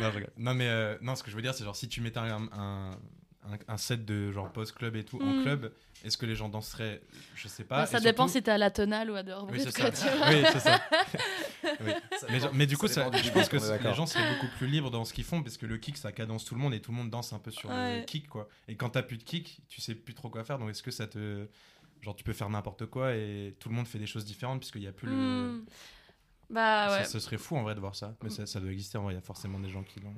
non, 0.00 0.10
je 0.10 0.16
rigole. 0.16 0.32
Non, 0.36 0.54
mais 0.54 0.68
euh, 0.68 0.96
non, 1.02 1.14
ce 1.16 1.22
que 1.22 1.30
je 1.30 1.36
veux 1.36 1.42
dire, 1.42 1.54
c'est 1.54 1.64
genre 1.64 1.76
si 1.76 1.88
tu 1.88 2.00
mettais 2.00 2.18
un, 2.18 2.48
un, 2.52 2.90
un- 3.44 3.72
un 3.74 3.76
set 3.76 4.04
de 4.04 4.30
genre 4.32 4.50
post-club 4.52 4.96
et 4.96 5.04
tout 5.04 5.20
en 5.20 5.26
Mm. 5.38 5.42
club, 5.42 5.72
est-ce 6.04 6.16
que 6.16 6.26
les 6.26 6.34
gens 6.34 6.48
danseraient? 6.48 7.00
Je 7.34 7.48
sais 7.48 7.64
pas. 7.64 7.78
Bah, 7.80 7.86
ça 7.86 7.98
Et 7.98 8.00
dépend 8.02 8.24
surtout- 8.28 8.38
si 8.38 8.42
t'es 8.44 8.50
à 8.50 8.58
la 8.58 8.70
tonale 8.70 9.10
ou 9.10 9.14
à 9.14 9.22
dehors. 9.22 9.48
Oui, 9.50 9.60
c'est 9.60 9.70
ça. 9.70 9.90
tu. 9.90 10.06
Oui, 10.28 10.44
c'est 10.52 10.60
ça. 10.60 10.80
Oui. 11.80 11.92
Ça 12.20 12.50
Mais, 12.52 12.66
du 12.66 12.76
coup, 12.76 12.88
ça 12.88 13.04
ça, 13.04 13.10
du 13.10 13.18
je 13.18 13.30
pense 13.30 13.48
que 13.48 13.56
les 13.56 13.94
gens 13.94 14.06
seraient 14.06 14.34
beaucoup 14.34 14.48
plus 14.58 14.66
libres 14.66 14.90
dans 14.90 15.04
ce 15.04 15.12
qu'ils 15.12 15.24
font 15.24 15.42
parce 15.42 15.56
que 15.56 15.66
le 15.66 15.78
kick, 15.78 15.96
ça 15.96 16.10
cadence 16.12 16.44
tout 16.44 16.54
le 16.54 16.60
monde 16.60 16.74
et 16.74 16.80
tout 16.80 16.90
le 16.90 16.96
monde 16.96 17.10
danse 17.10 17.32
un 17.32 17.38
peu 17.38 17.50
sur 17.50 17.70
le 17.70 18.04
kick, 18.04 18.28
quoi. 18.28 18.48
Et 18.68 18.76
quand 18.76 18.90
t'as 18.90 19.02
plus 19.02 19.16
de 19.18 19.22
kick, 19.22 19.60
tu 19.68 19.80
sais 19.80 19.94
plus 19.94 20.14
trop 20.14 20.28
quoi 20.28 20.44
faire. 20.44 20.58
Donc 20.58 20.70
est-ce 20.70 20.82
que 20.82 20.90
ça 20.90 21.06
te. 21.06 21.46
Genre, 22.00 22.16
tu 22.16 22.24
peux 22.24 22.32
faire 22.32 22.50
n'importe 22.50 22.86
quoi 22.86 23.14
et 23.14 23.54
tout 23.60 23.68
le 23.68 23.76
monde 23.76 23.86
fait 23.86 23.98
des 24.00 24.06
choses 24.06 24.24
différentes 24.24 24.58
puisqu'il 24.58 24.80
n'y 24.80 24.88
a 24.88 24.92
plus 24.92 25.06
le. 25.08 25.14
Hmm. 25.14 25.64
Bah 26.50 26.88
Ça- 26.88 26.98
ouais. 26.98 27.04
Ce 27.04 27.18
serait 27.20 27.38
fou 27.38 27.56
en 27.56 27.62
vrai 27.62 27.74
de 27.76 27.80
voir 27.80 27.94
ça. 27.94 28.14
Mais 28.22 28.28
ça, 28.30 28.44
ça 28.44 28.58
doit 28.60 28.72
exister 28.72 28.98
en 28.98 29.04
vrai. 29.04 29.12
Il 29.14 29.16
y 29.16 29.18
a 29.18 29.22
forcément 29.22 29.58
des 29.60 29.68
gens 29.70 29.82
qui 29.84 30.00
l'ont. 30.00 30.14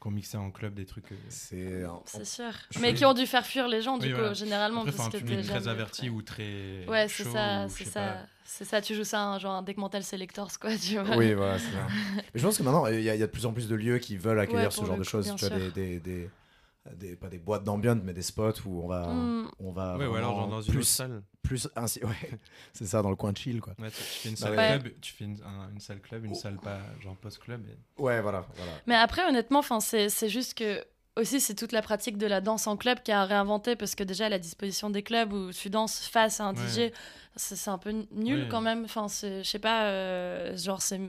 Qui 0.00 0.06
ont 0.06 0.10
mixé 0.10 0.36
en 0.38 0.50
club 0.50 0.74
des 0.74 0.86
trucs. 0.86 1.12
euh, 1.12 1.16
C'est 2.06 2.24
sûr. 2.24 2.52
Je 2.70 2.78
Mais 2.78 2.88
suis- 2.88 2.96
qui 2.98 3.04
ont 3.04 3.12
dû 3.14 3.26
faire 3.26 3.44
fuir 3.46 3.68
les 3.68 3.82
gens, 3.82 3.98
du 3.98 4.06
Oui, 4.06 4.12
coup, 4.12 4.18
voilà. 4.18 4.34
généralement. 4.34 4.80
Après, 4.80 4.92
parce 4.92 5.08
que 5.10 5.16
un 5.16 5.20
public 5.20 5.46
très 5.46 5.68
averti 5.68 6.08
ou 6.08 6.22
très. 6.22 6.84
Ouais, 6.88 7.06
c'est 7.08 7.24
ça, 7.24 7.66
c'est 7.68 7.84
ça. 7.84 8.26
C'est 8.44 8.64
ça, 8.64 8.80
tu 8.80 8.94
joues 8.96 9.04
ça, 9.04 9.22
un- 9.22 9.38
genre 9.38 9.52
un 9.54 9.62
Deck 9.62 9.76
Mental 9.76 10.02
Selectors, 10.02 10.58
quoi, 10.58 10.76
tu 10.76 10.98
vois. 10.98 11.16
Oui, 11.16 11.34
voilà, 11.34 11.58
c'est 11.58 11.66
ça. 11.70 11.86
Mais 12.34 12.40
je 12.40 12.44
pense 12.44 12.58
que 12.58 12.62
maintenant, 12.64 12.86
il 12.88 13.00
y, 13.00 13.08
a 13.10 13.14
il 13.14 13.20
y 13.20 13.22
a 13.22 13.26
de 13.26 13.30
plus 13.30 13.46
en 13.46 13.52
plus 13.52 13.68
de 13.68 13.76
lieux 13.76 13.98
qui 13.98 14.16
veulent 14.16 14.40
accueillir 14.40 14.64
Ouais, 14.64 14.70
ce 14.70 14.84
genre 14.84 14.96
de 14.98 15.04
choses. 15.04 15.32
Tu 15.36 15.46
vois, 15.46 15.56
des, 15.56 15.64
sûr. 15.66 15.72
des, 15.72 16.00
des, 16.00 16.30
des- 16.96 17.14
pas 17.16 17.28
des 17.28 17.38
boîtes 17.38 17.64
d'ambiance, 17.64 17.98
mais 18.02 18.12
des 18.14 18.22
spots 18.22 18.52
où 18.66 18.82
on 18.82 18.88
va, 18.88 19.06
Hmm. 19.08 19.48
on 19.58 19.70
va 19.72 19.96
Ouais, 19.98 20.06
ou 20.06 20.14
alors 20.14 20.34
genre 20.36 20.48
dans 20.48 20.62
une 20.62 20.72
plus, 20.74 20.82
salle. 20.84 21.22
plus 21.42 21.68
ainsi, 21.76 22.00
ouais, 22.04 22.40
c'est 22.72 22.86
ça, 22.86 23.02
dans 23.02 23.10
le 23.10 23.16
coin 23.16 23.32
de 23.32 23.36
chill, 23.38 23.60
quoi. 23.60 23.74
Ouais, 23.78 23.90
tu, 23.90 23.96
tu 23.96 24.02
fais 24.02 24.28
une 24.30 24.36
salle 24.36 24.56
ouais. 24.56 24.78
club, 24.80 24.92
tu 25.00 25.12
fais 25.12 25.24
une, 25.24 25.36
un- 25.44 25.70
une 25.72 25.80
salle 25.80 26.00
club, 26.00 26.24
une 26.24 26.32
Oh. 26.32 26.34
salle 26.34 26.56
pas 26.58 26.78
genre 27.02 27.16
post-club. 27.16 27.62
et- 27.68 28.00
Ouais, 28.02 28.20
voilà, 28.22 28.46
voilà. 28.56 28.72
Mais 28.86 28.94
après, 28.96 29.26
honnêtement, 29.28 29.58
enfin, 29.60 29.80
c'est 29.80 30.08
c'est 30.08 30.28
juste 30.28 30.54
que 30.54 30.84
aussi 31.16 31.40
c'est 31.40 31.54
toute 31.54 31.72
la 31.72 31.82
pratique 31.82 32.16
de 32.16 32.26
la 32.26 32.40
danse 32.40 32.66
en 32.66 32.76
club 32.76 33.02
qui 33.02 33.12
a 33.12 33.24
réinventé 33.24 33.76
parce 33.76 33.94
que 33.94 34.04
déjà 34.04 34.28
la 34.28 34.38
disposition 34.38 34.88
des 34.90 35.02
clubs 35.02 35.32
où 35.32 35.50
tu 35.52 35.68
danses 35.68 36.06
face 36.06 36.40
à 36.40 36.44
un 36.46 36.54
Ouais. 36.54 36.66
DJ, 36.66 36.92
c'est 37.36 37.70
un 37.70 37.78
peu 37.78 37.92
nul 38.12 38.42
Oui. 38.42 38.48
quand 38.50 38.60
même. 38.60 38.84
Enfin, 38.84 39.06
je 39.08 39.42
sais 39.42 39.58
pas, 39.58 39.84
euh, 39.84 40.56
genre 40.56 40.82
c'est. 40.82 41.00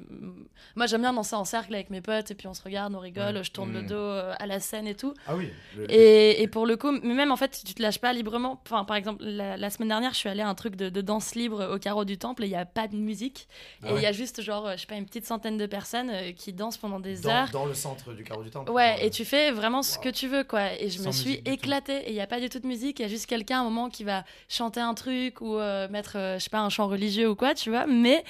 Moi 0.76 0.86
j'aime 0.86 1.02
bien 1.02 1.14
danser 1.14 1.36
en 1.36 1.46
cercle 1.46 1.74
avec 1.74 1.90
mes 1.90 2.02
potes 2.02 2.32
et 2.32 2.36
puis 2.36 2.48
on 2.48 2.54
se 2.54 2.62
regarde, 2.64 2.94
on 2.96 3.00
rigole, 3.00 3.38
Ouais. 3.38 3.44
je 3.44 3.52
tourne 3.52 3.74
le 3.74 3.82
Mm. 3.82 3.88
dos 3.88 3.96
euh, 3.96 4.34
à 4.40 4.46
la 4.46 4.60
scène 4.60 4.88
et 4.88 4.96
tout. 4.96 5.14
Ah 5.28 5.36
oui. 5.36 5.50
le- 5.76 5.92
Et, 5.92 6.42
et 6.42 6.48
pour 6.48 6.66
le 6.66 6.78
coup, 6.78 6.92
mais 6.92 7.14
même 7.14 7.32
en 7.32 7.36
fait, 7.38 7.62
tu 7.66 7.74
te 7.74 7.82
lâches 7.82 8.00
pas 8.00 8.14
librement. 8.14 8.62
Enfin, 8.66 8.86
par 8.86 8.96
exemple, 8.96 9.24
la, 9.24 9.58
la 9.58 9.70
semaine 9.70 9.90
dernière, 9.90 10.14
je 10.14 10.18
suis 10.20 10.30
allée 10.30 10.42
à 10.44 10.48
un 10.48 10.56
truc 10.56 10.76
de, 10.76 10.90
de 10.90 11.02
danse 11.02 11.36
libre 11.36 11.74
au 11.74 11.80
carreau 11.80 12.06
du 12.06 12.18
temple 12.18 12.44
et 12.44 12.48
il 12.48 12.52
n'y 12.52 12.56
a 12.56 12.66
pas 12.66 12.88
de 12.88 12.96
musique. 12.96 13.48
Ah 13.84 13.88
et 13.88 13.90
il 13.90 13.94
ouais. 13.96 14.02
y 14.04 14.06
a 14.06 14.12
juste, 14.12 14.42
genre, 14.42 14.72
je 14.74 14.78
sais 14.78 14.88
pas, 14.88 14.96
une 14.96 15.06
petite 15.06 15.26
centaine 15.26 15.58
de 15.58 15.66
personnes 15.66 16.10
euh, 16.12 16.32
qui 16.32 16.54
dansent 16.54 16.78
pendant 16.78 17.00
des 17.00 17.18
dans, 17.22 17.30
heures. 17.30 17.50
dans 17.52 17.66
le 17.66 17.74
centre 17.74 18.14
du 18.14 18.24
carreau 18.24 18.44
du 18.44 18.50
temple. 18.52 18.72
Ouais, 18.72 19.06
et 19.06 19.10
tu 19.10 19.26
fais 19.26 19.52
vraiment 19.52 19.82
ce 19.84 19.98
que 19.98 20.10
tu 20.10 20.28
veux, 20.28 20.44
quoi. 20.44 20.74
Et 20.80 20.90
je 20.90 21.00
Sans 21.00 21.08
me 21.08 21.12
suis 21.12 21.42
éclatée. 21.46 21.98
Et 22.06 22.10
il 22.10 22.14
n'y 22.14 22.22
a 22.22 22.28
pas 22.28 22.40
du 22.40 22.50
tout 22.50 22.60
de 22.60 22.68
musique. 22.68 23.00
Il 23.00 23.04
y 23.04 23.06
a 23.06 23.10
juste 23.10 23.26
quelqu'un 23.26 23.58
à 23.58 23.62
un 23.62 23.64
moment 23.66 23.90
qui 23.90 24.04
va 24.04 24.24
chanter 24.48 24.80
un 24.80 24.94
truc 24.94 25.42
ou 25.42 25.56
euh, 25.58 25.88
mettre, 25.90 26.11
euh, 26.16 26.40
je 26.40 26.44
sais 26.44 26.50
pas, 26.50 26.60
un 26.60 26.70
chant 26.70 26.88
religieux 26.88 27.30
ou 27.30 27.36
quoi, 27.36 27.54
tu 27.54 27.70
vois. 27.70 27.88
Mais 27.88 28.24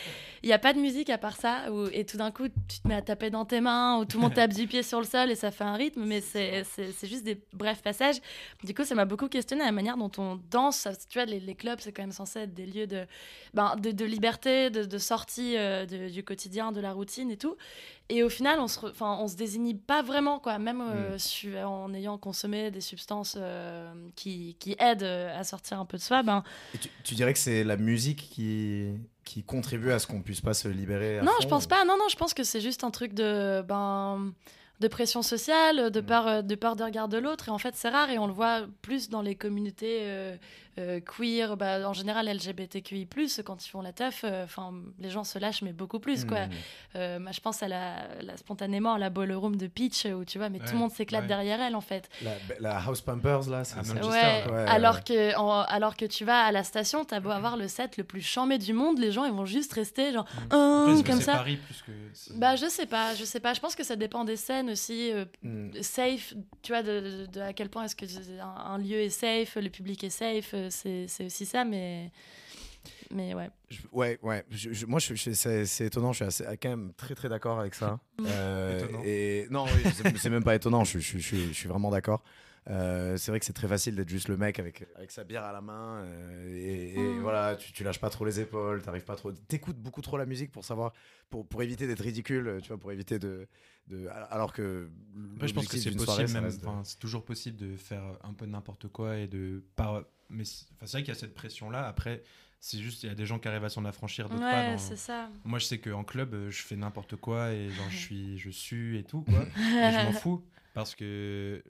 il 0.44 0.48
n'y 0.48 0.54
a 0.54 0.60
pas 0.60 0.74
de 0.74 0.80
musique 0.80 1.10
à 1.10 1.17
part 1.17 1.36
ça. 1.36 1.72
Où, 1.72 1.88
et 1.91 2.06
tout 2.06 2.17
d'un 2.17 2.32
coup, 2.32 2.48
tu 2.67 2.80
te 2.82 2.88
mets 2.88 2.96
à 2.96 3.02
taper 3.02 3.30
dans 3.30 3.46
tes 3.46 3.62
mains 3.62 3.98
ou 4.00 4.06
tout 4.06 4.17
le 4.17 4.24
monde 4.24 4.34
tape 4.34 4.54
du 4.54 4.67
pied 4.67 4.84
sur 4.84 5.00
le 5.00 5.06
sol 5.06 5.30
et 5.32 5.36
ça 5.36 5.52
fait 5.52 5.63
un 5.63 5.76
rythme. 5.76 6.04
Mais 6.06 6.22
c'est 6.22 6.63
juste 7.04 7.24
des 7.24 7.39
brefs 7.54 7.82
passages. 7.82 8.17
Du 8.63 8.74
coup, 8.74 8.84
ça 8.84 8.96
m'a 8.96 9.06
beaucoup 9.06 9.28
questionné 9.28 9.63
la 9.63 9.72
manière 9.72 9.98
dont 9.98 10.12
on 10.17 10.39
danse. 10.50 10.88
Tu 11.10 11.17
vois, 11.20 11.26
les, 11.26 11.39
les 11.39 11.56
clubs, 11.56 11.80
c'est 11.80 11.91
quand 11.91 12.04
même 12.04 12.12
censé 12.12 12.39
être 12.39 12.54
des 12.54 12.65
lieux 12.65 12.88
de, 12.88 13.06
ben, 13.54 13.76
de, 13.78 13.91
de 13.91 14.06
liberté, 14.06 14.70
de, 14.70 14.84
de 14.84 14.98
sortie 14.98 15.58
euh, 15.58 15.86
de- 15.86 16.10
du 16.10 16.24
quotidien, 16.24 16.72
de 16.72 16.80
la 16.82 16.94
routine 16.94 17.30
et 17.32 17.38
tout. 17.38 17.56
Et 18.13 18.24
au 18.24 18.30
final, 18.30 18.60
on 18.60 18.67
se, 18.67 18.78
re- 18.80 18.91
enfin, 18.91 19.17
on 19.21 19.28
se 19.30 19.36
désigne 19.38 19.78
pas 19.78 20.02
vraiment, 20.02 20.38
quoi. 20.39 20.60
Même 20.60 20.82
euh, 20.82 21.17
su- 21.17 21.58
en 21.58 21.93
ayant 21.93 22.17
consommé 22.17 22.69
des 22.69 22.82
substances 22.82 23.36
euh, 23.39 23.91
qui, 24.17 24.58
qui 24.60 24.76
aident 24.80 25.04
euh, 25.04 25.39
à 25.39 25.43
sortir 25.45 25.80
un 25.80 25.86
peu 25.86 25.95
de 25.97 26.02
soi, 26.02 26.21
ben, 26.21 26.43
tu, 26.80 26.89
tu 27.04 27.15
dirais 27.15 27.32
que 27.32 27.39
c'est 27.39 27.63
la 27.63 27.78
musique 27.78 28.30
qui, 28.34 28.89
qui 29.24 29.43
contribue 29.43 29.91
à 29.91 30.00
ce 30.00 30.08
qu'on 30.08 30.21
puisse 30.21 30.41
pas 30.41 30.54
se 30.54 30.67
libérer 30.67 31.19
à 31.19 31.21
non, 31.24 31.32
fond, 31.32 31.38
je 31.41 31.47
pense 31.47 31.65
ou- 31.65 31.69
pas. 31.69 31.86
Non, 31.86 31.95
non, 31.97 32.10
je 32.10 32.17
pense 32.17 32.34
que 32.34 32.43
c'est 32.43 32.62
juste 32.62 32.84
un 32.84 32.91
truc 32.91 33.13
de, 33.13 33.62
ben, 33.62 34.34
de 34.82 34.88
pression 34.89 35.21
sociale, 35.21 35.89
de 35.91 36.02
Mm. 36.02 36.06
peur, 36.06 36.43
de 36.43 36.56
peur 36.56 36.76
des 36.76 36.84
regards 36.84 37.08
de 37.08 37.17
l'autre. 37.17 37.47
Et 37.47 37.52
en 37.52 37.60
fait, 37.60 37.76
c'est 37.76 37.89
rare 37.89 38.10
et 38.10 38.17
on 38.19 38.28
le 38.28 38.34
voit 38.34 38.65
plus 38.82 39.10
dans 39.10 39.21
les 39.21 39.36
communautés 39.36 40.00
euh, 40.02 40.36
queer, 40.99 41.57
bah, 41.57 41.88
en 41.88 41.93
général 41.93 42.27
LGBTQI+, 42.27 43.07
quand 43.45 43.65
ils 43.65 43.69
font 43.69 43.81
la 43.81 43.93
teuf, 43.93 44.21
euh, 44.23 44.43
enfin, 44.45 44.73
les 44.99 45.10
gens 45.10 45.23
se 45.23 45.38
lâchent, 45.39 45.62
mais 45.62 45.73
beaucoup 45.73 45.99
plus, 45.99 46.25
quoi. 46.25 46.45
Hmm. 46.47 46.51
Euh, 46.95 47.19
je 47.31 47.39
pense 47.41 47.62
à 47.63 47.67
la, 47.67 48.07
la- 48.21 48.38
spontanément 48.38 48.93
à 48.93 48.99
la 48.99 49.10
ballroom 49.10 49.55
de 49.55 49.67
Peach, 49.67 50.05
où 50.05 50.23
tu 50.25 50.38
vois, 50.38 50.49
mais 50.49 50.60
tout 50.60 50.73
le 50.73 50.77
monde 50.79 50.91
s'éclate 50.91 51.21
ouais. 51.23 51.27
derrière 51.27 51.62
elle, 51.62 51.75
en 51.75 51.81
fait. 51.81 52.10
La, 52.23 52.31
la 52.60 52.77
House 52.79 53.01
Pumpers, 53.01 53.49
là, 53.49 53.63
c'est 53.63 53.75
Ah, 53.77 54.05
Ouais, 54.05 54.51
ouais, 54.51 54.65
alors, 54.67 54.95
ouais. 54.95 55.01
Que, 55.05 55.38
en- 55.38 55.62
alors 55.62 55.95
que 55.97 56.05
tu 56.05 56.25
vas 56.25 56.41
à 56.41 56.51
la 56.51 56.63
station, 56.63 57.03
t'as 57.05 57.19
beau 57.19 57.29
avoir 57.31 57.57
le 57.57 57.67
set 57.67 57.97
le 57.97 58.03
plus 58.03 58.21
chambé 58.21 58.57
du 58.57 58.73
monde, 58.73 58.99
les 58.99 59.12
gens, 59.12 59.25
ils 59.25 59.34
vont 59.34 59.45
juste 59.45 59.73
rester 59.73 60.12
genre, 60.12 60.25
Mm. 60.51 60.53
Hum, 60.55 60.93
est-ce 60.93 61.03
que 61.03 61.07
comme 61.12 61.21
ça. 61.21 61.34
Paris 61.34 61.57
plus 61.57 61.81
que. 61.81 61.91
Bah, 62.39 62.55
je 62.55 62.67
sais 62.67 62.86
pas, 62.86 63.13
je 63.15 63.23
sais 63.25 63.39
pas. 63.39 63.53
Je 63.53 63.60
pense 63.60 63.75
que 63.75 63.84
ça 63.84 63.95
dépend 63.95 64.23
des 64.23 64.36
scènes 64.38 64.69
aussi. 64.69 65.12
euh, 65.12 65.25
Hmm. 65.43 65.69
safe, 65.81 66.34
tu 66.62 66.71
vois, 66.71 66.84
de, 66.84 66.99
de- 66.99 67.25
de 67.27 67.41
à 67.41 67.53
quel 67.53 67.69
point 67.69 67.84
est-ce 67.86 67.95
que 67.95 68.05
un 68.41 68.77
lieu 68.77 68.99
est 68.99 69.10
safe, 69.10 69.55
le 69.55 69.69
public 69.69 70.03
est 70.03 70.10
safe, 70.10 70.53
c'est 70.69 71.26
aussi 71.26 71.45
ça, 71.45 71.63
mais. 71.65 72.12
Mais 73.13 73.34
ouais. 73.36 73.50
Je- 73.69 73.82
ouais, 73.91 74.17
ouais. 74.24 74.43
Je- 74.50 74.71
je- 74.74 74.86
moi, 74.86 75.00
je, 75.00 75.13
je- 75.15 75.32
c'est 75.65 75.86
étonnant. 75.86 76.13
Je 76.13 76.17
suis 76.17 76.26
assez- 76.26 76.58
quand 76.62 76.69
même 76.69 76.93
très, 76.95 77.13
très 77.13 77.30
d'accord 77.30 77.60
avec 77.60 77.76
ça. 77.76 78.00
Euh, 78.26 78.80
Étonnant. 78.80 79.02
et 79.06 79.47
non, 79.50 79.65
oui, 79.65 79.91
c'est- 80.17 80.30
même 80.30 80.43
pas 80.43 80.56
étonnant. 80.56 80.84
Je, 80.84 81.00
je- 81.00 81.17
je- 81.17 81.36
je- 81.36 81.47
je 81.47 81.54
suis 81.54 81.67
vraiment 81.69 81.91
d'accord. 81.91 82.24
Euh, 82.69 83.17
c'est 83.17 83.32
vrai 83.32 83.39
que 83.39 83.45
c'est 83.47 83.54
très 83.54 83.67
facile 83.67 83.95
d'être 83.95 84.10
juste 84.10 84.28
le 84.28 84.38
mec 84.38 84.60
avec, 84.60 84.86
avec 84.95 85.10
sa 85.10 85.24
bière 85.24 85.43
à 85.43 85.52
la 85.52 85.62
main 85.62 86.04
euh, 86.04 86.47
et, 86.56 86.93
et 87.15 87.17
Mm. 87.17 87.21
voilà, 87.21 87.56
tu, 87.56 87.71
tu 87.74 87.84
lâches 87.84 88.00
pas 88.00 88.12
trop 88.12 88.24
les 88.24 88.39
épaules, 88.39 88.84
t'arrives 88.84 89.04
pas 89.04 89.15
trop, 89.15 89.32
t'écoutes 89.32 89.78
beaucoup 89.78 90.02
trop 90.04 90.15
la 90.17 90.28
musique 90.28 90.52
pour 90.52 90.63
savoir, 90.63 90.93
pour, 91.32 91.47
pour 91.47 91.63
éviter 91.63 91.88
d'être 91.88 92.02
ridicule, 92.04 92.60
tu 92.62 92.67
vois, 92.67 92.78
pour 92.78 92.91
éviter 92.91 93.17
de, 93.17 93.47
de 93.88 94.08
alors 94.30 94.54
que 94.54 94.89
Après, 95.36 95.47
je 95.47 95.54
pense 95.56 95.67
que 95.67 95.78
c'est 95.78 95.91
possible 95.95 96.32
même. 96.34 96.56
de- 96.56 96.67
c'est 96.84 97.00
toujours 97.00 97.26
possible 97.26 97.58
de 97.58 97.76
faire 97.78 98.04
un 98.24 98.34
peu 98.34 98.45
n'importe 98.45 98.88
quoi 98.89 99.17
et 99.17 99.28
de 99.28 99.63
pas. 99.76 100.04
Mais 100.30 100.43
c'est 100.45 100.67
vrai 100.91 101.02
qu'il 101.02 101.13
y 101.13 101.17
a 101.17 101.19
cette 101.19 101.34
pression 101.34 101.71
là. 101.71 101.88
Après, 101.88 102.21
c'est 102.60 102.78
juste 102.78 103.02
il 103.02 103.10
y 103.10 103.12
a 103.12 103.15
des 103.15 103.26
gens 103.26 103.39
qui 103.39 103.47
arrivent 103.47 103.65
à 103.65 103.69
s'en 103.69 103.86
affranchir, 103.86 104.30
d'autres 104.30 104.47
pas. 104.50 104.62
Ouais, 104.62 104.67
dans- 104.74 104.78
c'est 104.78 104.95
ça. 104.97 105.30
Moi, 105.45 105.58
je 105.58 105.65
sais 105.65 105.80
qu'en 105.80 106.04
club, 106.04 106.36
euh, 106.36 106.52
je 106.52 106.62
fais 106.62 106.76
n'importe 106.76 107.15
quoi 107.15 107.52
et 107.54 107.71
genre 107.71 107.89
je 107.89 107.97
suis, 108.06 108.38
je 108.38 108.52
sue 108.52 109.00
et 109.00 109.04
tout 109.04 109.24
quoi. 109.24 109.47
Et 109.82 109.91
je 109.91 110.00
m'en 110.04 110.12
fous 110.12 110.45
parce 110.76 110.93
que, 110.95 111.62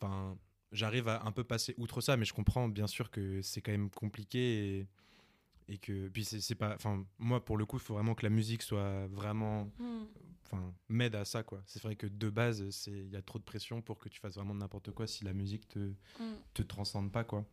enfin, 0.00 0.36
j'arrive 0.72 1.08
à 1.08 1.24
un 1.24 1.32
peu 1.32 1.44
passer 1.44 1.74
outre 1.78 2.00
ça, 2.00 2.16
mais 2.16 2.24
je 2.24 2.32
comprends 2.34 2.68
bien 2.68 2.86
sûr 2.86 3.10
que 3.10 3.42
c'est 3.42 3.60
quand 3.60 3.72
même 3.72 3.90
compliqué 3.90 4.78
et, 4.78 4.86
et 5.74 5.78
que 5.78 6.08
puis 6.08 6.24
c'est 6.24 6.54
pas, 6.54 6.74
enfin, 6.74 7.04
moi 7.18 7.44
pour 7.44 7.56
le 7.56 7.66
coup, 7.66 7.76
il 7.76 7.82
faut 7.82 7.94
vraiment 7.94 8.14
que 8.14 8.24
la 8.24 8.30
musique 8.30 8.62
soit 8.62 9.06
vraiment, 9.08 9.70
Mm. 9.78 10.04
enfin, 10.46 10.74
m'aide 10.88 11.14
à 11.14 11.24
ça 11.24 11.42
quoi. 11.42 11.62
C'est 11.66 11.82
vrai 11.82 11.96
que 11.96 12.06
de 12.06 12.28
base, 12.30 12.68
c'est 12.70 12.90
il 12.90 13.10
y 13.10 13.16
a 13.16 13.22
trop 13.22 13.38
de 13.38 13.44
pression 13.44 13.80
pour 13.82 13.98
que 13.98 14.08
tu 14.08 14.18
fasses 14.20 14.34
vraiment 14.34 14.54
n'importe 14.54 14.90
quoi 14.92 15.06
si 15.06 15.24
la 15.24 15.32
musique 15.32 15.68
te 15.68 15.78
Mm. 16.18 16.34
te 16.54 16.62
transcende 16.62 17.12
pas 17.12 17.24
quoi. 17.24 17.44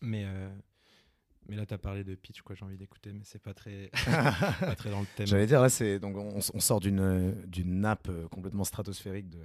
Mais 0.00 0.24
euh, 0.26 0.48
mais 1.48 1.56
là, 1.56 1.64
t'as 1.64 1.78
parlé 1.78 2.04
de 2.04 2.14
pitch, 2.14 2.42
quoi. 2.42 2.54
J'ai 2.54 2.64
envie 2.66 2.76
d'écouter, 2.76 3.10
mais 3.14 3.22
c'est 3.24 3.38
pas 3.42 3.54
très, 3.54 3.90
pas 4.60 4.74
très 4.76 4.90
dans 4.90 5.00
le 5.00 5.06
thème. 5.16 5.26
J'allais 5.26 5.46
dire, 5.46 5.62
là, 5.62 5.70
c'est 5.70 5.98
donc 5.98 6.14
on, 6.18 6.40
on 6.54 6.60
sort 6.60 6.78
d'une 6.80 7.32
d'une 7.46 7.80
nappe 7.80 8.08
euh, 8.10 8.28
complètement 8.28 8.64
stratosphérique 8.64 9.30
de, 9.30 9.38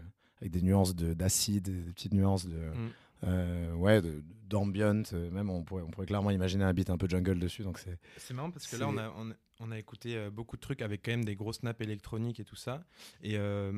avec 0.44 0.52
des 0.52 0.62
nuances 0.62 0.94
de- 0.96 1.14
d'acide, 1.14 1.64
des 1.86 1.92
petites 1.94 2.14
nuances 2.14 2.46
de 2.46 2.58
Mm. 2.58 2.90
euh, 3.24 3.74
ouais 3.76 4.02
d'ambient. 4.50 5.04
euh, 5.14 5.32
même 5.32 5.50
on 5.50 5.64
pourrait 5.64 5.82
on 5.84 5.90
pourrait 5.90 6.06
clairement 6.06 6.30
imaginer 6.32 6.66
un 6.66 6.74
beat 6.74 6.90
un 6.90 6.98
peu 6.98 7.08
jungle 7.10 7.40
dessus. 7.40 7.64
Donc 7.64 7.80
c'est 7.80 7.98
C'est 8.18 8.34
marrant 8.34 8.52
parce 8.52 8.68
que 8.68 8.76
là, 8.76 8.88
on 8.88 8.98
a, 8.98 9.10
on, 9.18 9.32
a- 9.32 9.36
on 9.62 9.72
a 9.72 9.80
écouté 9.80 10.18
euh, 10.18 10.30
beaucoup 10.30 10.58
de 10.58 10.62
trucs 10.62 10.82
avec 10.82 11.04
quand 11.06 11.12
même 11.12 11.24
des 11.24 11.36
grosses 11.36 11.64
nappes 11.64 11.82
électroniques 11.82 12.40
et 12.42 12.44
tout 12.44 12.56
ça. 12.58 12.84
Et 13.22 13.38
euh, 13.38 13.72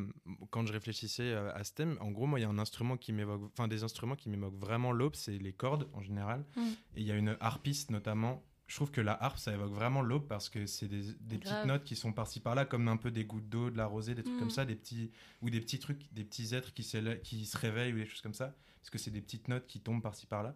quand 0.49 0.65
je 0.65 0.73
réfléchissais 0.73 1.33
à 1.33 1.63
ce 1.63 1.73
thème, 1.73 1.97
en 2.01 2.09
gros, 2.11 2.25
moi, 2.25 2.39
il 2.39 2.41
y 2.41 2.45
a 2.45 2.49
un 2.49 2.57
instrument 2.57 2.97
qui 2.97 3.13
m'évoque, 3.13 3.43
enfin, 3.53 3.67
des 3.67 3.83
instruments 3.83 4.15
qui 4.15 4.29
m'évoquent 4.29 4.57
vraiment 4.57 4.91
l'aube, 4.91 5.15
c'est 5.15 5.37
les 5.37 5.53
cordes 5.53 5.87
en 5.93 6.01
général. 6.01 6.43
Mm. 6.57 6.61
Et 6.95 7.01
il 7.01 7.03
y 7.05 7.11
a 7.11 7.15
une 7.15 7.37
harpiste 7.39 7.91
notamment. 7.91 8.43
Je 8.67 8.75
trouve 8.75 8.89
que 8.89 9.01
la 9.01 9.21
harpe, 9.23 9.37
ça 9.37 9.53
évoque 9.53 9.71
vraiment 9.73 10.01
l'aube 10.01 10.27
parce 10.27 10.49
que 10.49 10.65
c'est 10.65 10.87
des, 10.87 11.13
des 11.21 11.37
petites 11.37 11.65
notes 11.65 11.83
qui 11.83 11.95
sont 11.95 12.11
par-ci 12.13 12.39
par-là, 12.39 12.65
comme 12.65 12.87
un 12.87 12.97
peu 12.97 13.11
des 13.11 13.23
gouttes 13.25 13.47
d'eau, 13.47 13.69
de 13.69 13.77
la 13.77 13.85
rosée, 13.85 14.15
des 14.15 14.23
trucs 14.23 14.35
Mm. 14.35 14.39
comme 14.39 14.49
ça, 14.49 14.65
des 14.65 14.75
petits, 14.75 15.11
ou 15.41 15.49
des 15.49 15.61
petits 15.61 15.77
trucs, 15.79 16.11
des 16.13 16.23
petits 16.23 16.55
êtres 16.55 16.73
qui, 16.73 16.83
qui 17.23 17.45
se 17.45 17.57
réveillent 17.57 17.93
ou 17.93 17.97
des 17.97 18.05
choses 18.05 18.21
comme 18.21 18.33
ça. 18.33 18.55
Parce 18.81 18.89
que 18.91 18.97
c'est 18.97 19.11
des 19.11 19.21
petites 19.21 19.47
notes 19.47 19.65
qui 19.65 19.79
tombent 19.79 20.01
par-ci 20.01 20.27
par-là. 20.27 20.55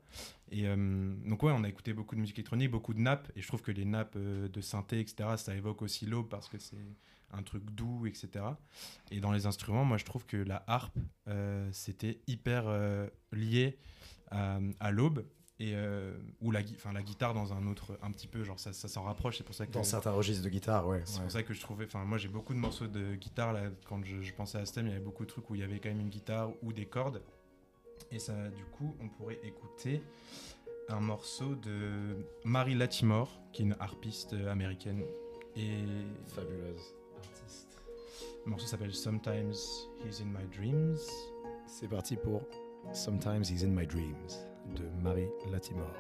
Et 0.52 0.67
euh, 0.67 1.15
donc, 1.26 1.41
ouais, 1.41 1.52
on 1.52 1.63
a 1.63 1.69
écouté 1.69 1.93
beaucoup 1.93 2.15
de 2.15 2.22
musique 2.22 2.38
électronique, 2.38 2.69
beaucoup 2.69 2.93
de 2.93 3.00
nappes. 3.00 3.32
Et 3.36 3.41
je 3.41 3.48
trouve 3.48 3.62
que 3.63 3.72
les 3.72 3.86
nappes 3.86 4.15
euh, 4.17 4.48
de 4.48 4.62
synthé, 4.62 5.00
etc., 5.00 5.30
ça 5.38 5.56
évoque 5.56 5.82
aussi 5.82 6.06
l'aube 6.06 6.30
parce 6.30 6.48
que 6.48 6.60
c'est 6.60 6.78
un 7.32 7.41
truc 7.41 7.63
doux, 7.72 8.06
etc. 8.06 8.45
Et 9.10 9.19
dans 9.19 9.32
les 9.32 9.45
instruments, 9.48 9.84
moi, 9.84 9.98
je 9.98 10.06
trouve 10.06 10.26
que 10.28 10.38
la 10.38 10.63
harpe, 10.67 10.98
euh, 11.28 11.69
c'était 11.72 12.22
hyper 12.28 12.65
lié 13.32 13.78
à, 14.32 14.60
à 14.80 14.91
l'aube. 14.91 15.26
Et 15.62 15.74
euh, 15.76 16.13
ou 16.41 16.52
la, 16.52 16.62
enfin, 16.76 16.93
la 16.93 17.04
guitare 17.04 17.34
dans 17.34 17.52
un 17.52 17.67
autre, 17.67 18.00
un 18.02 18.12
petit 18.12 18.28
peu, 18.28 18.45
genre 18.45 18.60
ça, 18.60 18.72
ça 18.72 18.88
s'en 18.88 19.04
rapproche. 19.04 19.38
C'est 19.38 19.43
pour 19.43 19.56
ça 19.56 19.65
que 19.65 19.74
dans 19.74 19.84
certains 19.84 20.12
registres 20.12 20.43
de 20.43 20.50
guitare, 20.50 20.88
ouais. 20.88 21.02
c'est 21.04 21.17
ouais. 21.17 21.24
pour 21.24 21.32
ça 21.32 21.43
que 21.43 21.54
je 21.54 21.60
trouvais. 21.60 21.84
Enfin, 21.84 22.06
moi, 22.06 22.17
j'ai 22.17 22.30
beaucoup 22.30 22.54
de 22.54 22.60
morceaux 22.60 22.88
de 22.88 23.15
guitare 23.15 23.52
là. 23.52 23.63
Quand 23.86 24.02
je, 24.06 24.22
je 24.22 24.34
pensais 24.34 24.58
à 24.58 24.65
ce 24.65 24.74
thème, 24.74 24.88
il 24.88 24.91
y 24.91 24.95
avait 24.95 25.04
beaucoup 25.04 25.26
de 25.26 25.30
trucs 25.30 25.50
où 25.50 25.56
il 25.56 25.62
y 25.62 25.63
avait 25.63 25.80
quand 25.80 25.89
même 25.89 26.00
une 26.00 26.10
guitare 26.10 26.50
ou 26.63 26.72
des 26.72 26.86
cordes. 26.86 27.22
Et 28.10 28.19
ça, 28.19 28.34
du 28.50 28.63
coup, 28.63 28.95
on 29.02 29.10
pourrait 29.10 29.39
écouter 29.43 30.02
un 30.88 31.02
morceau 31.02 31.56
de 31.56 32.15
Mary 32.45 32.74
Latimore, 32.74 33.41
qui 33.52 33.63
est 33.63 33.65
une 33.65 33.76
harpiste 33.80 34.34
euh, 34.34 34.52
américaine. 34.52 35.04
Et 35.58 35.84
Fabuleuse 36.28 36.95
artiste. 37.17 37.78
le 38.45 38.52
morceau 38.52 38.65
s'appelle 38.65 38.93
Sometimes 38.93 39.56
He's 40.06 40.22
in 40.22 40.26
My 40.26 40.48
Dreams. 40.56 40.98
C'est 41.67 41.89
parti 41.89 42.15
pour 42.15 42.43
Sometimes 42.93 43.43
He's 43.43 43.63
in 43.63 43.69
My 43.69 43.86
Dreams 43.86 44.48
de 44.75 44.84
Marie 45.03 45.29
Latimore. 45.51 45.93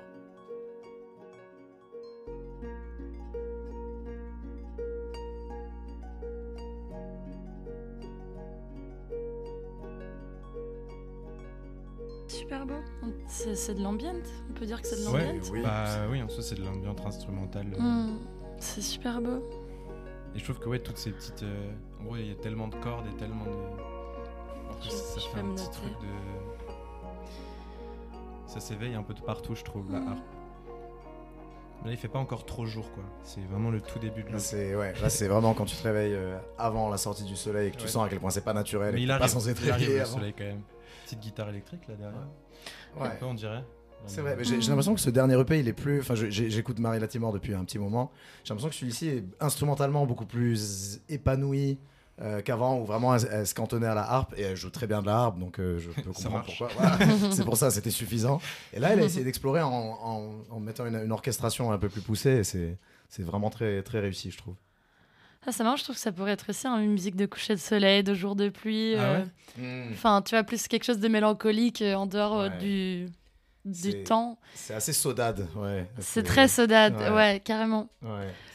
Super 12.27 12.65
beau. 12.65 12.75
C'est 13.27 13.73
de 13.75 13.81
l'ambient. 13.83 14.13
On 14.49 14.53
peut 14.53 14.65
dire 14.65 14.81
que 14.81 14.87
c'est 14.87 15.03
de 15.03 15.09
Ouais, 15.11 15.33
l'ambient. 15.33 15.51
oui. 15.51 15.61
Bah 15.63 15.85
oui, 16.09 16.21
en 16.21 16.29
soi, 16.29 16.43
c'est 16.43 16.55
de 16.55 16.63
l'ambiance 16.63 17.03
instrumentale. 17.05 17.67
euh, 17.73 17.81
Mm. 17.81 18.19
C'est 18.59 18.81
super 18.81 19.21
beau. 19.21 19.43
Et 20.35 20.39
je 20.39 20.43
trouve 20.43 20.59
que 20.59 20.69
ouais, 20.69 20.79
toutes 20.79 20.97
ces 20.97 21.11
petites. 21.11 21.43
euh, 21.43 21.71
en 21.99 22.03
gros, 22.03 22.15
il 22.17 22.27
y 22.27 22.31
a 22.31 22.35
tellement 22.35 22.67
de 22.67 22.75
cordes 22.75 23.07
et 23.07 23.15
tellement 23.17 23.45
de. 23.45 23.51
En 24.69 24.73
plus, 24.79 24.89
Je- 24.89 24.95
ça 24.95 25.19
je 25.19 25.27
fait 25.27 25.39
un 25.39 25.53
petit 25.53 25.65
noter. 25.65 25.77
truc 25.77 25.93
de. 26.01 26.48
Ça 28.49 28.59
s'éveille 28.59 28.95
un 28.95 29.03
peu 29.03 29.13
de 29.13 29.21
partout, 29.21 29.53
je 29.55 29.63
trouve, 29.63 29.91
la 29.91 29.99
Mm. 29.99 30.07
harpe. 30.07 30.23
Mais 31.81 31.87
là, 31.89 31.93
il 31.93 31.97
fait 31.97 32.07
pas 32.09 32.19
encore 32.19 32.45
trop 32.45 32.65
jour, 32.65 32.91
quoi. 32.93 33.03
C'est 33.23 33.41
vraiment 33.41 33.69
le 33.69 33.79
tout 33.79 33.99
début 33.99 34.23
de 34.23 34.31
Là, 34.31 34.39
c'est 34.39 34.75
ouais, 34.75 34.93
là, 35.01 35.09
c'est 35.09 35.27
vraiment 35.27 35.53
quand 35.53 35.65
tu 35.65 35.75
te 35.77 35.83
réveilles 35.83 36.13
euh, 36.13 36.37
avant 36.57 36.89
la 36.89 36.97
sortie 36.97 37.23
du 37.23 37.35
soleil 37.37 37.67
et 37.69 37.71
que 37.71 37.77
tu 37.77 37.83
Ouais. 37.83 37.89
sens 37.89 38.05
à 38.05 38.09
quel 38.09 38.19
point 38.19 38.31
c'est 38.31 38.43
pas 38.43 38.53
naturel. 38.53 38.93
Mais 38.95 38.99
et 38.99 39.03
il 39.03 39.07
que 39.07 39.09
t'es 39.09 39.13
arrive, 39.13 39.21
pas 39.21 39.27
censé 39.39 39.53
te 39.53 39.61
il 39.63 39.69
arrive 39.71 39.81
réveiller 39.83 39.99
le 39.99 40.05
avant. 40.05 40.13
soleil 40.17 40.33
quand 40.37 40.43
même. 40.43 40.61
Petite 41.05 41.19
guitare 41.21 41.49
électrique 41.49 41.87
là 41.87 41.95
derrière. 41.95 42.19
Ouais. 42.99 43.07
Un 43.07 43.09
peu, 43.11 43.25
on 43.25 43.33
dirait. 43.33 43.63
C'est 44.05 44.21
vrai, 44.21 44.35
mais 44.37 44.43
j'ai 44.45 44.59
j'ai 44.61 44.69
l'impression 44.69 44.93
que 44.95 44.99
ce 45.01 45.09
dernier 45.09 45.37
EP, 45.39 45.59
il 45.59 45.67
est 45.67 45.73
plus. 45.73 45.99
Enfin, 45.99 46.15
je- 46.15 46.29
j'ai- 46.29 46.49
j'écoute 46.49 46.79
Marie 46.79 46.99
Latimore 46.99 47.33
depuis 47.33 47.53
un 47.53 47.63
petit 47.65 47.77
moment. 47.79 48.11
J'ai 48.43 48.49
l'impression 48.53 48.69
que 48.69 48.75
celui-ci 48.75 49.07
est 49.09 49.23
instrumentalement 49.41 50.05
beaucoup 50.05 50.25
plus 50.25 51.01
épanoui 51.09 51.77
euh, 52.21 52.41
qu'avant, 52.41 52.79
où 52.79 52.85
vraiment 52.85 53.15
elle, 53.15 53.27
elle 53.31 53.47
se 53.47 53.53
cantonnait 53.53 53.87
à 53.87 53.95
la 53.95 54.01
harpe 54.09 54.33
et 54.37 54.41
elle 54.41 54.55
joue 54.57 54.69
très 54.69 54.87
bien 54.87 55.01
de 55.01 55.07
la 55.07 55.15
harpe, 55.17 55.39
donc 55.39 55.59
euh, 55.59 55.79
je 55.79 55.89
peux 55.89 56.01
Ça 56.13 56.23
comprendre 56.29 56.35
marche. 56.35 56.57
pourquoi. 56.59 56.69
Voilà. 56.97 56.97
C'est 57.31 57.45
pour 57.45 57.57
ça, 57.57 57.71
c'était 57.71 57.91
suffisant. 57.91 58.41
Et 58.73 58.79
là, 58.79 58.89
elle 58.91 58.99
a 58.99 59.03
essayé 59.03 59.23
d'explorer 59.25 59.61
en, 59.61 59.71
en- 59.71 60.31
en 60.49 60.59
mettant 60.59 60.85
une, 60.85 60.95
une 60.95 61.11
orchestration 61.11 61.71
un 61.71 61.77
peu 61.77 61.89
plus 61.89 62.01
poussée 62.01 62.37
et 62.39 62.43
c'est 62.43 62.77
c'est 63.11 63.23
vraiment 63.23 63.49
très, 63.49 63.81
très 63.81 63.99
réussi, 63.99 64.29
je 64.31 64.37
trouve. 64.37 64.55
Ah, 65.47 65.51
c'est 65.53 65.63
marrant, 65.63 65.77
je 65.77 65.83
trouve 65.83 65.95
que 65.95 66.01
ça 66.01 66.11
pourrait 66.11 66.33
être 66.33 66.49
aussi 66.49 66.67
hein, 66.67 66.77
une 66.79 66.91
musique 66.91 67.15
de 67.15 67.25
coucher 67.25 67.55
de 67.55 67.59
soleil, 67.59 68.03
de 68.03 68.13
jour 68.13 68.35
de 68.35 68.49
pluie. 68.49 68.95
Ah 68.97 69.01
euh, 69.01 69.23
ouais 69.23 69.87
Enfin, 69.93 70.21
tu 70.21 70.35
vois, 70.35 70.43
plus 70.43 70.67
quelque 70.67 70.83
chose 70.83 70.99
de 70.99 71.07
mélancolique 71.07 71.81
en 71.81 72.05
dehors 72.05 72.37
euh, 72.39 72.49
Ouais. 72.49 72.57
du, 72.57 73.07
C'est- 73.73 73.93
du 73.93 74.03
temps. 74.03 74.37
C'est 74.53 74.73
assez 74.75 74.93
saudade, 74.93 75.47
ouais. 75.55 75.89
C'est 75.99 76.23
très 76.23 76.47
sodade, 76.49 76.95
ouais. 76.97 77.09
ouais, 77.09 77.41
carrément. 77.43 77.89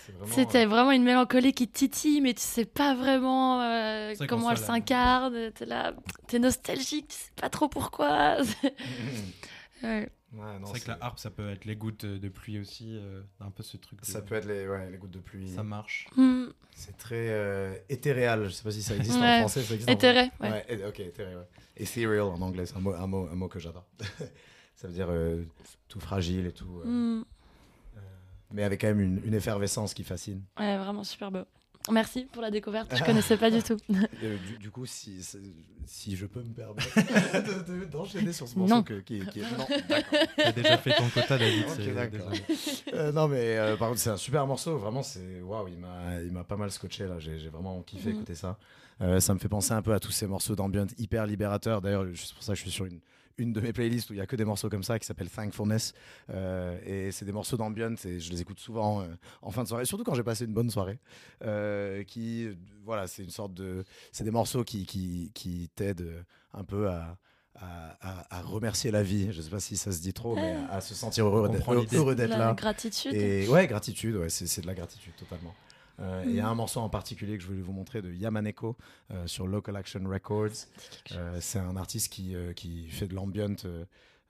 Ouais, 0.09 0.13
c'est 0.13 0.13
vraiment. 0.13 0.35
C'était 0.35 0.67
vraiment 0.67 0.91
une 0.93 1.05
mélancolie 1.05 1.53
qui 1.53 1.69
te 1.69 1.79
titille, 1.79 2.21
mais 2.21 2.35
tu 2.35 2.43
sais 2.43 2.65
pas 2.65 2.95
vraiment 2.95 3.63
euh, 3.63 4.15
comment 4.29 4.51
elle 4.51 4.57
s'incarne. 4.59 5.53
T'es 5.53 5.67
là, 5.67 5.95
t'es 6.27 6.39
nostalgique, 6.39 7.09
tu 7.09 7.17
sais 7.17 7.31
pas 7.37 7.49
trop 7.51 7.69
pourquoi. 7.69 8.39
Ouais. 9.83 10.09
C'est 10.33 10.39
vrai 10.71 10.81
que 10.81 10.89
la 10.89 10.99
harpe, 11.01 11.19
ça 11.21 11.31
peut 11.31 11.49
être 11.51 11.65
les 11.65 11.77
gouttes 11.77 12.05
de 12.07 12.29
pluie 12.29 12.59
aussi. 12.59 12.97
euh, 12.97 13.23
un 13.41 13.51
peu 13.51 13.63
ce 13.63 13.77
truc. 13.77 14.01
de- 14.01 14.07
Ça 14.07 14.21
peut 14.21 14.35
être 14.35 14.47
les, 14.47 14.67
ouais, 14.67 14.91
les 14.91 14.97
gouttes 14.97 15.11
de 15.13 15.21
pluie. 15.21 15.55
Ça 15.55 15.63
marche. 15.63 16.09
Hmm, 16.17 16.47
C'est 16.75 16.97
très 16.97 17.29
euh, 17.29 17.75
éthéréal. 17.89 18.45
Je 18.47 18.51
sais 18.51 18.65
pas 18.65 18.73
si 18.73 18.83
ça 18.83 18.97
existe 18.97 19.19
en 19.19 19.39
français. 19.39 19.63
Ça 19.63 19.75
existe 19.75 19.89
en 19.91 19.93
Éthéré, 19.93 20.31
ouais. 20.41 20.51
Ouais, 20.69 20.85
ok, 20.89 21.01
éthéré, 21.01 21.37
ouais. 21.37 21.47
Ethereal 21.77 22.23
en 22.23 22.41
anglais, 22.41 22.67
c'est 22.67 22.77
un 22.77 22.81
mot, 22.81 22.95
un 22.95 23.07
mot, 23.07 23.29
un 23.31 23.35
mot 23.37 23.47
que 23.49 23.59
j'adore. 23.61 23.87
ça 24.75 24.89
veut 24.89 24.95
dire 24.95 25.07
euh, 25.11 25.45
tout 25.89 26.01
fragile 26.01 26.47
et 26.47 26.53
tout. 26.53 26.81
euh, 26.81 26.85
Hmm, 26.85 27.21
euh, 27.21 27.25
mais 28.55 28.63
avec 28.65 28.81
quand 28.81 28.87
même 28.87 29.01
une, 29.01 29.21
une 29.27 29.35
effervescence 29.35 29.93
qui 29.93 30.05
fascine. 30.05 30.41
ouais, 30.59 30.79
vraiment 30.79 31.05
super 31.05 31.31
beau. 31.31 31.41
Merci 31.93 32.25
pour 32.33 32.41
la 32.41 32.51
découverte, 32.51 32.97
je 32.97 33.05
connaissais 33.05 33.37
pas 33.37 33.51
du 33.51 33.63
tout. 33.63 33.77
Euh, 34.23 34.39
du, 34.39 34.57
du 34.59 34.71
coup, 34.71 34.87
si, 34.87 35.23
si 35.85 36.17
je 36.17 36.25
peux 36.25 36.41
me 36.43 36.55
permettre 36.55 36.95
de- 37.67 37.81
de- 37.81 37.85
d'enchaîner 37.85 38.33
sur 38.33 38.49
ce 38.49 38.59
morceau 38.59 38.83
que- 38.83 39.01
qui, 39.01 39.21
qui 39.27 39.41
est. 39.41 39.43
Non, 39.43 39.67
d'accord. 39.89 40.19
T'as 40.35 40.53
déjà 40.53 40.79
fait 40.79 40.95
ton 40.95 41.07
quota, 41.11 41.37
David. 41.37 41.67
Euh, 42.95 43.13
non, 43.13 43.29
mais 43.29 43.59
euh, 43.59 43.77
par 43.77 43.89
contre, 43.89 44.01
c'est 44.01 44.09
un 44.11 44.17
super 44.17 44.47
morceau. 44.47 44.79
Vraiment, 44.79 45.03
c'est 45.03 45.43
waouh, 45.43 45.69
il 45.69 45.77
m'a, 45.79 46.23
il 46.23 46.33
m'a 46.33 46.45
pas 46.45 46.57
mal 46.57 46.71
scotché 46.71 47.07
là. 47.07 47.19
J'ai, 47.19 47.49
vraiment 47.49 47.83
kiffé 47.83 48.09
Mhm. 48.11 48.15
écouter 48.17 48.35
ça. 48.35 48.57
Euh, 49.03 49.21
ça 49.21 49.35
me 49.35 49.39
fait 49.39 49.49
penser 49.49 49.73
un 49.73 49.83
peu 49.83 49.93
à 49.93 50.01
tous 50.01 50.13
ces 50.13 50.27
morceaux 50.27 50.55
d'ambient 50.55 50.87
hyper 50.99 51.27
libérateurs. 51.27 51.81
D'ailleurs, 51.83 52.07
c'est 52.15 52.33
pour 52.35 52.43
ça 52.45 52.53
que 52.53 52.57
je 52.59 52.63
suis 52.63 52.71
sur 52.71 52.87
une, 52.87 53.01
une 53.39 53.53
de 53.53 53.61
mes 53.61 53.73
playlists 53.73 54.11
où 54.11 54.13
il 54.15 54.19
y 54.19 54.21
a 54.21 54.27
que 54.27 54.37
des 54.37 54.45
morceaux 54.45 54.69
comme 54.69 54.83
ça 54.83 54.99
qui 54.99 55.07
s'appelle 55.07 55.31
Thankfulness. 55.31 55.93
Euh, 56.31 56.79
et 56.85 57.13
c'est 57.13 57.25
des 57.25 57.33
morceaux 57.33 57.57
d'ambient 57.57 57.95
et 58.05 58.21
je 58.21 58.31
les 58.31 58.41
écoute 58.41 58.61
souvent 58.61 59.03
euh, 59.03 59.07
en 59.43 59.51
fin 59.51 59.63
de 59.63 59.69
soirée, 59.69 59.85
surtout 59.85 60.05
quand 60.05 60.15
j'ai 60.15 60.23
passé 60.23 60.45
une 60.45 60.55
bonne 60.55 60.71
soirée. 60.71 60.99
Euh, 61.45 62.05
qui, 62.05 62.49
voilà, 62.85 63.07
c'est 63.07 63.23
une 63.25 63.31
sorte 63.31 63.55
de, 63.55 63.85
c'est 64.13 64.25
des 64.25 64.31
morceaux 64.31 64.65
qui, 64.65 64.87
qui, 64.87 65.31
qui 65.35 65.71
t'aident 65.75 66.25
un 66.53 66.65
peu 66.65 66.89
à 66.89 67.19
à, 67.57 68.43
remercier 68.43 68.91
la 68.91 69.03
vie. 69.03 69.33
Je 69.33 69.41
sais 69.41 69.51
pas 69.51 69.61
si 69.61 69.77
ça 69.77 69.93
se 69.93 70.01
dit 70.01 70.13
trop, 70.13 70.35
mais 70.35 70.55
à, 70.55 70.75
à 70.75 70.81
se 70.81 70.95
sentir 70.95 71.27
heureux, 71.27 71.49
d'être- 71.49 71.95
heureux 71.95 72.15
là. 72.15 72.53
gratitude. 72.55 73.15
Et 73.15 73.47
ouais, 73.49 73.67
gratitude, 73.67 74.17
ouais, 74.17 74.29
c'est 74.29 74.47
c'est 74.47 74.61
de 74.61 74.67
la 74.67 74.75
gratitude 74.75 75.15
totalement. 75.17 75.55
Euh, 76.01 76.25
et 76.25 76.29
Il 76.29 76.35
y 76.35 76.41
a 76.41 76.49
un 76.49 76.55
morceau 76.55 76.81
en 76.81 76.89
particulier 76.89 77.37
que 77.37 77.43
je 77.43 77.49
voulais 77.49 77.63
vous 77.63 77.73
montrer 77.73 78.03
de 78.03 78.13
Yamaneko 78.13 78.77
euh, 79.11 79.27
sur 79.27 79.47
Local 79.47 79.77
Action 79.77 80.01
Records. 80.09 80.67
Euh, 81.13 81.39
c'est 81.41 81.59
un 81.59 81.77
artiste 81.77 82.13
qui, 82.13 82.35
euh, 82.35 82.53
qui 82.53 82.89
fait 82.89 83.07
de 83.07 83.15
l'ambient 83.15 83.55
euh, 83.65 83.85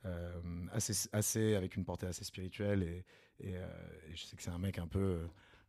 euh, 0.05 0.33
assez, 0.73 1.09
assez, 1.13 1.55
avec 1.55 1.77
une 1.77 1.85
portée 1.85 2.07
assez 2.07 2.25
spirituelle. 2.25 2.83
Et, 2.83 3.05
et, 3.49 3.57
euh, 3.57 3.67
et 4.11 4.17
je 4.17 4.25
sais 4.25 4.37
que 4.37 4.43
c'est 4.43 4.51
un 4.51 4.59
mec 4.59 4.79
un 4.79 4.87
peu, 4.87 4.99
euh, 4.99 5.27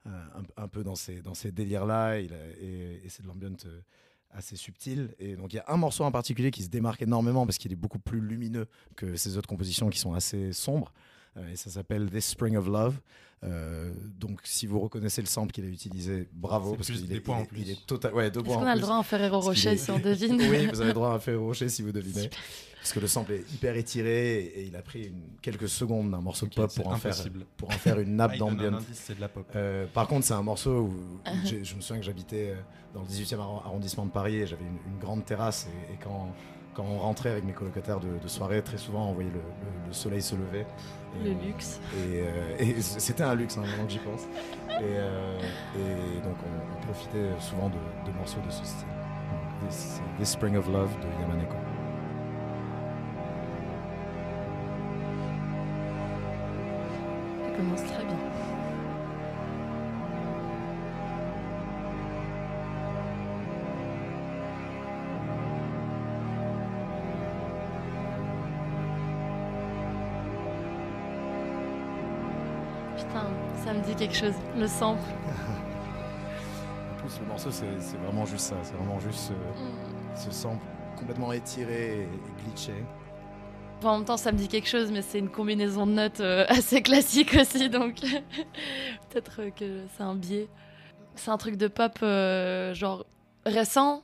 un, 0.07 0.63
un 0.63 0.67
peu 0.67 0.83
dans 0.83 0.95
ces, 0.95 1.21
dans 1.21 1.33
ces 1.33 1.51
délires-là. 1.51 2.19
Et, 2.19 2.29
et 3.03 3.07
c'est 3.09 3.23
de 3.23 3.27
l'ambient 3.27 3.55
euh, 3.65 3.81
assez 4.31 4.57
subtil. 4.57 5.15
Et 5.17 5.37
donc 5.37 5.53
il 5.53 5.55
y 5.55 5.59
a 5.59 5.65
un 5.69 5.77
morceau 5.77 6.03
en 6.03 6.11
particulier 6.11 6.51
qui 6.51 6.63
se 6.63 6.69
démarque 6.69 7.01
énormément 7.01 7.45
parce 7.45 7.57
qu'il 7.57 7.71
est 7.71 7.77
beaucoup 7.77 7.99
plus 7.99 8.19
lumineux 8.19 8.67
que 8.97 9.15
ses 9.15 9.37
autres 9.37 9.47
compositions 9.47 9.89
qui 9.89 9.99
sont 9.99 10.13
assez 10.13 10.51
sombres. 10.51 10.91
Euh, 11.37 11.47
et 11.49 11.55
ça 11.55 11.69
s'appelle 11.69 12.09
This 12.09 12.25
Spring 12.27 12.57
of 12.57 12.67
Love. 12.67 12.99
Euh, 13.43 13.91
donc 14.19 14.39
si 14.43 14.65
vous 14.65 14.79
reconnaissez 14.79 15.21
le 15.21 15.27
sample 15.27 15.51
qu'il 15.51 15.65
a 15.65 15.67
utilisé, 15.67 16.27
bravo. 16.33 16.75
Parce 16.75 16.89
qu'il 16.89 17.11
est, 17.13 17.19
points 17.19 17.37
il 17.37 17.39
en 17.39 17.43
est- 17.43 17.47
plus. 17.47 17.61
il 17.61 17.71
est 17.71 17.85
total, 17.85 18.13
ouais, 18.15 18.31
deux 18.31 18.39
Est-ce 18.39 18.45
points 18.47 18.55
en 18.57 18.59
qu'on 18.61 18.65
a 18.65 18.75
le 18.75 18.81
droit 18.81 18.95
à 18.95 18.99
un 18.99 19.03
Ferrero 19.03 19.39
Rocher 19.39 19.73
est- 19.73 19.77
si 19.77 19.91
on 19.91 19.99
devine 19.99 20.41
Oui, 20.49 20.65
vous 20.67 20.81
avez 20.81 20.93
droit 20.93 21.11
à 21.11 21.15
un 21.15 21.19
Ferrero 21.19 21.45
Rocher 21.47 21.69
si 21.69 21.81
vous 21.83 21.91
devinez. 21.91 22.29
Parce 22.79 22.93
que 22.93 22.99
le 22.99 23.07
sample 23.07 23.33
est 23.33 23.51
hyper 23.53 23.75
étiré 23.75 24.37
et, 24.45 24.65
il 24.67 24.75
a 24.75 24.81
pris 24.81 25.07
une- 25.07 25.37
quelques 25.41 25.67
secondes 25.69 26.09
d'un 26.11 26.21
morceau 26.21 26.45
de 26.47 26.53
pop 26.55 26.73
pour 26.75 26.87
en, 26.87 26.95
faire, 26.97 27.13
impossible. 27.13 27.45
pour 27.57 27.69
en 27.69 27.73
faire 27.73 27.99
une 27.99 28.15
nappe 28.15 28.31
Ah, 28.35 28.37
d'ambiance. 28.37 28.81
indice, 28.83 29.01
c'est 29.05 29.15
de 29.15 29.21
la 29.21 29.27
pop. 29.29 29.45
Euh, 29.55 29.85
par 29.87 30.07
contre, 30.07 30.25
c'est 30.25 30.33
un 30.33 30.43
morceau 30.43 30.81
où 30.83 30.93
je 31.45 31.75
me 31.75 31.81
souviens 31.81 31.97
que 31.99 32.05
j'habitais 32.05 32.51
euh, 32.51 32.55
dans 32.93 33.01
le 33.01 33.07
18e 33.07 33.39
arro- 33.39 33.61
arrondissement 33.65 34.05
de 34.05 34.11
Paris 34.11 34.37
et 34.37 34.47
j'avais 34.47 34.63
une, 34.65 34.93
une 34.93 34.99
grande 34.99 35.25
terrasse. 35.25 35.67
Et, 35.89 35.93
et 35.93 35.97
quand, 36.03 36.33
quand 36.75 36.83
on 36.83 36.99
rentrait 36.99 37.29
avec 37.31 37.43
mes 37.45 37.53
colocataires 37.53 37.99
de, 37.99 38.17
de 38.21 38.27
soirée, 38.27 38.61
très 38.61 38.77
souvent 38.77 39.09
on 39.09 39.13
voyait 39.13 39.29
le, 39.29 39.35
le- 39.39 39.87
le 39.87 39.93
soleil 39.93 40.21
se 40.21 40.35
lever. 40.35 40.65
Et 41.21 41.29
Le 41.29 41.33
luxe. 41.45 41.79
Et, 41.95 42.21
euh, 42.27 42.55
et 42.59 42.81
c'était 42.81 43.23
un 43.23 43.33
luxe, 43.35 43.57
hein, 43.57 43.61
maintenant 43.61 43.85
que 43.85 43.91
j'y 43.91 43.99
pense. 43.99 44.23
Et, 44.23 44.81
euh, 44.83 45.39
et 45.77 46.19
donc 46.21 46.35
on, 46.45 46.77
on 46.77 46.81
profitait 46.85 47.29
souvent 47.39 47.69
de, 47.69 47.75
de 48.11 48.17
morceaux 48.17 48.41
de 48.45 48.51
ce 48.51 48.65
style. 48.65 48.87
Donc, 48.87 49.69
This, 49.69 50.01
This 50.19 50.29
Spring 50.31 50.57
of 50.57 50.67
Love 50.67 50.91
de 50.99 51.21
Yamaneko. 51.21 51.55
Ça 57.45 57.51
commence 57.57 57.83
très 57.85 58.03
bien. 58.03 58.17
Quelque 74.19 74.33
chose. 74.33 74.41
Le 74.57 74.67
sample. 74.67 75.01
En 76.91 77.07
plus, 77.07 77.19
le 77.19 77.25
morceau, 77.27 77.51
c'est 77.51 77.97
vraiment 77.97 78.25
juste 78.25 78.45
ça. 78.47 78.55
C'est 78.63 78.73
vraiment 78.73 78.99
juste 78.99 79.31
ce, 80.15 80.23
ce 80.25 80.31
sample 80.31 80.65
complètement 80.97 81.31
étiré 81.33 81.99
et, 81.99 82.01
et 82.03 82.43
glitché. 82.43 82.73
Enfin, 83.77 83.89
en 83.91 83.97
même 83.97 84.05
temps, 84.05 84.17
ça 84.17 84.31
me 84.31 84.37
dit 84.39 84.47
quelque 84.47 84.67
chose, 84.67 84.89
mais 84.91 85.03
c'est 85.03 85.19
une 85.19 85.29
combinaison 85.29 85.85
de 85.85 85.91
notes 85.91 86.19
euh, 86.21 86.45
assez 86.49 86.81
classique 86.81 87.35
aussi, 87.39 87.69
donc 87.69 87.99
peut-être 89.09 89.41
euh, 89.41 89.49
que 89.51 89.81
c'est 89.95 90.01
un 90.03 90.15
biais. 90.15 90.47
C'est 91.15 91.29
un 91.29 91.37
truc 91.37 91.57
de 91.57 91.67
pop 91.67 91.91
euh, 92.01 92.73
genre 92.73 93.05
récent, 93.45 94.01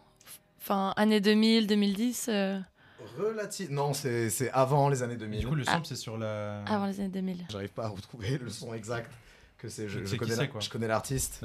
enfin 0.59 0.93
années 0.95 1.21
2000, 1.21 1.65
2010, 1.65 2.27
euh, 2.29 2.59
Relatif. 3.17 3.69
Non, 3.71 3.93
c'est 3.93 4.29
avant 4.53 4.89
les 4.89 5.01
années 5.01 5.15
Et 5.15 5.17
2000. 5.17 5.39
du 5.39 5.47
coup, 5.47 5.55
le 5.55 5.63
Ah. 5.65 5.71
sample, 5.71 5.87
c'est 5.87 5.95
sur 5.95 6.19
la. 6.19 6.61
avant 6.67 6.85
les 6.85 6.99
années 6.99 7.09
2000. 7.09 7.45
J'arrive 7.49 7.71
pas 7.73 7.85
à 7.85 7.89
retrouver 7.89 8.37
le 8.37 8.49
son 8.51 8.75
exact. 8.75 9.09
Que 9.61 9.69
c'est, 9.69 9.87
je, 9.87 9.99
connais, 10.15 10.31
c'est, 10.33 10.41
la- 10.41 10.47
quoi. 10.47 10.59
je 10.59 10.69
connais 10.71 10.87
l'artiste, 10.87 11.39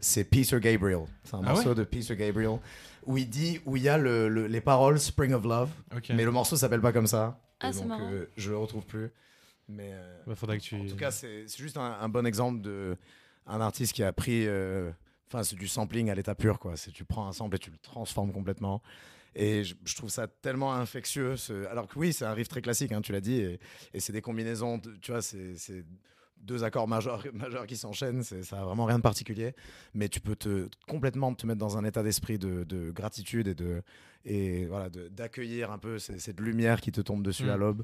c'est, 0.00 0.22
Peter 0.24 0.60
Gabriel. 0.60 1.00
C'est 1.24 1.34
un 1.34 1.40
Ah 1.44 1.52
morceau 1.52 1.70
ouais 1.70 1.74
de 1.74 1.82
Peter 1.82 2.14
Gabriel 2.14 2.58
où 3.06 3.18
il 3.18 3.28
dit, 3.28 3.60
où 3.66 3.76
il 3.76 3.82
y 3.82 3.88
a 3.88 3.98
le- 3.98 4.28
le- 4.28 4.46
les 4.46 4.60
paroles 4.60 5.00
Spring 5.00 5.32
of 5.32 5.42
Love, 5.44 5.70
mais 6.10 6.24
le 6.24 6.30
morceau 6.30 6.56
s'appelle 6.56 6.80
pas 6.80 6.92
comme 6.92 7.08
ça. 7.08 7.40
Ah, 7.58 7.70
Et 7.70 7.72
c'est 7.72 7.80
donc, 7.80 7.88
marrant. 7.88 8.08
euh, 8.12 8.30
je 8.36 8.50
le 8.50 8.56
retrouve 8.58 8.86
plus. 8.86 9.10
Mais 9.68 9.90
euh, 9.94 10.22
Ouais, 10.28 10.36
faudrait 10.36 10.58
que 10.58 10.62
tu. 10.62 10.76
en 10.76 10.86
tout 10.86 10.94
cas, 10.96 11.10
c'est, 11.10 11.48
c'est 11.48 11.58
juste 11.58 11.76
un, 11.76 11.98
un 12.00 12.08
bon 12.08 12.24
exemple 12.24 12.60
de 12.60 12.96
un 13.46 13.60
artiste 13.60 13.94
qui 13.94 14.04
a 14.04 14.12
pris, 14.12 14.46
euh, 14.46 14.90
enfin, 15.26 15.42
c'est 15.42 15.56
du 15.56 15.66
sampling 15.66 16.10
à 16.10 16.14
l'état 16.14 16.36
pur, 16.36 16.60
quoi. 16.60 16.76
C'est 16.76 16.92
tu 16.92 17.04
prends 17.04 17.26
un 17.26 17.32
sample 17.32 17.56
et 17.56 17.58
tu 17.58 17.70
le 17.72 17.78
transformes 17.78 18.32
complètement. 18.32 18.80
Et 19.34 19.64
je, 19.64 19.74
je 19.84 19.96
trouve 19.96 20.10
ça 20.10 20.28
tellement 20.28 20.72
infectieux. 20.72 21.36
ce- 21.36 21.66
Alors 21.66 21.88
que 21.88 21.98
oui, 21.98 22.12
c'est 22.12 22.24
un 22.26 22.32
riff 22.32 22.46
très 22.48 22.62
classique, 22.62 22.92
hein, 22.92 23.00
tu 23.00 23.10
l'as 23.10 23.20
dit, 23.20 23.40
et, 23.40 23.58
et 23.92 23.98
c'est 24.00 24.12
des 24.12 24.22
combinaisons, 24.22 24.78
de- 24.78 24.94
tu 25.00 25.10
vois, 25.10 25.20
c'est 25.22 25.56
c'est 25.56 25.84
deux 26.40 26.64
accords 26.64 26.88
majeurs, 26.88 27.24
majeurs 27.34 27.66
qui 27.66 27.76
s'enchaînent, 27.76 28.22
c'est- 28.22 28.42
ça 28.42 28.60
a 28.60 28.64
vraiment 28.64 28.84
rien 28.84 28.98
de 28.98 29.02
particulier. 29.02 29.54
Mais 29.94 30.08
tu 30.08 30.20
peux 30.20 30.36
te 30.36 30.68
complètement 30.86 31.34
te 31.34 31.46
mettre 31.46 31.58
dans 31.58 31.76
un 31.76 31.84
état 31.84 32.02
d'esprit 32.02 32.38
de, 32.38 32.64
de 32.64 32.90
gratitude 32.90 33.48
et 33.48 33.54
de 33.54 33.82
et 34.24 34.66
voilà 34.66 34.90
de- 34.90 35.08
d'accueillir 35.08 35.70
un 35.70 35.78
peu 35.78 35.98
cette 35.98 36.40
lumière 36.40 36.80
qui 36.80 36.90
te 36.92 37.00
tombe 37.00 37.22
dessus 37.22 37.44
Mm. 37.44 37.50
à 37.50 37.56
l'aube. 37.56 37.82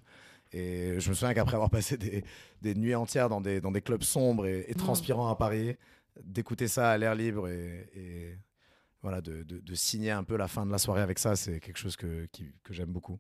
Et 0.53 1.01
je 1.01 1.09
me 1.11 1.15
souviens 1.15 1.35
qu'après 1.35 1.55
avoir 1.55 1.71
passé 1.71 1.97
des, 1.97 2.23
des 2.63 2.75
nuits 2.75 2.95
entières 2.95 3.29
dans 3.29 3.41
des, 3.41 3.61
dans 3.61 3.73
des 3.73 3.81
clubs 3.83 4.03
sombres 4.03 4.47
et, 4.47 4.65
et 4.69 4.73
Mm. 4.75 4.77
transpirants 4.77 5.29
à 5.29 5.37
Paris, 5.37 5.77
d'écouter 6.23 6.69
ça 6.69 6.91
à 6.91 6.99
l'air 6.99 7.15
libre 7.15 7.49
et, 7.49 7.89
et 7.95 8.39
voilà, 9.03 9.21
de, 9.21 9.43
de- 9.43 9.59
de 9.61 9.75
signer 9.75 10.11
un 10.13 10.25
peu 10.25 10.37
la 10.37 10.49
fin 10.49 10.65
de 10.67 10.71
la 10.73 10.79
soirée 10.79 11.03
avec 11.03 11.19
ça, 11.19 11.35
c'est 11.37 11.61
quelque 11.61 11.77
chose 11.79 11.97
que, 11.97 12.27
qui- 12.33 12.53
que 12.63 12.73
j'aime 12.73 12.91
beaucoup. 12.93 13.19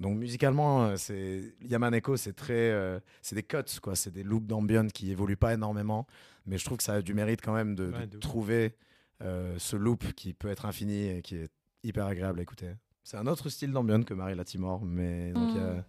Donc 0.00 0.18
musicalement, 0.18 0.84
euh, 0.86 0.96
c'est 0.96 1.54
Yamaneko, 1.62 2.16
c'est 2.16 2.32
très, 2.32 2.52
euh, 2.70 2.98
c'est 3.22 3.34
des 3.36 3.42
cuts 3.44 3.58
quoi, 3.82 3.94
c'est 3.94 4.10
des 4.10 4.22
loops 4.24 4.46
d'ambient 4.46 4.88
qui 4.88 5.10
évoluent 5.12 5.36
pas 5.36 5.54
énormément, 5.54 6.06
mais 6.46 6.58
je 6.58 6.64
trouve 6.64 6.78
que 6.78 6.82
ça 6.84 6.94
a 6.94 7.02
du 7.02 7.14
mérite 7.14 7.40
quand 7.42 7.54
même 7.54 7.74
de, 7.76 7.92
Ouais, 7.92 8.06
trouver 8.20 8.74
euh, 9.22 9.54
ce 9.58 9.76
loop 9.76 10.12
qui 10.14 10.34
peut 10.34 10.48
être 10.48 10.66
infini 10.66 11.06
et 11.08 11.22
qui 11.22 11.36
est 11.36 11.48
hyper 11.84 12.06
agréable 12.06 12.40
à 12.40 12.42
écouter. 12.42 12.70
C'est 13.04 13.16
un 13.18 13.26
autre 13.28 13.48
style 13.50 13.70
d'ambient 13.70 14.02
que 14.02 14.14
Marie 14.14 14.34
Latimore, 14.34 14.84
mais 14.84 15.32
donc 15.32 15.50
il 15.54 15.60
y 15.60 15.60
a- 15.60 15.84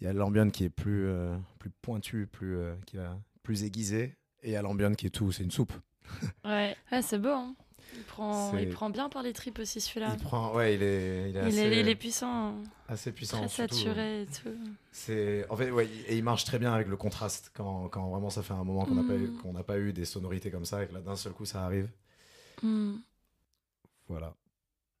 Mm. 0.00 0.06
a, 0.06 0.12
l'ambient 0.14 0.48
qui 0.50 0.64
est 0.64 0.70
plus, 0.70 1.06
euh, 1.06 1.36
plus 1.58 1.70
pointu, 1.70 2.26
plus, 2.26 2.56
euh, 2.56 2.74
qui 2.86 2.96
va 2.96 3.18
plus 3.42 3.64
aiguisé, 3.64 4.16
et 4.42 4.48
il 4.48 4.52
y 4.52 4.56
a 4.56 4.62
l'ambient 4.62 4.94
qui 4.94 5.06
est 5.06 5.10
tout, 5.10 5.32
c'est 5.32 5.42
une 5.44 5.50
soupe. 5.50 5.72
Ouais, 6.44 6.74
ouais 6.92 7.02
c'est 7.02 7.18
beau. 7.18 7.28
Hein. 7.30 7.54
Il, 7.96 8.02
prend, 8.04 8.56
il 8.58 8.68
prend 8.68 8.90
bien 8.90 9.08
par 9.08 9.22
les 9.22 9.32
tripes 9.32 9.58
aussi 9.58 9.80
celui-là. 9.80 10.14
Il 10.18 10.22
prend, 10.22 10.54
ouais, 10.54 10.74
il 10.74 10.82
est, 10.82 11.30
il 11.30 11.36
est 11.36 11.40
Il, 11.40 11.46
assez, 11.46 11.58
est, 11.60 11.80
il 11.80 11.88
est 11.88 11.94
puissant, 11.96 12.48
hein. 12.48 12.54
assez 12.88 13.12
puissant. 13.12 13.38
très 13.38 13.48
surtout, 13.48 13.74
saturé 13.74 14.22
et 14.22 14.26
tout. 14.26 14.56
C'est 14.92 15.46
en 15.50 15.56
fait 15.56 15.70
ouais, 15.70 15.88
et 16.06 16.16
il 16.16 16.22
marche 16.24 16.44
très 16.44 16.58
bien 16.58 16.72
avec 16.72 16.86
le 16.88 16.96
contraste 16.96 17.50
quand, 17.54 17.88
quand 17.88 18.08
vraiment 18.10 18.30
ça 18.30 18.42
fait 18.42 18.54
un 18.54 18.64
moment 18.64 18.84
qu'on 18.84 18.94
n'a 18.94 19.04
pas 19.04 19.14
eu 19.14 19.28
Mm. 19.28 19.38
qu'on 19.38 19.52
n'a 19.52 19.62
pas 19.62 19.78
eu 19.78 19.92
des 19.92 20.04
sonorités 20.04 20.50
comme 20.50 20.64
ça 20.64 20.82
et 20.84 20.88
que 20.88 20.94
là 20.94 21.00
d'un 21.00 21.16
seul 21.16 21.32
coup 21.32 21.44
ça 21.44 21.64
arrive. 21.64 21.90
Hmm. 22.62 22.96
Voilà. 24.08 24.34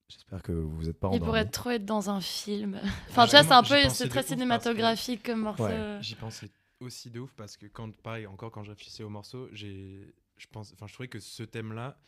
J'espère 0.08 0.42
que 0.42 0.52
vous 0.52 0.84
n'êtes 0.84 0.98
pas 0.98 1.08
Il 1.08 1.16
endormis. 1.16 1.24
pourrait 1.26 1.44
trop 1.48 1.70
être 1.70 1.84
dans 1.84 2.08
un 2.10 2.20
film. 2.20 2.80
Enfin, 3.10 3.24
tu 3.26 3.32
vois, 3.32 3.42
c'est 3.42 3.52
un 3.52 3.62
peu, 3.62 3.88
c'est 3.90 4.08
très 4.08 4.22
que- 4.22 4.28
cinématographique 4.28 5.22
comme 5.22 5.40
morceau. 5.40 5.64
Ouais. 5.64 5.98
J'y 6.00 6.14
pensais 6.14 6.48
aussi 6.80 7.10
de 7.10 7.20
ouf 7.20 7.30
parce 7.36 7.56
que 7.56 7.66
quand, 7.66 7.94
pareil, 7.98 8.26
encore 8.26 8.50
quand 8.50 8.62
je 8.64 8.70
réfléchissais 8.70 9.02
au 9.02 9.08
morceau, 9.10 9.48
j'ai, 9.52 10.14
je 10.38 10.46
pense, 10.50 10.72
enfin, 10.72 10.86
je 10.86 10.94
trouvais 10.94 11.08
que 11.08 11.18
ce 11.20 11.42
thème-là, 11.42 11.98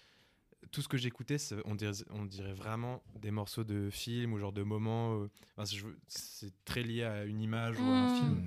tout 0.71 0.83
ce 0.83 0.89
que 0.89 0.97
j'écoutais, 0.97 1.37
on 1.65 1.75
dirait, 1.75 1.93
on 2.11 2.25
dirait 2.25 2.53
vraiment 2.53 3.03
des 3.21 3.31
morceaux 3.31 3.65
de 3.65 3.91
films 3.91 4.33
ou 4.35 4.39
genre 4.39 4.53
de 4.53 4.63
moments. 4.63 5.15
euh, 5.23 5.31
enfin, 5.57 5.77
c'est 6.09 6.53
très 6.65 6.83
lié 6.83 7.03
à 7.05 7.25
une 7.25 7.41
image 7.41 7.77
ou 7.79 7.83
à 7.91 7.95
un 7.97 8.05
Mm. 8.07 8.15
film. 8.15 8.43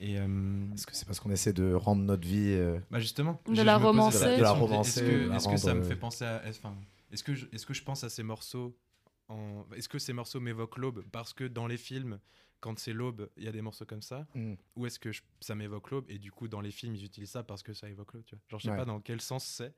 Et 0.00 0.18
euh, 0.18 0.74
Est-ce 0.74 0.86
que 0.86 0.94
c'est 0.94 1.06
parce 1.06 1.20
qu'on 1.20 1.30
essaie 1.30 1.52
de 1.52 1.72
rendre 1.72 2.02
notre 2.02 2.26
vie 2.26 2.52
euh, 2.52 2.78
bah 2.90 2.98
justement, 2.98 3.40
De 3.48 3.62
la 3.62 3.78
romancer. 3.78 4.18
De 4.36 4.42
la 4.42 4.50
est-ce 4.50 4.58
romancer, 4.60 5.00
que, 5.00 5.24
de 5.24 5.28
la 5.28 5.36
est-ce 5.36 5.48
que 5.48 5.56
ça 5.56 5.74
me 5.74 5.82
fait 5.82 5.96
penser 5.96 6.24
à, 6.24 6.42
enfin, 6.48 6.76
est-ce 7.12 7.22
que 7.22 7.34
je, 7.34 7.46
est-ce 7.52 7.64
que 7.64 7.74
je 7.74 7.82
pense 7.84 8.02
à 8.04 8.08
ces 8.10 8.24
morceaux 8.24 8.76
en, 9.28 9.64
est-ce 9.76 9.88
que 9.88 9.98
ces 10.00 10.12
morceaux 10.12 10.40
m'évoquent 10.40 10.76
l'aube? 10.78 11.04
Parce 11.12 11.32
que 11.32 11.44
dans 11.44 11.66
les 11.68 11.76
films, 11.78 12.18
quand 12.64 12.78
c'est 12.78 12.94
l'aube, 12.94 13.28
il 13.36 13.44
y 13.44 13.48
a 13.48 13.52
des 13.52 13.60
morceaux 13.60 13.84
comme 13.84 14.00
ça, 14.00 14.26
mm. 14.34 14.54
ou 14.76 14.86
est-ce 14.86 14.98
que 14.98 15.12
je- 15.12 15.20
ça 15.40 15.54
m'évoque 15.54 15.90
l'aube 15.90 16.06
et 16.08 16.18
du 16.18 16.32
coup 16.32 16.48
dans 16.48 16.62
les 16.62 16.70
films 16.70 16.94
ils 16.94 17.04
utilisent 17.04 17.32
ça 17.32 17.42
parce 17.42 17.62
que 17.62 17.74
ça 17.74 17.90
évoque 17.90 18.14
l'aube 18.14 18.24
tu 18.24 18.34
vois 18.34 18.42
genre 18.48 18.58
je 18.60 18.64
sais 18.64 18.70
Ouais. 18.70 18.76
pas 18.78 18.86
dans 18.86 19.00
quel 19.00 19.20
sens 19.20 19.44
c'est 19.44 19.74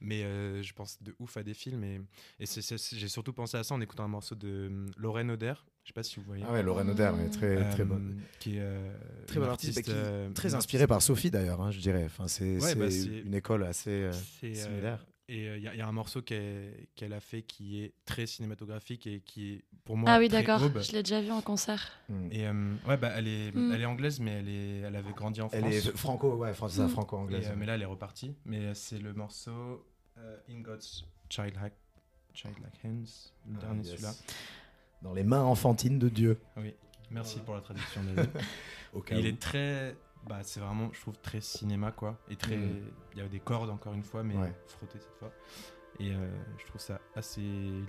mais 0.00 0.22
euh, 0.24 0.62
je 0.62 0.72
pense 0.72 1.02
de 1.02 1.14
ouf 1.18 1.36
à 1.36 1.42
des 1.42 1.52
films 1.52 1.84
et, 1.84 2.00
et 2.40 2.46
j'ai 2.46 3.08
surtout 3.08 3.34
pensé 3.34 3.58
à 3.58 3.62
ça 3.62 3.74
en 3.74 3.80
écoutant 3.82 4.04
un 4.04 4.08
morceau 4.08 4.34
de 4.34 4.68
hum, 4.68 4.90
Lorraine 4.96 5.30
Oder 5.30 5.52
je 5.84 5.88
sais 5.88 5.92
pas 5.92 6.02
si 6.02 6.16
vous 6.16 6.22
voyez 6.22 6.44
Ah 6.46 6.52
ouais, 6.52 6.62
Lorraine 6.62 6.90
Oder, 6.90 7.10
ouais, 7.14 7.28
très 7.30 7.56
Euh, 7.58 7.70
très 7.72 7.84
bonne. 7.84 8.20
qui 8.38 8.56
est 8.56 8.60
euh, 8.60 8.92
Très 9.26 9.38
bonne 9.40 9.48
artiste, 9.50 9.82
qui- 9.82 9.90
euh, 9.92 10.30
Très 10.32 10.54
inspirée 10.54 10.86
par 10.86 11.00
Sophie 11.02 11.30
d'ailleurs, 11.30 11.60
hein, 11.60 11.70
je 11.70 11.80
dirais. 11.80 12.04
Enfin, 12.04 12.28
c'est 12.28 12.58
Ouais, 12.62 12.74
bah, 12.74 12.86
une 12.88 13.34
école 13.34 13.64
assez 13.64 14.10
similaire. 14.40 15.04
Et 15.32 15.56
il 15.56 15.62
y, 15.62 15.68
a- 15.68 15.74
y 15.74 15.80
a 15.80 15.86
un 15.86 15.92
morceau 15.92 16.22
qu'elle 16.22 17.12
a 17.12 17.20
fait 17.20 17.42
qui 17.42 17.82
est 17.82 17.92
très 18.04 18.26
cinématographique 18.26 19.06
et 19.06 19.20
qui 19.20 19.52
est 19.54 19.64
pour 19.84 19.96
moi 19.96 20.10
Ah 20.10 20.18
oui, 20.18 20.28
d'accord. 20.28 20.58
Je 20.58 20.92
l'ai 20.92 21.02
déjà 21.02 21.20
vu 21.20 21.30
en 21.30 21.40
concert. 21.40 21.92
Mm. 22.08 22.28
Et 22.32 22.46
euh, 22.46 22.74
ouais, 22.88 22.96
bah, 22.96 23.12
elle, 23.16 23.28
est, 23.28 23.52
Mm. 23.54 23.72
elle 23.72 23.80
est 23.80 23.86
anglaise, 23.86 24.18
mais 24.20 24.32
elle, 24.32 24.48
est, 24.48 24.78
elle 24.80 24.96
avait 24.96 25.12
grandi 25.12 25.40
en 25.40 25.48
France. 25.48 25.62
Elle 25.64 25.72
est 25.72 25.96
franco, 25.96 26.34
ouais, 26.36 26.50
Mm. 26.52 26.88
Franco-anglaise. 26.88 27.48
euh, 27.48 27.54
mais 27.56 27.66
là, 27.66 27.74
elle 27.76 27.82
est 27.82 27.86
repartie. 27.86 28.34
Mais 28.44 28.58
euh, 28.66 28.74
c'est 28.74 28.98
le 28.98 29.12
morceau 29.14 29.86
euh, 30.18 30.36
In 30.50 30.60
God's 30.60 31.04
Childlike, 31.28 31.74
Childlike 32.34 32.84
Hands, 32.84 33.04
le 33.48 33.54
Ah, 33.56 33.60
dernier 33.60 33.78
yes. 33.82 33.90
celui-là. 33.92 34.12
dans 35.02 35.14
les 35.14 35.24
mains 35.24 35.42
enfantines 35.44 35.98
de 35.98 36.08
Dieu. 36.08 36.38
Oui, 36.56 36.74
merci 37.10 37.38
pour 37.38 37.54
la 37.54 37.60
traduction. 37.60 38.00
Il 39.12 39.16
où. 39.16 39.26
est 39.26 39.38
très. 39.40 39.96
Bah, 40.26 40.38
c'est 40.42 40.60
vraiment, 40.60 40.90
je 40.92 41.00
trouve, 41.00 41.18
très 41.18 41.40
cinéma, 41.40 41.92
quoi. 41.92 42.18
Et 42.28 42.36
très. 42.36 42.56
Mm. 42.56 42.90
Il 43.12 43.18
y 43.18 43.22
a 43.22 43.28
des 43.28 43.40
cordes, 43.40 43.70
encore 43.70 43.94
une 43.94 44.02
fois, 44.02 44.22
mais 44.22 44.36
Ouais. 44.36 44.52
frottées 44.66 44.98
cette 45.00 45.16
fois. 45.18 45.32
Et 45.98 46.12
euh, 46.14 46.28
je 46.58 46.66
trouve 46.66 46.80
ça 46.80 47.00
assez. 47.14 47.82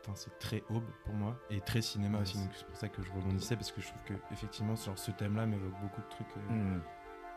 Enfin, 0.00 0.12
c'est 0.14 0.38
très 0.38 0.62
aube 0.70 0.84
pour 1.04 1.14
moi. 1.14 1.36
Et 1.50 1.60
très 1.60 1.82
cinéma 1.82 2.20
aussi. 2.20 2.38
Donc, 2.38 2.50
c'est 2.54 2.66
pour 2.66 2.76
ça 2.76 2.88
que 2.88 3.02
je 3.02 3.10
rebondissais, 3.12 3.56
parce 3.56 3.72
que 3.72 3.80
je 3.80 3.88
trouve 3.88 4.02
que, 4.04 4.14
effectivement, 4.32 4.76
sur 4.76 4.98
ce 4.98 5.10
thème-là, 5.10 5.46
m'évoque 5.46 5.78
beaucoup 5.80 6.00
de 6.00 6.08
trucs 6.08 6.36
euh, 6.36 6.52
Hmm. 6.52 6.80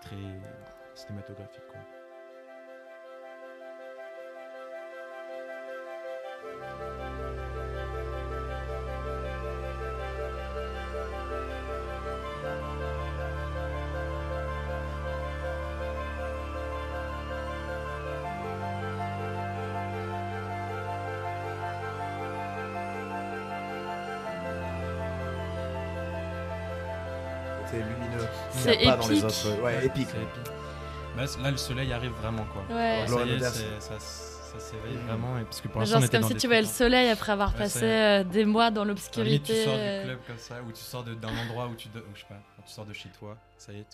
très 0.01 0.41
cinématographiques, 0.95 1.67
quoi. 1.67 1.79
C'est 28.61 28.83
y 28.83 28.87
a 28.87 28.91
pas 28.91 28.97
dans 28.97 29.07
les 29.07 29.17
épique. 29.19 29.25
autres. 29.25 29.61
Ouais, 29.61 29.85
épique. 29.85 30.07
C'est 30.11 30.17
épique. 30.21 30.53
Bah, 31.15 31.27
c- 31.27 31.39
là, 31.41 31.51
le 31.51 31.57
soleil 31.57 31.91
arrive 31.93 32.11
vraiment, 32.11 32.45
quoi. 32.45 32.63
Ouais. 32.75 33.05
Ça 33.07 33.25
y 33.25 33.29
est, 33.29 33.37
Lauren 33.37 33.51
c'est- 33.51 33.65
Oder, 33.67 33.79
ça, 33.79 33.99
ça 33.99 34.59
s'éveille 34.59 34.95
Mm. 34.97 35.07
vraiment. 35.07 35.37
Et 35.39 35.43
parce 35.43 35.61
que 35.61 35.67
pour 35.67 35.81
l'instant, 35.81 35.95
Genre, 35.95 36.03
on 36.03 36.05
c'est 36.11 36.19
comme 36.19 36.29
si 36.29 36.35
tu 36.35 36.47
voyais 36.47 36.61
le 36.61 36.67
trucs- 36.67 36.77
soleil 36.77 37.09
après 37.09 37.31
avoir 37.33 37.51
Ouais, 37.53 37.57
passé 37.59 37.83
euh, 37.83 38.23
des 38.23 38.45
mois 38.45 38.71
dans 38.71 38.85
l'obscurité. 38.85 39.53
tu 39.53 39.63
sors 39.63 39.73
du 39.75 39.79
euh, 39.81 40.03
club 40.05 40.19
comme 40.27 40.37
ça, 40.37 40.61
ou 40.61 40.71
tu 40.71 40.81
sors 40.81 41.03
de- 41.03 41.13
d'un 41.15 41.35
endroit 41.37 41.67
où 41.67 41.75
tu, 41.75 41.87
où 41.89 41.91
je 42.15 42.19
sais 42.21 42.25
pas, 42.27 42.35
quand 42.55 42.63
tu 42.63 42.71
sors 42.71 42.85
de 42.85 42.93
chez 42.93 43.09
toi, 43.17 43.37
ça 43.57 43.73
y 43.73 43.79
est, 43.79 43.85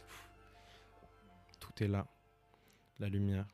tout 1.59 1.83
est 1.83 1.87
là, 1.87 2.05
la 2.99 3.07
lumière. 3.07 3.45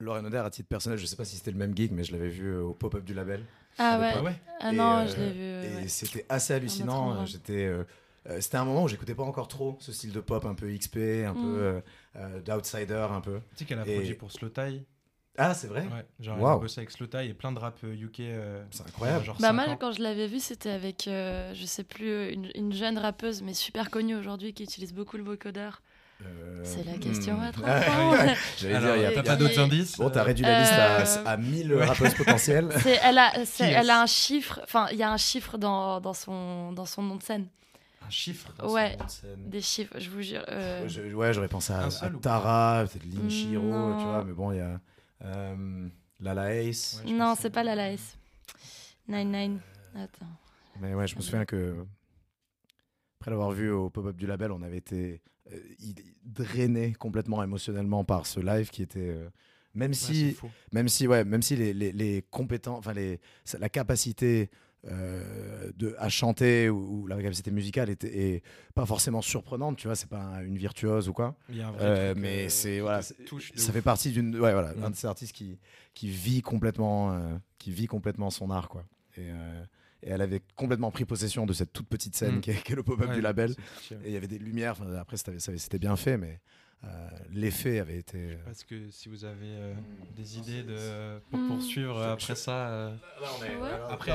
Lauren 0.00 0.24
Oder, 0.24 0.38
à 0.38 0.50
titre 0.50 0.68
personnel, 0.68 0.98
je 0.98 1.06
sais 1.06 1.16
pas 1.16 1.24
si 1.24 1.36
c'était 1.36 1.52
le 1.52 1.58
même 1.58 1.76
gig, 1.76 1.92
mais 1.92 2.02
je 2.04 2.12
l'avais 2.12 2.28
vu 2.28 2.46
euh, 2.48 2.62
au 2.62 2.74
pop-up 2.74 3.04
du 3.04 3.14
label. 3.14 3.44
Ah 3.78 3.98
ouais. 3.98 4.34
Ah 4.60 4.72
Et, 4.72 4.76
non, 4.76 4.98
euh, 4.98 5.06
je 5.06 5.16
l'ai 5.16 5.30
vu. 5.32 5.40
Et 5.40 5.76
ouais. 5.82 5.88
c'était 5.88 6.26
assez 6.28 6.52
hallucinant. 6.54 7.24
J'étais, 7.24 7.64
euh, 7.66 7.84
euh, 8.28 8.40
c'était 8.40 8.56
un 8.58 8.64
moment 8.64 8.84
où 8.84 8.88
j'écoutais 8.88 9.14
pas 9.14 9.22
encore 9.24 9.48
trop 9.48 9.76
ce 9.80 9.92
style 9.92 10.12
de 10.12 10.20
pop 10.20 10.44
un 10.44 10.54
peu 10.54 10.68
XP, 10.76 10.96
un 11.26 11.32
Mm. 11.32 11.42
peu 11.42 11.58
euh, 11.62 11.80
euh, 12.16 12.40
d'outsider, 12.40 13.06
un 13.10 13.20
peu. 13.20 13.40
Tu 13.50 13.56
sais 13.58 13.64
qu'elle 13.64 13.78
a 13.80 13.86
Et- 13.86 13.94
produit 13.94 14.14
pour 14.14 14.30
Slow 14.32 14.48
Tie. 14.48 14.84
Ah, 15.38 15.54
c'est 15.54 15.66
vrai? 15.66 15.80
Ouais, 15.84 16.04
genre 16.20 16.36
elle 16.38 16.44
a 16.44 16.56
bossé 16.58 16.80
avec 16.80 16.90
Slow 16.90 17.06
Tie 17.06 17.16
et 17.28 17.32
plein 17.32 17.52
de 17.52 17.58
rap 17.58 17.82
UK. 17.82 18.20
euh, 18.20 18.62
C'est 18.70 18.82
incroyable. 18.86 19.24
Genre 19.24 19.36
Bah 19.40 19.50
ans. 19.52 19.76
quand 19.80 19.92
je 19.92 20.02
l'avais 20.02 20.26
vu, 20.26 20.40
c'était 20.40 20.68
avec, 20.70 21.08
euh, 21.08 21.54
je 21.54 21.64
sais 21.64 21.84
plus, 21.84 22.30
une, 22.32 22.50
une 22.54 22.72
jeune 22.74 22.98
rappeuse, 22.98 23.40
mais 23.40 23.54
super 23.54 23.90
connue 23.90 24.14
aujourd'hui, 24.14 24.52
qui 24.52 24.62
utilise 24.64 24.92
beaucoup 24.92 25.16
le 25.16 25.22
vocodeur. 25.22 25.80
Euh, 26.24 26.60
C'est 26.64 26.84
la 26.84 26.92
hmm. 26.96 27.00
question 27.00 27.40
à 27.40 27.50
30 27.50 27.64
Ah, 27.66 27.78
ans. 28.00 28.34
J'allais 28.58 28.78
dire, 28.78 28.96
il 28.96 29.02
y 29.02 29.06
a 29.06 29.22
pas 29.22 29.36
d'autres 29.36 29.58
indices? 29.58 29.96
Bon, 29.96 30.10
t'as 30.10 30.22
réduit 30.22 30.44
la 30.44 30.60
liste 30.60 30.72
Euh, 30.74 31.24
à, 31.24 31.30
à 31.32 31.36
1000 31.38 31.74
ouais. 31.74 31.84
rappeuses 31.86 32.14
potentielles. 32.14 32.68
Elle, 33.02 33.16
a, 33.18 33.32
elle 33.58 33.90
a 33.90 34.02
un 34.02 34.06
chiffre, 34.06 34.60
enfin, 34.62 34.86
il 34.92 34.98
y 34.98 35.02
a 35.02 35.10
un 35.10 35.16
chiffre 35.16 35.56
dans, 35.56 35.98
dans, 36.02 36.12
son, 36.14 36.72
dans 36.72 36.84
son 36.84 37.02
nom 37.02 37.16
de 37.16 37.22
scène. 37.22 37.46
Un 38.06 38.10
chiffre. 38.10 38.52
Ouais. 38.68 38.96
Des 39.36 39.60
chiffres, 39.60 39.98
je 39.98 40.10
vous 40.10 40.22
jure. 40.22 40.44
euh, 40.48 40.82
Ouais, 40.82 40.88
je- 40.88 41.14
ouais, 41.14 41.32
j'aurais 41.32 41.48
pensé 41.48 41.72
à, 41.72 41.88
Tara, 42.20 42.84
peut-être 42.86 43.04
Lin 43.06 43.22
Mm, 43.24 43.30
Shiro, 43.30 43.62
non. 43.90 43.96
tu 43.96 44.06
vois, 44.06 44.24
mais 44.24 44.32
bon, 44.32 44.52
il 44.52 44.58
y 44.58 44.60
a 44.60 44.80
euh, 45.24 45.88
Lala 46.20 46.54
Ace. 46.54 47.02
Ouais, 47.04 47.12
non, 47.12 47.34
c'est 47.38 47.50
pas 47.50 47.62
la 47.62 47.74
Laes. 47.74 48.16
Nine 49.08 49.30
Nine. 49.32 49.60
Attends. 49.94 50.26
Mais 50.80 50.94
ouais, 50.94 51.06
je 51.06 51.16
me 51.16 51.20
souviens 51.20 51.44
que 51.44 51.84
après 53.20 53.30
l'avoir 53.30 53.50
vu 53.52 53.70
au 53.70 53.88
pop-up 53.90 54.16
du 54.16 54.26
label, 54.26 54.50
on 54.52 54.62
avait 54.62 54.78
été 54.78 55.22
euh, 55.52 55.56
drainé 56.24 56.92
complètement 56.94 57.42
émotionnellement 57.42 58.04
par 58.04 58.26
ce 58.26 58.40
live 58.40 58.70
qui 58.70 58.82
était 58.82 59.10
euh, 59.10 59.28
même 59.74 59.90
Ouais, 59.90 59.94
si 59.96 60.36
même 60.72 60.88
si 60.88 61.06
ouais 61.06 61.24
même 61.24 61.42
si 61.42 61.56
les, 61.56 61.72
les, 61.72 61.92
les 61.92 62.22
compétences 62.30 62.78
enfin 62.78 62.92
les 62.92 63.20
la 63.58 63.68
capacité 63.68 64.50
euh, 64.90 65.70
de 65.76 65.94
à 65.98 66.08
chanter 66.08 66.68
ou, 66.68 67.02
ou 67.02 67.06
la 67.06 67.16
capacité 67.22 67.50
musicale 67.50 67.88
était 67.90 68.34
est 68.36 68.42
pas 68.74 68.84
forcément 68.84 69.22
surprenante 69.22 69.76
tu 69.76 69.86
vois 69.86 69.94
c'est 69.94 70.08
pas 70.08 70.20
un- 70.20 70.44
une 70.44 70.58
virtuose 70.58 71.08
ou 71.08 71.12
quoi 71.12 71.36
Il 71.48 71.56
y 71.56 71.62
a 71.62 71.68
un 71.68 71.70
vrai 71.72 71.84
Euh, 71.84 72.10
truc, 72.12 72.22
mais 72.22 72.46
euh, 72.46 72.48
c'est 72.48 72.80
voilà 72.80 73.00
ça 73.02 73.14
fait 73.72 73.82
partie 73.82 74.10
d'une 74.10 74.34
ouais 74.40 74.52
voilà 74.52 74.74
Mm. 74.74 74.82
un 74.84 74.90
de 74.90 74.96
ces 74.96 75.06
artistes 75.06 75.34
qui 75.34 75.58
qui 75.94 76.08
vit 76.08 76.42
complètement 76.42 77.40
qui 77.58 77.70
vit 77.70 77.86
complètement 77.86 78.30
son 78.30 78.50
art 78.50 78.68
quoi 78.68 78.84
et, 79.16 79.28
et 79.28 80.10
elle 80.10 80.20
avait 80.22 80.42
complètement 80.56 80.90
pris 80.90 81.04
possession 81.04 81.46
de 81.46 81.52
cette 81.52 81.72
toute 81.72 81.86
petite 81.88 82.16
scène 82.16 82.38
Mm. 82.38 82.40
qui, 82.40 82.50
est, 82.50 82.70
le 82.74 82.82
pop-up 82.82 83.08
Ouais, 83.08 83.14
du 83.14 83.20
label 83.20 83.54
et 83.92 83.96
il 84.06 84.12
y 84.12 84.16
avait 84.16 84.26
des 84.26 84.38
lumières 84.38 84.82
après 84.98 85.16
c'était 85.16 85.78
bien 85.78 85.94
fait 85.94 86.16
mais 86.18 86.40
euh, 86.84 86.88
l'effet 87.32 87.78
avait 87.78 87.98
été 87.98 88.18
euh, 88.18 88.34
Parce 88.44 88.64
que 88.64 88.74
si 88.90 89.08
vous 89.08 89.24
avez 89.24 89.36
euh, 89.42 89.72
des 90.16 90.22
Non, 90.22 90.42
idées 90.42 90.62
de, 90.64 91.20
pour 91.30 91.38
Mm. 91.38 91.48
poursuivre 91.48 92.02
Je- 92.02 92.08
après 92.10 92.34
je- 92.34 92.40
ça, 92.40 92.52
euh. 92.68 92.90
Après, 93.88 94.12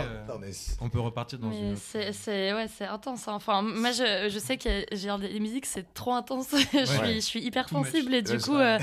on 0.82 0.90
peut 0.90 1.00
repartir 1.00 1.40
dans 1.40 1.48
Mais 1.50 1.70
une. 1.72 1.76
c'est, 1.78 2.12
c'est, 2.12 2.54
ouais, 2.54 2.68
c'est 2.68 2.86
intense. 2.86 3.28
hein. 3.28 3.34
Enfin, 3.36 3.62
moi, 3.62 3.92
je, 3.92 4.28
je 4.30 4.40
sais 4.40 4.58
que 4.58 4.86
j'ai 4.92 5.10
des 5.20 5.40
musiques, 5.40 5.66
c'est 5.66 5.94
trop 5.94 6.14
intense. 6.14 6.50
je, 6.74 6.86
suis, 6.86 7.14
je 7.16 7.20
suis 7.22 7.40
hyper 7.42 7.70
sensible 7.70 8.14
et 8.14 8.22
du 8.22 8.38
coup, 8.38 8.56
euh, 8.58 8.78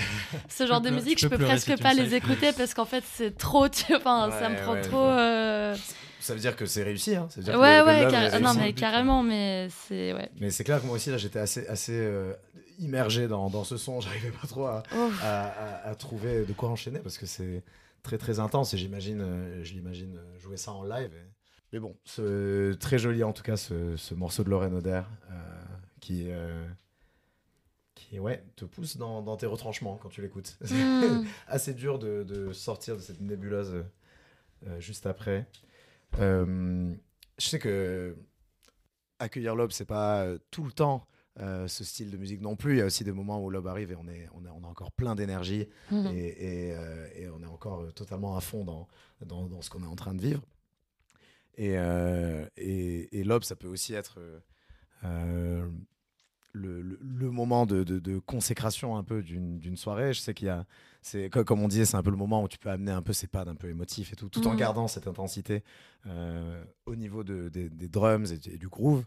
ce 0.48 0.66
genre 0.66 0.80
de 0.80 0.90
musique, 0.90 1.18
je 1.20 1.28
peux 1.28 1.36
si 1.36 1.42
presque 1.44 1.82
pas 1.82 1.92
le 1.94 2.02
les 2.04 2.14
écouter 2.14 2.52
parce 2.56 2.72
qu'en 2.74 2.84
fait, 2.86 3.04
c'est 3.06 3.36
trop. 3.36 3.68
Tu 3.68 3.86
vois, 3.88 3.98
enfin, 3.98 4.30
ça 4.30 4.48
me 4.48 4.56
prend 4.56 4.80
trop. 4.80 5.78
ça 6.20 6.32
veut 6.32 6.40
dire 6.40 6.56
que 6.56 6.64
c'est 6.64 6.82
réussi 6.82 7.14
hein 7.16 7.26
ça 7.28 7.36
veut 7.36 7.44
dire 7.44 7.52
que 7.54 7.58
Ouais, 7.58 7.80
que 7.82 7.86
ouais, 8.06 8.10
car- 8.30 8.40
non, 8.40 8.54
mais 8.54 8.72
carrément, 8.72 9.22
mais 9.22 9.68
c'est. 9.86 10.12
Ouais. 10.14 10.30
mais 10.40 10.50
c'est 10.50 10.64
clair 10.64 10.80
que 10.80 10.86
moi 10.86 10.96
aussi 10.96 11.10
là 11.10 11.18
j'étais 11.18 11.38
assez 11.38 11.66
assez 11.66 11.92
euh, 11.94 12.32
immergé 12.78 13.28
dans, 13.28 13.50
dans 13.50 13.64
ce 13.64 13.76
son 13.76 14.00
j'arrivais 14.02 14.30
pas 14.30 14.46
trop 14.46 14.66
à, 14.66 14.82
à, 15.22 15.46
à- 15.46 15.88
à 15.90 15.94
trouver 15.94 16.44
de 16.44 16.52
quoi 16.52 16.68
enchaîner 16.70 17.00
parce 17.00 17.18
que 17.18 17.26
c'est 17.26 17.62
très 18.02 18.18
très 18.18 18.38
intense 18.40 18.74
et 18.74 18.78
j'imagine 18.78 19.20
euh, 19.22 19.64
je 19.64 19.72
l'imagine 19.74 20.20
jouer 20.38 20.56
ça 20.56 20.72
en 20.72 20.84
live. 20.84 21.12
Et- 21.14 21.30
mais 21.72 21.80
bon. 21.80 21.96
Ce, 22.04 22.72
très 22.74 22.98
joli 22.98 23.24
en 23.24 23.32
tout 23.32 23.42
cas 23.42 23.56
ce, 23.56 23.96
ce 23.96 24.14
morceau 24.14 24.44
de 24.44 24.50
Lauren 24.50 24.72
Oder 24.74 25.02
euh, 25.30 25.34
qui 26.00 26.26
euh, 26.30 26.66
qui 27.94 28.18
ouais 28.18 28.44
te 28.56 28.64
pousse 28.64 28.96
dans, 28.96 29.22
dans 29.22 29.36
tes 29.36 29.46
retranchements 29.46 29.96
quand 29.96 30.08
tu 30.08 30.20
l'écoutes. 30.22 30.56
C'est 30.64 30.74
Mm. 30.74 31.24
assez 31.48 31.74
dur 31.74 31.98
de, 31.98 32.22
de 32.22 32.52
sortir 32.52 32.96
de 32.96 33.00
cette 33.00 33.20
nébuleuse 33.20 33.84
euh, 34.66 34.80
juste 34.80 35.06
après. 35.06 35.46
Euh, 36.20 36.92
je 37.38 37.46
sais 37.46 37.58
que 37.58 38.16
accueillir 39.18 39.54
l'aube 39.54 39.72
c'est 39.72 39.84
pas 39.84 40.26
tout 40.50 40.64
le 40.64 40.72
temps 40.72 41.06
euh, 41.40 41.66
ce 41.68 41.82
style 41.84 42.10
de 42.10 42.16
musique 42.16 42.40
non 42.40 42.54
plus. 42.56 42.74
Il 42.74 42.78
y 42.78 42.82
a 42.82 42.86
aussi 42.86 43.02
des 43.04 43.12
moments 43.12 43.42
où 43.42 43.50
l'aube 43.50 43.66
arrive 43.66 43.90
et 43.92 43.96
on, 43.96 44.06
est, 44.08 44.28
on, 44.34 44.44
a, 44.46 44.50
on 44.50 44.62
a 44.64 44.68
encore 44.68 44.92
plein 44.92 45.14
d'énergie 45.14 45.66
Mhm. 45.90 46.06
et, 46.14 46.68
et, 46.68 46.72
euh, 46.76 47.08
et 47.16 47.28
on 47.28 47.42
est 47.42 47.46
encore 47.46 47.80
euh, 47.82 47.90
totalement 47.90 48.36
à 48.36 48.40
fond 48.40 48.64
dans, 48.64 48.86
dans, 49.26 49.46
dans 49.48 49.60
ce 49.62 49.68
qu'on 49.70 49.82
est 49.82 49.86
en 49.86 49.96
train 49.96 50.14
de 50.14 50.20
vivre. 50.22 50.42
Et, 51.56 51.78
euh, 51.78 52.46
et, 52.56 53.18
et 53.20 53.24
l'aube, 53.24 53.44
ça 53.44 53.54
peut 53.56 53.68
aussi 53.68 53.94
être 53.94 54.18
le, 55.02 55.70
le- 56.82 56.98
le 57.00 57.30
moment 57.30 57.66
de, 57.66 57.82
de- 57.82 57.98
de 57.98 58.18
consécration 58.20 58.96
un 58.96 59.02
peu 59.02 59.22
d'une 59.22 59.76
soirée. 59.76 60.12
Je 60.14 60.20
sais 60.20 60.34
qu'il 60.34 60.46
y 60.46 60.50
a, 60.50 60.66
c'est 61.02 61.28
co- 61.30 61.42
comme 61.44 61.60
on 61.62 61.68
disait, 61.68 61.84
c'est 61.84 61.96
un 61.96 62.02
peu 62.02 62.10
le 62.10 62.16
moment 62.16 62.42
où 62.44 62.48
tu 62.48 62.58
peux 62.58 62.70
amener 62.70 62.92
un 62.92 63.02
peu 63.02 63.12
ces 63.12 63.26
pads 63.26 63.46
un 63.48 63.56
peu 63.56 63.68
émotifs 63.68 64.12
et 64.12 64.16
tout, 64.16 64.28
tout 64.28 64.46
en 64.46 64.52
Mhm. 64.52 64.56
gardant 64.58 64.88
cette 64.88 65.06
intensité 65.08 65.62
au 66.86 66.94
niveau 66.96 67.24
de- 67.24 67.48
des, 67.48 67.68
des 67.68 67.88
drums 67.88 68.30
et 68.32 68.56
du 68.56 68.68
groove. 68.68 69.04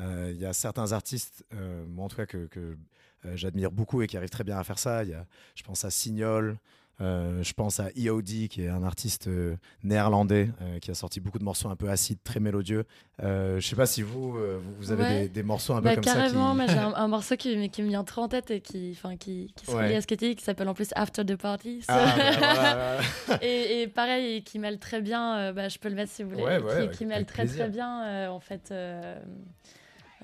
Euh, 0.00 0.30
Il 0.34 0.40
y 0.40 0.46
a 0.46 0.52
certains 0.52 0.92
artistes, 0.92 1.44
euh, 1.54 1.84
moi 1.88 2.04
en 2.06 2.08
tout 2.08 2.16
cas 2.16 2.26
que, 2.26 2.46
que, 2.46 2.76
euh, 3.24 3.32
j'admire 3.36 3.70
beaucoup 3.70 4.02
et 4.02 4.06
qui 4.06 4.16
arrivent 4.16 4.30
très 4.30 4.44
bien 4.44 4.58
à 4.58 4.64
faire 4.64 4.78
ça. 4.78 5.04
Y 5.04 5.14
a, 5.14 5.26
je 5.54 5.62
pense 5.62 5.84
à 5.84 5.90
Signol, 5.90 6.56
euh, 7.00 7.42
je 7.42 7.52
pense 7.54 7.80
à 7.80 7.88
EOD 7.96 8.48
qui 8.48 8.62
est 8.62 8.68
un 8.68 8.82
artiste 8.84 9.26
euh, 9.26 9.56
néerlandais 9.82 10.50
euh, 10.60 10.78
qui 10.78 10.90
a 10.90 10.94
sorti 10.94 11.20
beaucoup 11.20 11.38
de 11.38 11.44
morceaux 11.44 11.68
un 11.68 11.74
peu 11.76 11.88
acides, 11.90 12.18
très 12.22 12.38
mélodieux. 12.40 12.84
Je 13.20 13.60
sais 13.60 13.76
pas 13.76 13.86
si 13.86 14.02
vous, 14.02 14.36
vous- 14.78 14.90
avez 14.92 15.02
Ouais. 15.02 15.20
des, 15.22 15.28
des 15.28 15.42
morceaux 15.42 15.72
un 15.74 15.80
Bah, 15.80 15.90
peu 15.90 15.96
comme 15.96 16.04
carrément, 16.04 16.48
ça. 16.50 16.54
moi 16.54 16.66
j'ai 16.66 16.78
un, 16.78 16.92
un 16.96 17.08
morceau 17.08 17.36
qui, 17.36 17.56
me- 17.56 17.66
qui 17.68 17.82
me 17.82 17.88
vient 17.88 18.02
trop 18.04 18.22
en 18.22 18.28
tête 18.28 18.50
et 18.50 18.60
qui, 18.60 18.98
qui, 19.20 19.52
qui 19.54 19.66
se 19.66 19.70
Ouais. 19.72 19.94
à 19.94 20.00
ce 20.00 20.06
que 20.06 20.14
tu 20.16 20.28
dis, 20.28 20.36
qui 20.36 20.44
s'appelle 20.44 20.68
en 20.68 20.74
plus 20.74 20.90
After 20.96 21.24
the 21.24 21.36
Party. 21.36 21.84
Ah, 21.88 22.04
bah, 22.16 22.32
voilà, 22.38 23.00
voilà. 23.26 23.42
et, 23.44 23.82
et 23.82 23.86
pareil, 23.88 24.36
et 24.36 24.42
qui 24.42 24.58
mêle 24.58 24.78
très 24.78 25.00
bien, 25.00 25.52
bah, 25.52 25.68
je 25.68 25.78
peux 25.78 25.88
le 25.88 25.94
mettre 25.94 26.10
si 26.12 26.22
vous 26.24 26.30
voulez, 26.30 26.42
Ouais, 26.42 26.88
qui- 26.90 26.98
qui, 26.98 27.06
mêle 27.06 27.24
très 27.26 27.44
plaisir. 27.44 27.64
très 27.64 27.68
bien 27.72 28.28
en 28.30 28.40
fait 28.40 28.72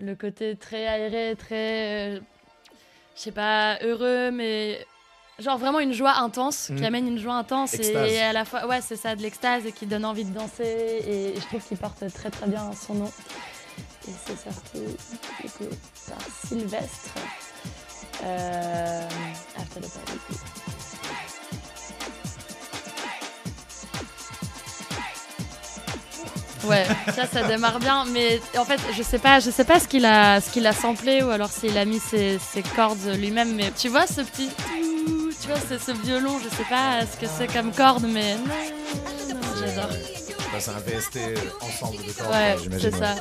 le 0.01 0.15
côté 0.15 0.57
très 0.57 0.87
aéré, 0.87 1.35
très, 1.37 2.17
euh, 2.17 2.21
je 3.17 3.21
sais 3.21 3.33
pas, 3.33 3.79
heureux, 3.83 4.31
mais 4.31 4.85
genre 5.39 5.59
vraiment 5.59 5.81
une 5.81 5.93
joie 5.93 6.15
intense, 6.19 6.69
Mm. 6.71 6.77
qui 6.77 6.85
amène 6.85 7.09
une 7.09 7.19
joie 7.19 7.35
intense 7.35 7.75
et 7.75 8.21
à 8.21 8.33
la 8.33 8.45
fois, 8.45 8.67
ouais, 8.67 8.81
c'est 8.81 8.97
ça, 8.97 9.15
de 9.17 9.23
l'extase 9.23 9.67
et 9.67 9.73
qui 9.73 9.87
donne 9.87 10.05
envie 10.05 10.25
de 10.25 10.33
danser 10.35 10.65
et 11.07 11.35
je 11.35 11.47
trouve 11.47 11.63
qu'il 11.63 11.77
porte 11.77 12.05
très 12.13 12.31
très 12.31 12.47
bien 12.47 12.71
son 12.73 12.95
nom. 12.95 13.13
Et 14.09 14.11
c'est 14.27 14.39
sorti 14.51 14.81
du 15.43 15.51
coup 15.51 15.65
par 16.09 16.19
Sylvestre. 16.47 17.15
Euh, 18.25 19.03
After 19.57 19.81
the 19.81 19.89
Party. 20.05 20.58
Ouais, 26.65 26.85
ça, 27.15 27.27
ça 27.27 27.43
démarre 27.47 27.79
bien, 27.79 28.05
mais 28.07 28.41
en 28.59 28.65
fait, 28.65 28.81
je 28.97 29.03
sais 29.03 29.19
pas, 29.19 29.41
je 29.41 29.51
sais 29.51 29.65
pas 29.65 29.79
ce 29.81 29.87
qu'il 29.89 30.05
a, 30.05 30.41
ce 30.41 30.51
qu'il 30.51 30.67
a 30.67 30.73
samplé 30.73 31.23
ou 31.23 31.31
alors 31.31 31.51
s'il 31.51 31.77
a 31.79 31.85
mis 31.85 32.01
ses, 32.01 32.39
ses 32.39 32.63
cordes 32.63 32.99
lui-même. 33.19 33.55
Mais 33.55 33.71
tu 33.77 33.89
vois 33.89 34.07
ce 34.07 34.21
petit, 34.23 34.49
tu 35.41 35.49
vois, 35.49 35.57
c'est 35.69 35.81
ce 35.81 35.93
violon, 35.93 36.39
je 36.43 36.49
sais 36.55 36.65
pas 36.69 37.01
ce 37.03 37.17
que 37.21 37.27
c'est 37.39 37.47
comme 37.53 37.73
corde, 37.73 38.05
mais 38.09 38.37
j'adore. 39.61 39.91
Bah, 40.53 40.59
c'est 40.61 40.71
un 40.71 40.79
VST 40.81 41.19
ensemble 41.61 41.99
de 42.05 42.13
cordes. 42.13 42.33
Ouais, 42.33 42.57
c'est 42.81 42.95
ça. 42.95 43.15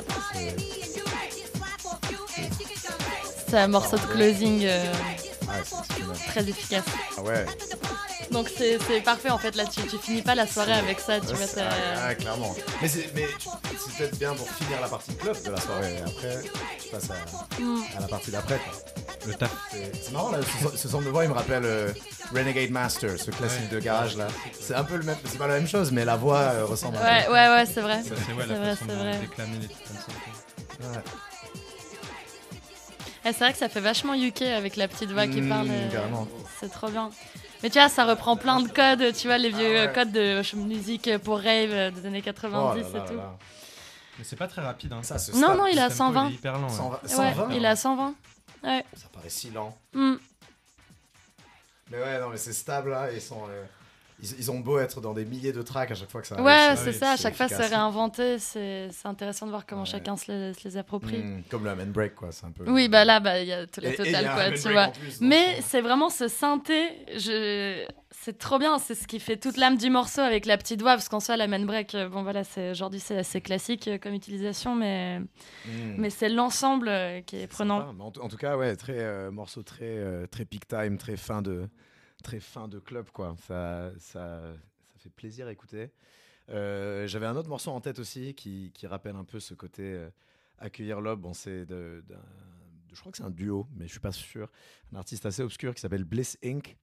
C'est- 3.48 3.56
un 3.56 3.68
morceau 3.68 3.96
de 3.96 4.02
closing 4.12 4.64
euh, 4.66 4.84
Ouais, 5.48 5.60
exceptionnel. 5.60 6.16
très 6.26 6.48
efficace. 6.48 6.84
Ah 7.16 7.22
ouais. 7.22 7.46
Donc 8.30 8.50
c'est 8.54 8.78
parfait 9.02 9.30
en 9.30 9.38
fait. 9.38 9.56
Là, 9.56 9.64
tu, 9.64 9.80
tu 9.82 9.96
finis 9.98 10.22
pas 10.22 10.34
la 10.34 10.46
soirée 10.46 10.72
avec 10.74 11.00
ça. 11.00 11.18
Tu 11.20 11.28
Ouais, 11.28 11.46
t'as- 11.54 11.68
ah, 11.96 12.08
ouais, 12.08 12.14
clairement. 12.16 12.54
Mais 12.82 12.88
c'est 12.88 13.12
peut-être 13.12 14.18
bien 14.18 14.34
pour 14.34 14.48
finir 14.50 14.80
la 14.80 14.88
partie 14.88 15.14
club 15.16 15.36
de 15.44 15.50
la 15.50 15.60
soirée. 15.60 15.94
Et 15.94 16.02
après, 16.02 16.42
tu 16.82 16.88
passes 16.90 17.10
à, 17.10 17.60
Mm. 17.60 17.82
à 17.96 18.00
la 18.00 18.08
partie 18.08 18.30
d'après. 18.30 18.60
Le 19.26 19.34
taf. 19.34 19.50
C'est 19.72 20.12
marrant, 20.12 20.30
là, 20.30 20.38
ce, 20.72 20.76
ce 20.76 20.88
son 20.88 21.00
de 21.00 21.08
voix, 21.08 21.24
il 21.24 21.28
me 21.30 21.34
rappelle 21.34 21.64
euh, 21.64 21.90
Renegade 22.34 22.70
Master, 22.70 23.18
ce 23.18 23.30
classique 23.30 23.68
de 23.70 23.80
garage 23.80 24.16
là. 24.16 24.28
C'est 24.58 24.74
un 24.74 24.84
peu 24.84 24.96
le 24.96 25.02
même, 25.04 25.16
c'est 25.24 25.38
pas 25.38 25.48
la 25.48 25.54
même 25.54 25.66
chose, 25.68 25.90
mais 25.90 26.04
la 26.04 26.16
voix 26.16 26.38
euh, 26.38 26.64
ressemble 26.66 26.96
Ouais, 26.98 27.24
peu. 27.26 27.32
ouais, 27.32 27.48
ouais, 27.48 27.66
c'est 27.66 27.80
vrai. 27.80 28.00
C'est 28.04 28.10
ouais, 28.12 28.16
C'est 28.26 28.46
la 28.46 28.54
vrai, 28.54 28.70
façon 28.70 28.84
c'est 28.88 28.94
de 28.94 28.98
vrai. 28.98 29.18
déclamer 29.18 29.58
les 29.60 29.68
trucs 29.68 29.84
comme 29.88 29.96
ça. 29.96 30.88
Ouais. 30.90 31.02
Eh, 33.24 33.32
c'est 33.32 33.38
vrai 33.40 33.52
que 33.52 33.58
ça 33.58 33.68
fait 33.68 33.80
vachement 33.80 34.14
UK 34.14 34.42
avec 34.42 34.76
la 34.76 34.86
petite 34.88 35.10
voix 35.10 35.26
qui 35.26 35.40
Mm, 35.42 35.48
parle. 35.48 35.68
euh, 35.70 35.90
carrément. 35.90 36.28
C'est 36.60 36.70
trop 36.70 36.88
bien. 36.88 37.10
Mais 37.62 37.70
tu 37.70 37.78
vois, 37.78 37.88
ça 37.88 38.04
reprend 38.04 38.36
plein 38.36 38.60
de 38.60 38.68
codes, 38.68 39.12
tu 39.14 39.26
vois, 39.26 39.38
les 39.38 39.50
vieux 39.50 39.78
Ah 39.80 39.86
ouais. 39.86 39.92
codes 39.92 40.12
de 40.12 40.42
musique 40.56 41.10
pour 41.18 41.36
rave 41.38 41.92
des 41.92 42.06
années 42.06 42.20
Oh 42.22 42.24
90 42.24 42.82
là 42.92 42.98
là 42.98 43.04
et 43.04 43.08
tout. 43.08 43.16
là. 43.16 43.36
Mais 44.18 44.24
c'est 44.24 44.36
pas 44.36 44.48
très 44.48 44.62
rapide. 44.62 44.92
Hein. 44.92 45.02
Ça, 45.02 45.18
ce 45.18 45.32
Non, 45.32 45.54
non, 45.56 45.66
il 45.66 45.76
est 45.78 45.80
à 45.80 45.88
Le 45.88 45.94
tempo, 45.96 46.14
120. 46.14 46.28
est 46.28 46.32
hyper 46.32 46.58
lent. 46.58 46.66
ouais. 46.68 46.74
120, 46.74 46.90
Ouais, 47.02 47.08
120, 47.34 47.54
il 47.54 47.64
est 47.64 47.68
à 47.68 47.76
120. 47.76 48.14
Ouais. 48.64 48.84
Ça 48.96 49.06
paraît 49.12 49.28
si 49.30 49.50
lent. 49.50 49.76
Mm. 49.92 50.14
Mais 51.90 51.98
ouais, 51.98 52.20
non, 52.20 52.28
mais 52.30 52.36
c'est 52.36 52.52
stable 52.52 52.90
là, 52.90 53.10
ils 53.12 53.20
sont. 53.20 53.42
euh, 53.48 53.64
ils, 54.22 54.30
ils 54.38 54.50
ont 54.50 54.60
beau 54.60 54.78
être 54.78 55.00
dans 55.00 55.14
des 55.14 55.24
milliers 55.24 55.52
de 55.52 55.62
tracks 55.62 55.90
à 55.90 55.94
chaque 55.94 56.10
fois 56.10 56.20
que 56.20 56.26
ça 56.26 56.34
arrive. 56.34 56.46
Ouais, 56.46 56.74
c'est- 56.76 56.92
ça, 56.92 57.12
à 57.12 57.16
chaque 57.16 57.34
fois 57.34 57.48
c'est 57.48 57.66
réinventé, 57.66 58.38
c'est 58.38 58.88
intéressant 59.04 59.46
de 59.46 59.50
voir 59.50 59.66
comment 59.66 59.82
Ouais. 59.82 59.86
chacun 59.86 60.16
se 60.16 60.30
les, 60.32 60.54
se 60.54 60.66
les 60.68 60.76
approprie. 60.76 61.18
Mm, 61.18 61.42
comme 61.50 61.64
le 61.64 61.74
man 61.74 61.90
break, 61.92 62.14
quoi, 62.14 62.32
c'est 62.32 62.46
un 62.46 62.50
peu. 62.50 62.64
Oui, 62.70 62.88
bah 62.88 63.04
là, 63.04 63.20
bah, 63.20 63.40
il 63.40 63.48
y 63.48 63.52
a 63.52 63.66
tout 63.66 63.80
Et- 63.80 63.84
le 63.84 63.88
et 63.90 63.96
il 63.98 64.08
y 64.10 64.12
total, 64.14 64.34
quoi, 64.34 64.50
tu 64.58 64.72
vois. 64.72 64.88
plus, 64.88 65.20
Mais 65.20 65.58
euh, 65.58 65.62
c'est 65.62 65.80
vraiment 65.80 66.10
ce 66.10 66.28
synthé, 66.28 66.88
je... 67.16 67.86
c'est 68.10 68.36
trop 68.38 68.58
bien, 68.58 68.78
c'est 68.78 68.94
ce 68.94 69.06
qui 69.06 69.20
fait 69.20 69.36
toute 69.36 69.56
l'âme 69.56 69.76
du 69.76 69.88
morceau 69.90 70.20
avec 70.22 70.46
la 70.46 70.56
petite 70.58 70.80
voix, 70.82 70.92
parce 70.94 71.08
qu'en 71.08 71.20
soi, 71.20 71.36
la 71.36 71.46
man 71.46 71.64
break, 71.64 71.94
euh, 71.94 72.08
bon 72.08 72.22
voilà, 72.22 72.42
c'est 72.44 72.72
aujourd'hui 72.72 73.00
c'est 73.00 73.18
assez 73.18 73.40
classique 73.40 73.86
euh, 73.88 73.98
comme 73.98 74.14
utilisation, 74.14 74.74
mais, 74.74 75.20
mm. 75.20 75.26
mais 75.96 76.10
c'est 76.10 76.28
l'ensemble 76.28 76.90
qui 77.26 77.36
est 77.36 77.46
prenant. 77.46 77.94
En, 78.00 78.06
en 78.06 78.28
tout 78.28 78.36
cas, 78.36 78.56
ouais, 78.56 78.74
très 78.76 78.98
euh, 78.98 79.30
morceau 79.30 79.62
très 79.62 79.84
euh, 79.84 80.26
très 80.26 80.44
peak 80.44 80.66
time, 80.66 80.98
très 80.98 81.16
fin 81.16 81.40
de 81.42 81.68
très 82.22 82.40
fin 82.40 82.68
de 82.68 82.78
club 82.78 83.10
quoi. 83.10 83.36
Ça 83.46 83.90
ça 83.98 84.40
ça 84.92 84.98
fait 84.98 85.10
plaisir 85.10 85.46
à 85.46 85.52
écouter. 85.52 85.90
Euh, 86.50 87.06
J'avais 87.06 87.26
un 87.26 87.36
autre 87.36 87.48
morceau 87.48 87.70
en 87.70 87.80
tête 87.80 87.98
aussi 87.98 88.34
qui, 88.34 88.72
qui 88.74 88.86
rappelle 88.86 89.16
un 89.16 89.24
peu 89.24 89.38
ce 89.38 89.54
côté 89.54 89.82
euh, 89.82 90.08
accueillir 90.58 91.00
l'aube. 91.00 91.20
Bon, 91.20 91.34
c'est 91.34 91.66
de, 91.66 92.02
je 92.92 92.98
crois 93.00 93.12
que 93.12 93.18
c'est 93.18 93.24
un 93.24 93.30
duo, 93.30 93.66
mais 93.76 93.86
je 93.86 93.90
suis 93.92 94.00
pas 94.00 94.12
sûr. 94.12 94.50
Un 94.92 94.96
artiste 94.96 95.26
assez 95.26 95.42
obscur 95.42 95.74
qui 95.74 95.80
s'appelle 95.80 96.04
Bliss 96.04 96.38
Inc. 96.44 96.76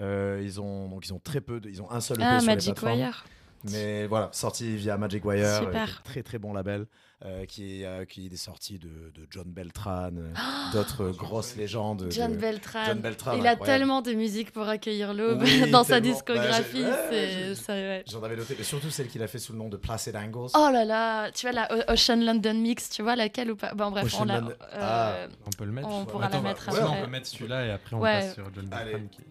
Euh, 0.00 0.40
ils 0.42 0.60
ont 0.60 0.88
donc 0.88 1.06
ils 1.06 1.12
ont 1.12 1.18
très 1.18 1.40
peu 1.40 1.60
de, 1.60 1.68
ils 1.68 1.82
ont 1.82 1.90
un 1.90 2.00
seul 2.00 2.16
EP 2.18 2.24
Ah, 2.26 2.38
sur 2.40 2.48
les 2.48 2.54
Magic 2.54 2.74
plateformes. 2.74 2.98
Wire. 2.98 3.24
Mais 3.70 4.06
voilà, 4.06 4.30
sorti 4.32 4.76
via 4.76 4.96
Magic 4.96 5.24
Wire, 5.24 5.58
Super. 5.58 6.02
très 6.02 6.22
très 6.22 6.38
bon 6.38 6.52
label, 6.52 6.86
euh, 7.24 7.44
qui, 7.46 7.84
euh, 7.84 8.04
qui 8.04 8.26
est 8.26 8.36
sorti 8.36 8.78
de, 8.80 8.88
de 8.88 9.26
John 9.30 9.44
Beltran, 9.46 10.10
euh, 10.16 10.32
d'autres 10.72 11.10
grosses 11.10 11.54
légendes. 11.56 12.08
John 12.10 12.32
de- 12.32 12.36
Beltran. 12.36 12.84
John 12.86 12.98
Beltran, 12.98 13.32
il 13.38 13.46
a 13.46 13.52
incroyable. 13.52 13.64
tellement 13.64 14.02
de 14.02 14.12
musique 14.12 14.50
pour 14.50 14.68
accueillir 14.68 15.14
l'aube 15.14 15.40
Oui, 15.42 15.70
dans 15.70 15.84
sa 15.84 16.00
discographie. 16.00 16.82
Bah, 16.82 17.10
j'ai- 17.10 17.50
ouais, 17.50 17.54
ouais. 17.68 18.04
J'en 18.10 18.22
avais 18.24 18.34
noté, 18.36 18.56
mais 18.58 18.64
surtout 18.64 18.90
celle 18.90 19.06
qu'il 19.06 19.22
a 19.22 19.28
fait 19.28 19.38
sous 19.38 19.52
le 19.52 19.58
nom 19.58 19.68
de 19.68 19.76
Placid 19.76 20.16
Angles. 20.16 20.50
Oh 20.56 20.68
là 20.72 20.84
là, 20.84 21.30
tu 21.30 21.46
vois 21.46 21.52
la 21.52 21.68
O- 21.72 21.92
Ocean 21.92 22.16
London 22.20 22.54
Mix, 22.54 22.90
tu 22.90 23.02
vois 23.02 23.14
laquelle 23.14 23.52
ou 23.52 23.56
pas? 23.56 23.72
Bon 23.74 23.90
bref, 23.92 24.06
Ocean 24.06 24.22
on 24.22 24.24
l'a. 24.24 24.40
London- 24.40 24.54
euh, 24.74 25.26
On 25.46 25.50
peut 25.50 25.64
le 25.64 25.72
mettre. 25.72 25.88
On 25.88 26.04
pourra 26.04 26.26
Attends, 26.26 26.38
la 26.42 26.48
mettre 26.48 26.72
ouais, 26.72 26.78
après. 26.80 26.98
on 26.98 27.04
peut 27.04 27.10
mettre 27.10 27.26
celui-là 27.28 27.66
et 27.66 27.70
après 27.70 27.94
on 27.96 28.00
passe 28.00 28.34
sur 28.34 28.44
John 28.54 28.68
Allez. 28.72 28.92
Beltran. 28.94 29.08
qui- 29.12 29.22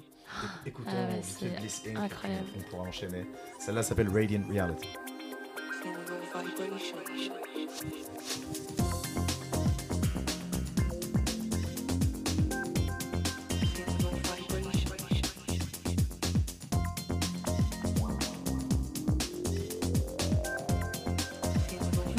Écoutons 0.66 0.90
Ah 0.94 1.12
ouais, 1.14 1.20
c'est 1.24 1.60
Bliss 1.60 1.82
Inc. 1.88 1.98
incroyable. 1.98 2.46
On 2.58 2.62
pourra 2.70 2.84
enchaîner. 2.88 3.26
Celle-là 3.60 3.84
s'appelle 3.84 4.08
Radiant 4.08 4.44
Reality. 4.50 4.88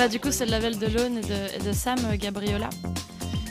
Bah 0.03 0.09
du 0.09 0.19
coup 0.19 0.33
c'est 0.33 0.47
le 0.47 0.51
label 0.51 0.79
de 0.81 0.87
Lone 0.87 1.19
et 1.19 1.21
de, 1.21 1.57
et 1.61 1.65
de 1.65 1.73
Sam 1.73 1.97
euh, 2.07 2.17
Gabriola. 2.17 2.71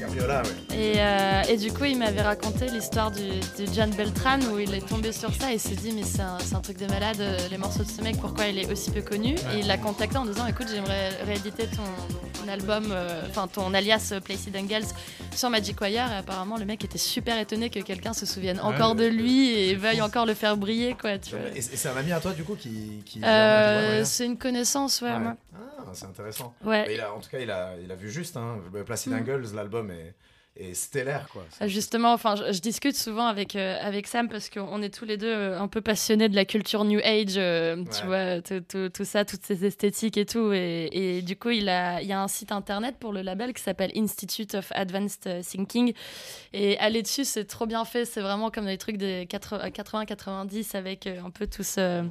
Gabriola, 0.01 0.41
ouais. 0.41 0.77
Et, 0.77 0.93
euh, 0.97 1.41
et 1.49 1.57
du 1.57 1.71
coup 1.71 1.85
il 1.85 1.97
m'avait 1.97 2.21
raconté 2.21 2.65
l'histoire 2.67 3.11
du, 3.11 3.21
du 3.21 3.71
John 3.73 3.91
Beltran 3.91 4.39
où 4.51 4.57
il 4.59 4.73
est 4.73 4.87
tombé 4.87 5.11
sur 5.11 5.33
ça 5.33 5.53
et 5.53 5.57
s'est 5.57 5.75
dit 5.75 5.91
mais 5.93 6.03
c'est 6.03 6.21
un, 6.21 6.61
truc 6.61 6.77
de 6.77 6.87
malade 6.87 7.17
euh, 7.19 7.37
les 7.49 7.57
morceaux 7.57 7.83
de 7.83 7.89
ce 7.89 8.01
mec 8.01 8.17
pourquoi 8.19 8.47
il 8.47 8.57
est 8.57 8.71
aussi 8.71 8.91
peu 8.91 9.01
connu? 9.01 9.35
Ouais. 9.35 9.55
et 9.55 9.59
il 9.59 9.67
l'a 9.67 9.77
contacté 9.77 10.17
en 10.17 10.25
disant 10.25 10.47
écoute 10.47 10.67
j'aimerais 10.73 11.09
rééditer 11.25 11.67
ton, 11.67 12.41
ton 12.41 12.47
album 12.49 12.85
euh, 12.91 13.21
enfin 13.29 13.47
ton 13.47 13.73
alias 13.73 14.13
Placid 14.23 14.55
Angels 14.57 14.87
sur 15.35 15.49
Magic 15.49 15.79
Wire 15.79 16.11
et 16.11 16.17
apparemment 16.17 16.57
le 16.57 16.65
mec 16.65 16.83
était 16.83 16.97
super 16.97 17.37
étonné 17.39 17.69
que 17.69 17.79
quelqu'un 17.79 18.13
se 18.13 18.25
souvienne 18.25 18.57
Ouais, 18.57 18.73
encore 18.73 18.95
de 18.95 19.05
lui 19.05 19.51
et 19.51 19.75
veuille 19.75 20.01
encore 20.01 20.25
le 20.25 20.33
faire 20.33 20.57
briller 20.57 20.95
quoi 20.99 21.17
tu 21.17 21.35
vois. 21.35 21.55
Et, 21.55 21.61
c'est 21.61 21.89
un 21.89 21.97
ami 21.97 22.11
à 22.11 22.19
toi, 22.19 22.33
du 22.33 22.43
coup, 22.43 22.55
qui. 22.55 23.01
Euh, 23.23 24.03
c'est 24.03 24.25
une 24.25 24.37
connaissance 24.37 25.01
ouais, 25.01 25.11
ouais. 25.11 25.19
moi. 25.19 25.35
Ah, 25.53 25.57
c'est 25.93 26.05
intéressant. 26.05 26.55
Ouais. 26.63 26.85
Mais 26.87 26.95
il 26.95 27.01
a- 27.01 27.13
en 27.13 27.19
tout 27.19 27.29
cas, 27.29 27.39
il 27.39 27.49
a, 27.51 27.75
il 27.77 27.91
a 27.91 27.95
vu 27.95 28.09
juste. 28.09 28.37
Hein. 28.37 28.59
Placid 28.85 29.11
Mm. 29.13 29.15
Angles, 29.17 29.47
l'album 29.55 29.91
est, 29.91 30.13
est 30.57 30.73
stellaire, 30.73 31.27
quoi. 31.31 31.45
Justement, 31.67 32.11
enfin, 32.13 32.35
je, 32.35 32.51
je 32.51 32.59
discute 32.59 32.95
souvent 32.95 33.25
avec, 33.25 33.55
euh, 33.55 33.77
avec 33.81 34.05
Sam 34.05 34.27
parce 34.27 34.49
qu'on 34.49 34.81
est 34.81 34.93
tous 34.93 35.05
les 35.05 35.15
deux 35.17 35.31
euh, 35.31 35.59
un 35.59 35.67
peu 35.69 35.79
passionnés 35.81 36.27
de 36.27 36.35
la 36.35 36.43
culture 36.45 36.83
New 36.83 36.99
Age, 37.03 37.35
euh, 37.37 37.83
tu 37.97 38.05
vois, 38.05 38.41
tout, 38.41 38.59
tout- 38.67 38.89
tout 38.89 39.05
ça, 39.05 39.23
toutes 39.23 39.45
ces 39.45 39.65
esthétiques 39.65 40.17
et 40.17 40.25
tout. 40.25 40.51
Et, 40.51 40.89
et 40.91 41.21
du 41.21 41.37
coup, 41.37 41.51
il, 41.51 41.69
a, 41.69 42.01
il 42.01 42.07
y 42.07 42.11
a 42.13 42.21
un 42.21 42.27
site 42.27 42.51
internet 42.51 42.95
pour 42.99 43.13
le 43.13 43.21
label 43.21 43.53
qui 43.53 43.63
s'appelle 43.63 43.91
Institute 43.95 44.55
of 44.55 44.71
Advanced 44.75 45.41
Thinking. 45.49 45.93
Et 46.53 46.77
aller 46.79 47.01
dessus, 47.01 47.23
c'est 47.23 47.45
trop 47.45 47.65
bien 47.65 47.85
fait. 47.85 48.03
C'est 48.03 48.21
vraiment 48.21 48.51
comme 48.51 48.65
des 48.65 48.77
trucs 48.77 48.97
des 48.97 49.25
80-90 49.27 50.75
avec 50.75 51.07
un 51.07 51.29
peu 51.29 51.47
tout 51.47 51.63
ce- 51.63 52.03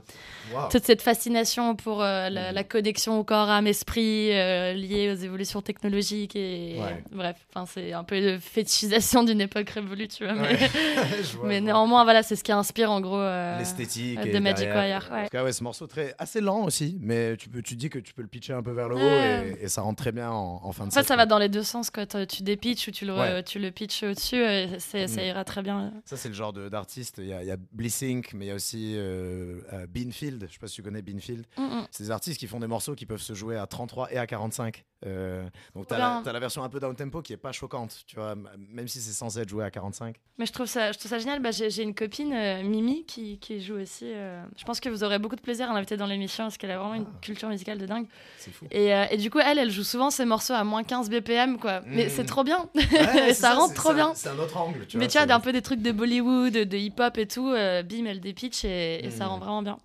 Waouh. 0.53 0.69
toute 0.71 0.85
cette 0.85 1.03
fascination 1.03 1.77
pour 1.77 2.03
euh, 2.03 2.31
la, 2.31 2.53
la 2.53 2.65
connexion 2.65 3.19
au 3.19 3.25
corps, 3.25 3.51
âme, 3.51 3.67
esprit 3.67 4.29
liée 4.31 5.13
aux 5.15 5.23
évolutions 5.23 5.61
technologiques. 5.63 6.37
Et 6.37 6.79
Ouais. 6.81 7.03
bref, 7.13 7.37
c'est 7.67 7.93
un 7.93 8.05
peu 8.05 8.30
de 8.35 8.39
fétichisation 8.39 9.23
d'une 9.25 9.41
époque 9.41 9.71
révolue, 9.71 10.09
tu 10.09 10.25
vois. 10.25 10.35
Mais, 10.35 10.49
Ouais. 10.51 10.59
Vois, 11.41 11.61
néanmoins, 11.61 12.05
voilà, 12.05 12.23
c'est 12.23 12.37
ce 12.37 12.45
qui 12.45 12.53
inspire 12.53 12.91
en 12.91 13.01
gros. 13.01 13.19
euh, 13.19 13.59
l'esthétique 13.59 14.19
euh, 14.19 14.25
et 14.25 14.33
de 14.33 14.39
Magic 14.39 14.67
derrière, 14.67 15.03
Wire, 15.03 15.09
En 15.11 15.15
ouais. 15.17 15.25
tout 15.25 15.31
cas, 15.31 15.45
ouais, 15.45 15.53
ce 15.53 15.63
morceau 15.63 15.87
très 15.87 16.15
assez 16.19 16.41
lent 16.41 16.65
aussi, 16.65 16.99
mais 17.01 17.37
tu 17.37 17.49
peux 17.49 17.63
tu 17.63 17.77
dis 17.77 17.89
que 17.91 17.99
tu 17.99 18.15
peux 18.15 18.23
le 18.23 18.29
pitcher 18.29 18.53
un 18.53 18.63
peu 18.63 18.73
vers 18.73 18.89
le 18.89 18.97
haut 18.97 18.99
Ouais. 18.99 19.57
et, 19.61 19.65
et 19.65 19.69
ça 19.69 19.83
rentre 19.83 20.03
très 20.03 20.13
bien 20.13 20.31
en, 20.31 20.61
en 20.63 20.73
fin 20.73 20.85
de 20.85 20.89
En 20.89 20.91
fait, 20.91 21.01
set, 21.01 21.09
ça 21.09 21.15
quoi. 21.15 21.23
va 21.25 21.27
dans 21.27 21.39
les 21.39 21.49
deux 21.49 21.63
sens. 21.63 21.91
Quand 21.91 22.15
euh, 22.15 22.27
tu 22.27 22.43
dépitches 22.43 22.89
ou 22.89 22.91
tu 22.91 23.05
le, 23.07 23.43
tu 23.43 23.59
le 23.59 23.71
pitches 23.71 24.03
au-dessus, 24.03 24.37
euh, 24.43 24.79
ça 24.79 24.99
Mm. 25.07 25.19
ira 25.21 25.45
très 25.45 25.63
bien. 25.63 25.93
Ça, 26.05 26.17
c'est 26.17 26.29
le 26.29 26.35
genre 26.35 26.53
d'artiste. 26.53 27.17
Il 27.19 27.27
y 27.27 27.33
a, 27.33 27.39
a 27.55 27.57
Blissink, 27.73 28.33
mais 28.35 28.47
il 28.47 28.49
y 28.49 28.53
a 28.53 28.55
aussi 28.55 28.95
euh, 28.97 29.61
euh, 29.73 29.87
Beanfield. 29.89 30.47
Je 30.49 30.53
sais 30.53 30.59
pas 30.59 30.67
si 30.67 30.75
tu 30.77 30.83
connais 30.83 31.03
Beanfield. 31.03 31.45
Mm, 31.59 31.63
mm. 31.63 31.87
C'est 31.91 32.05
des 32.05 32.11
artistes 32.11 32.39
qui 32.39 32.47
font 32.47 32.61
des 32.61 32.67
morceaux 32.67 32.95
qui 32.95 33.07
peuvent 33.07 33.21
se 33.21 33.35
jouer 33.35 33.57
à 33.57 33.67
33 33.67 34.13
et 34.13 34.19
à 34.19 34.27
45. 34.27 34.85
Euh, 35.07 35.49
donc, 35.75 35.87
tu 35.87 35.95
as, 35.95 35.97
Bien. 35.97 36.23
la 36.33 36.39
version 36.41 36.63
un 36.63 36.69
peu 36.69 36.79
down 36.79 36.95
tempo 36.95 37.23
qui 37.23 37.33
est 37.33 37.39
pas 37.39 37.53
choquante, 37.53 38.03
tu 38.07 38.17
vois, 38.17 38.35
même 38.35 38.87
si 38.87 39.01
c'est 39.01 39.13
censé 39.15 39.41
être 39.41 39.49
joué 39.49 39.65
à 39.65 39.71
45. 39.71 40.17
Mais 40.37 40.45
je 40.45 40.53
trouve 40.53 40.67
ça, 40.67 40.93
je 40.93 40.99
trouve 40.99 41.09
ça 41.11 41.19
génial. 41.19 41.41
Bah, 41.41 41.53
j'ai 41.53 41.71
j'ai 41.71 41.83
une 41.83 41.95
copine, 41.95 42.35
euh, 42.35 42.63
Mimi, 42.63 43.07
qui, 43.07 43.39
qui 43.39 43.63
joue 43.63 43.77
aussi. 43.77 44.05
euh, 44.13 44.45
je 44.59 44.65
pense 44.65 44.79
que 44.79 44.91
vous 44.91 45.03
aurez 45.03 45.19
beaucoup 45.19 45.37
de 45.37 45.41
plaisir 45.41 45.71
à 45.71 45.75
l'inviter 45.75 45.97
dans 45.97 46.05
l'émission 46.07 46.45
parce 46.45 46.59
qu'elle 46.59 46.71
a 46.71 46.79
vraiment 46.79 46.95
une 46.95 47.07
Ah. 47.09 47.19
culture 47.23 47.49
musicale 47.49 47.79
de 47.79 47.87
dingue. 47.87 48.07
C'est 48.37 48.51
fou. 48.51 48.67
Et, 48.71 48.89
et 49.11 49.17
du 49.17 49.31
coup, 49.31 49.39
elle, 49.39 49.59
elle 49.59 49.71
joue 49.71 49.85
souvent 49.85 50.11
ses 50.11 50.27
morceaux 50.27 50.53
à 50.55 50.65
moins 50.65 50.85
15 50.85 51.09
BPM, 51.09 51.59
quoi. 51.59 51.81
Mais 51.87 52.07
Mm. 52.07 52.11
c'est 52.11 52.25
trop 52.27 52.45
bien. 52.45 52.69
Ouais, 52.75 52.83
c'est 53.29 53.35
ça 53.35 53.55
rentre 53.55 53.73
trop 53.75 53.89
c'est 53.89 53.93
un- 53.93 53.95
bien. 53.95 54.15
C'est 54.15 54.29
un 54.29 54.39
autre 54.39 54.57
angle, 54.59 54.87
tu 54.87 54.99
Mais 54.99 55.05
vois. 55.05 55.09
tu 55.11 55.13
vois, 55.17 55.23
c'est- 55.23 55.27
d'un 55.29 55.41
peu 55.41 55.53
des 55.53 55.63
trucs 55.63 55.81
de 55.81 55.93
Bollywood, 55.93 56.53
de 56.53 56.77
hip-hop 56.77 57.17
et 57.17 57.27
tout, 57.27 57.49
bim, 57.53 58.05
elle 58.07 58.21
dépitch 58.21 58.65
et, 58.67 59.05
et 59.07 59.11
ça 59.11 59.25
Mm. 59.25 59.29
rend 59.29 59.39
vraiment 59.39 59.63
bien. 59.63 59.79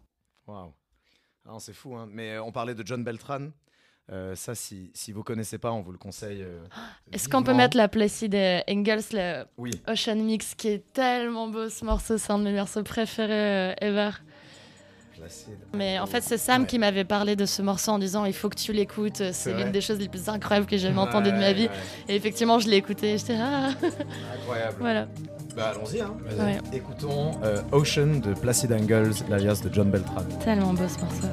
Waouh. 0.47 0.73
Non, 1.45 1.59
c'est 1.59 1.73
fou, 1.73 1.95
hein. 1.95 2.07
Mais 2.11 2.37
on 2.39 2.51
parlait 2.51 2.75
de 2.75 2.85
John 2.85 3.01
Beltran. 3.03 3.47
Euh, 4.11 4.35
ça, 4.35 4.53
si, 4.53 4.91
si 4.93 5.11
vous 5.11 5.23
connaissez 5.23 5.57
pas, 5.57 5.71
on 5.71 5.81
vous 5.81 5.91
le 5.91 5.97
conseille. 5.97 6.43
euh, 6.43 6.59
Est-ce 7.11 7.27
qu'on 7.27 7.41
peut 7.41 7.55
mettre 7.55 7.75
la 7.75 7.87
Placid 7.87 8.35
euh, 8.35 8.59
Engels, 8.69 9.01
le 9.13 9.43
Oui. 9.57 9.71
Ocean 9.87 10.15
Mix, 10.15 10.53
qui 10.55 10.67
est 10.67 10.83
tellement 10.93 11.47
beau 11.47 11.69
ce 11.69 11.83
morceau, 11.83 12.17
c'est 12.19 12.31
un 12.31 12.37
de 12.37 12.43
mes 12.43 12.53
morceaux 12.53 12.83
préférés 12.83 13.71
euh, 13.71 13.73
ever. 13.81 14.11
Placide. 15.17 15.57
Mais 15.73 15.97
en 15.97 16.05
fait, 16.05 16.21
c'est 16.21 16.37
Sam 16.37 16.61
Ouais. 16.63 16.67
qui 16.67 16.77
m'avait 16.77 17.03
parlé 17.05 17.35
de 17.35 17.45
ce 17.45 17.61
morceau 17.63 17.93
en 17.93 17.99
disant 17.99 18.25
il 18.25 18.33
faut 18.33 18.49
que 18.49 18.57
tu 18.59 18.73
l'écoutes, 18.73 19.23
c'est 19.31 19.53
l'une 19.53 19.71
des 19.71 19.81
choses 19.81 19.97
les 19.97 20.09
plus 20.09 20.27
incroyables 20.29 20.65
que 20.67 20.77
j'ai 20.77 20.87
jamais 20.89 20.99
entendues 20.99 21.31
de 21.31 21.37
ma 21.37 21.53
vie. 21.53 21.63
ouais. 21.67 21.71
Et 22.09 22.15
effectivement, 22.15 22.59
je 22.59 22.67
l'ai 22.69 22.75
écouté 22.77 23.13
et 23.13 23.17
j'étais 23.17 23.37
ah 23.39 23.69
Incroyable. 24.39 24.75
voilà. 24.79 25.07
Bah 25.55 25.69
allons-y. 25.73 26.01
Hein. 26.01 26.15
Écoutons 26.73 27.31
Ocean 27.71 28.19
de 28.19 28.33
Placid 28.33 28.71
Angles, 28.73 29.13
l'alias 29.29 29.61
de 29.63 29.73
John 29.73 29.89
Beltran. 29.89 30.21
Tellement 30.43 30.73
beau 30.73 30.83
ce 30.87 30.99
morceau. 30.99 31.27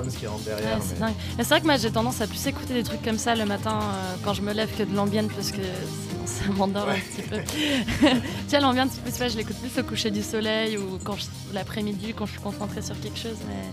Drums 0.00 0.16
qui 0.16 0.26
rentrent 0.26 0.44
derrière. 0.44 0.76
Ouais, 0.76 0.82
c'est 0.86 0.94
mais- 0.94 1.00
dingue. 1.06 1.14
Mais 1.36 1.44
c'est 1.44 1.48
vrai 1.50 1.60
que 1.60 1.66
moi 1.66 1.76
j'ai 1.76 1.90
tendance 1.90 2.20
à 2.20 2.26
plus 2.26 2.46
écouter 2.46 2.74
des 2.74 2.82
trucs 2.82 3.02
comme 3.02 3.18
ça 3.18 3.34
le 3.34 3.44
matin 3.44 3.78
euh, 3.80 4.14
quand 4.24 4.34
je 4.34 4.42
me 4.42 4.52
lève 4.52 4.70
que 4.76 4.82
de 4.82 4.94
l'ambiance 4.94 5.32
parce 5.34 5.50
que 5.52 5.58
sinon 5.62 6.26
ça 6.26 6.44
m'endort 6.52 6.86
Ouais. 6.88 6.94
un 6.96 7.22
petit 7.22 7.28
peu. 7.28 7.36
tu 8.48 8.50
vois, 8.50 8.60
l'ambiance, 8.60 8.90
plus, 8.96 9.18
ouais, 9.20 9.28
je 9.30 9.36
l'écoute 9.36 9.56
plus 9.56 9.80
au 9.80 9.84
coucher 9.84 10.10
du 10.10 10.22
soleil 10.22 10.76
ou 10.78 10.98
quand 11.04 11.16
je- 11.16 11.26
l'après-midi 11.54 12.14
quand 12.16 12.26
je 12.26 12.32
suis 12.32 12.40
concentrée 12.40 12.82
sur 12.82 12.98
quelque 13.00 13.18
chose. 13.18 13.36
Mais... 13.48 13.64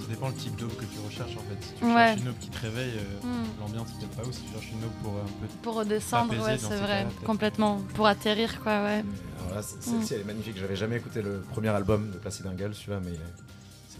Ça 0.00 0.14
dépend 0.14 0.28
le 0.28 0.34
type 0.34 0.56
d'aube 0.56 0.74
que 0.74 0.84
tu 0.86 0.98
recherches 1.06 1.36
en 1.36 1.40
fait. 1.50 1.62
Si 1.62 1.72
tu 1.78 1.84
Ouais. 1.84 1.92
cherches 1.94 2.20
une 2.22 2.28
aube 2.28 2.38
qui 2.40 2.48
te 2.48 2.60
réveille, 2.62 2.92
euh, 2.96 3.26
Hmm. 3.26 3.44
l'ambiance 3.60 3.88
peut-être 3.92 4.16
pas 4.16 4.22
où. 4.26 4.32
Si 4.32 4.40
tu 4.40 4.52
cherches 4.52 4.70
une 4.72 4.84
aube 4.84 4.92
pour 5.02 5.12
euh, 5.14 5.20
un 5.20 5.46
peu. 5.46 5.46
Pour 5.62 5.74
redescendre, 5.74 6.32
ouais, 6.32 6.56
c'est 6.58 6.66
ces 6.68 6.76
vrai, 6.76 7.06
complètement. 7.26 7.82
Pour 7.94 8.06
atterrir, 8.06 8.60
quoi, 8.62 8.82
ouais. 8.84 9.02
Mm. 9.02 9.62
celle-ci, 9.80 10.14
elle 10.14 10.20
est 10.20 10.24
magnifique. 10.24 10.56
J'avais 10.58 10.76
jamais 10.76 10.96
écouté 10.96 11.20
le 11.20 11.42
premier 11.52 11.68
album 11.68 12.10
de 12.10 12.16
Placid 12.18 12.46
Angles, 12.46 12.74
celui-là, 12.74 13.00
mais 13.04 13.12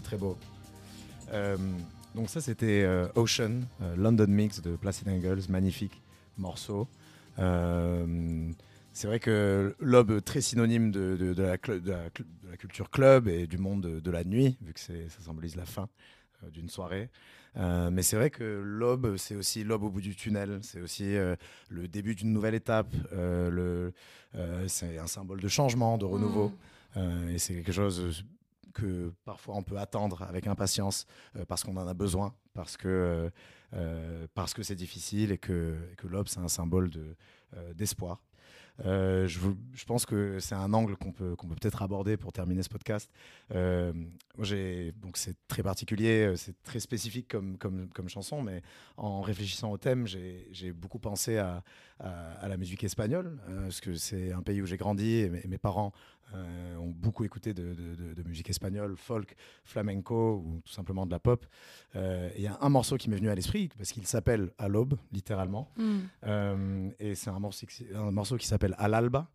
très 0.09 0.17
beau. 0.17 0.35
Euh, 1.33 1.55
donc 2.15 2.31
ça, 2.31 2.41
c'était 2.41 2.81
euh, 2.81 3.07
Ocean, 3.13 3.61
euh, 3.83 3.95
London 3.95 4.25
Mix 4.27 4.59
de 4.59 4.75
Placid 4.75 5.07
Angles, 5.07 5.41
magnifique 5.49 6.01
morceau. 6.35 6.87
C'est 8.91 9.07
vrai 9.07 9.19
que 9.19 9.75
l'aube 9.79 10.21
très 10.23 10.41
synonyme 10.41 10.91
de, 10.91 11.15
de- 11.15 11.33
de 11.33 11.43
la, 11.43 11.57
cl- 11.57 11.79
de 11.79 11.91
la 11.91 12.09
cl- 12.09 12.25
de 12.43 12.49
la 12.49 12.57
culture 12.57 12.89
club 12.89 13.27
et 13.27 13.45
du 13.45 13.59
monde 13.59 14.01
de, 14.01 14.11
la 14.11 14.23
nuit, 14.23 14.57
vu 14.61 14.73
que 14.73 14.79
ça 14.79 14.93
symbolise 15.23 15.55
la 15.55 15.65
fin 15.65 15.87
d'une 16.51 16.69
soirée. 16.69 17.09
Mais 17.55 18.01
c'est 18.01 18.17
vrai 18.17 18.29
que 18.29 18.43
l'aube, 18.65 19.15
c'est 19.17 19.35
aussi 19.35 19.63
l'aube 19.63 19.83
au 19.83 19.89
bout 19.89 20.01
du 20.01 20.15
tunnel. 20.15 20.59
C'est 20.63 20.81
aussi 20.81 21.15
le 21.69 21.87
début 21.87 22.15
d'une 22.15 22.33
nouvelle 22.33 22.55
étape. 22.55 22.93
c'est 24.67 24.97
un 24.97 25.07
symbole 25.07 25.39
de 25.39 25.47
changement, 25.47 25.97
de 25.97 26.05
renouveau. 26.05 26.51
Euh, 26.97 27.29
et 27.29 27.37
c'est 27.37 27.53
quelque 27.53 27.71
chose 27.71 28.23
que 28.79 29.11
parfois 29.25 29.55
on 29.55 29.63
peut 29.63 29.77
attendre 29.77 30.23
avec 30.23 30.47
impatience 30.47 31.05
euh, 31.35 31.45
parce 31.45 31.63
qu'on 31.63 31.77
en 31.77 31.87
a 31.87 31.93
besoin, 31.93 32.33
parce 32.53 32.77
que 32.77 32.87
euh, 32.87 33.29
euh, 33.73 34.27
c'est 34.61 34.75
difficile 34.75 35.31
et 35.31 35.37
que, 35.37 35.77
l'aube 36.03 36.27
c'est 36.27 36.39
un 36.39 36.47
symbole 36.47 36.89
de, 36.89 37.15
d'espoir. 37.73 38.21
Je, 38.83 39.27
je 39.73 39.85
pense 39.85 40.05
que 40.05 40.39
c'est 40.39 40.55
un 40.55 40.73
angle 40.73 40.95
qu'on 40.95 41.11
peut, 41.11 41.35
qu'on 41.35 41.47
peut 41.47 41.55
peut-être 41.55 41.81
aborder 41.81 42.15
pour 42.17 42.31
terminer 42.31 42.63
ce 42.63 42.69
podcast. 42.69 43.11
Donc 45.01 45.17
c'est 45.17 45.35
très 45.47 45.63
particulier, 45.63 46.27
euh, 46.27 46.35
c'est 46.35 46.55
très 46.63 46.79
spécifique 46.79 47.27
comme, 47.27 47.57
comme, 47.57 47.89
comme 47.89 48.09
chanson, 48.09 48.41
mais 48.41 48.61
en 48.97 49.21
réfléchissant 49.21 49.71
au 49.71 49.77
thème, 49.77 50.07
j'ai, 50.07 50.71
beaucoup 50.73 50.99
pensé 50.99 51.37
à, 51.37 51.63
à, 51.99 52.31
à 52.41 52.47
la 52.47 52.57
musique 52.57 52.83
espagnole, 52.83 53.37
euh, 53.49 53.63
parce 53.63 53.81
que 53.81 53.95
c'est 53.95 54.31
un 54.31 54.41
pays 54.41 54.61
où 54.61 54.65
j'ai 54.65 54.77
grandi 54.77 55.15
et 55.17 55.29
mes, 55.29 55.43
mes 55.47 55.57
parents 55.57 55.91
euh, 56.35 56.75
ont 56.77 56.89
beaucoup 56.95 57.23
écouté 57.23 57.55
de, 57.55 57.73
de- 57.73 57.95
de- 57.95 58.13
de 58.13 58.23
musique 58.27 58.49
espagnole, 58.51 58.95
folk, 58.97 59.35
flamenco 59.63 60.43
ou 60.45 60.61
tout 60.63 60.71
simplement 60.71 61.05
de 61.07 61.11
la 61.11 61.17
pop. 61.19 61.43
Euh, 61.95 62.29
Il 62.37 62.43
y 62.43 62.47
a 62.47 62.55
un 62.61 62.69
morceau 62.69 62.97
qui 62.97 63.09
m'est 63.09 63.15
venu 63.17 63.29
à 63.29 63.35
l'esprit 63.35 63.69
parce 63.77 63.91
qu'il 63.91 64.05
s'appelle 64.05 64.51
À 64.59 64.67
l'aube, 64.67 64.95
littéralement. 65.11 65.71
Euh, 66.25 66.89
et 66.99 67.15
c'est 67.15 67.29
un 67.31 67.39
morceau, 67.39 67.65
qui- 67.65 67.87
un 67.95 68.11
morceau 68.11 68.37
qui 68.37 68.45
s'appelle 68.47 68.75
À 68.77 68.87
l'alba. 68.87 69.27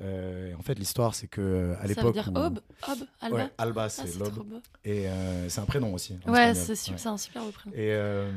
Euh, 0.00 0.54
en 0.56 0.62
fait, 0.62 0.78
l'histoire, 0.78 1.14
c'est 1.14 1.26
que 1.26 1.72
à 1.72 1.76
Ça 1.76 1.82
veut 1.82 1.88
l'époque. 1.88 2.12
dire 2.14 2.30
où- 2.34 2.38
aube, 2.38 2.60
aube, 2.88 2.98
alba. 3.20 3.36
Ouais, 3.36 3.48
Alba, 3.58 3.82
Ah, 3.84 3.88
c'est 3.88 4.06
c'est 4.06 4.18
l'aube. 4.18 4.60
Et 4.84 5.08
euh, 5.08 5.48
c'est 5.48 5.60
un 5.60 5.64
prénom 5.64 5.92
aussi. 5.92 6.16
Ouais, 6.26 6.54
c'est 6.54 6.76
su- 6.76 6.92
Ouais. 6.92 7.06
un 7.06 7.16
super 7.18 7.42
beau 7.42 7.50
prénom. 7.50 7.74
Et 7.74 7.90
euh, 7.92 8.30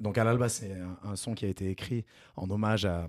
donc 0.00 0.18
à 0.18 0.24
l'alba, 0.24 0.48
c'est 0.48 0.72
un, 0.72 1.10
un 1.10 1.16
son 1.16 1.34
qui 1.34 1.44
a 1.46 1.48
été 1.48 1.68
écrit 1.68 2.04
en 2.36 2.48
hommage 2.50 2.84
à, 2.84 3.08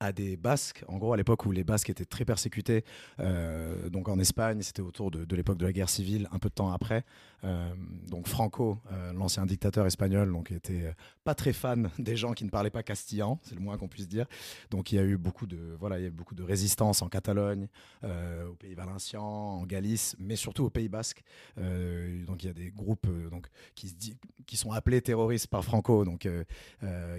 à 0.00 0.12
des 0.12 0.36
Basques. 0.36 0.82
En 0.88 0.96
gros, 0.96 1.12
à 1.12 1.16
l'époque 1.16 1.44
où 1.44 1.52
les 1.52 1.62
Basques 1.62 1.90
étaient 1.90 2.06
très 2.06 2.24
persécutés, 2.24 2.84
euh, 3.20 3.88
donc 3.90 4.08
en 4.08 4.18
Espagne, 4.18 4.62
c'était 4.62 4.80
autour 4.82 5.10
de, 5.10 5.36
l'époque 5.36 5.58
de 5.58 5.66
la 5.66 5.72
guerre 5.72 5.90
civile, 5.90 6.26
un 6.32 6.38
peu 6.38 6.48
de 6.48 6.54
temps 6.54 6.72
après. 6.72 7.04
Euh, 7.44 7.70
donc 8.08 8.26
Franco, 8.26 8.78
euh, 8.92 9.12
l'ancien 9.12 9.46
dictateur 9.46 9.86
espagnol, 9.86 10.32
donc 10.32 10.50
était 10.50 10.94
pas 11.24 11.34
très 11.34 11.52
fan 11.52 11.90
des 11.98 12.16
gens 12.16 12.32
qui 12.32 12.44
ne 12.44 12.50
parlaient 12.50 12.70
pas 12.70 12.82
castillan, 12.82 13.38
c'est 13.42 13.54
le 13.54 13.60
moins 13.60 13.76
qu'on 13.76 13.88
puisse 13.88 14.08
dire. 14.08 14.26
Donc 14.70 14.90
il 14.90 14.96
y 14.96 14.98
a 14.98 15.04
eu 15.04 15.16
beaucoup 15.18 15.46
de 15.46 15.76
voilà, 15.78 15.98
il 15.98 16.02
y 16.02 16.04
a 16.06 16.08
eu 16.08 16.12
beaucoup 16.12 16.34
de 16.34 16.42
résistance 16.42 17.02
en 17.02 17.08
Catalogne, 17.08 17.68
au 18.02 18.54
Pays 18.54 18.74
Valencien, 18.74 19.20
en 19.20 19.64
Galice, 19.66 20.16
mais 20.18 20.36
surtout 20.36 20.64
au 20.64 20.70
Pays 20.70 20.88
Basque. 20.88 21.22
Donc 21.56 22.42
il 22.42 22.46
y 22.46 22.50
a 22.50 22.54
des 22.54 22.70
groupes 22.70 23.06
donc 23.30 23.46
qui 23.74 24.56
sont 24.56 24.72
appelés 24.72 25.02
terroristes 25.02 25.46
par 25.48 25.64
Franco, 25.64 26.04
donc 26.04 26.28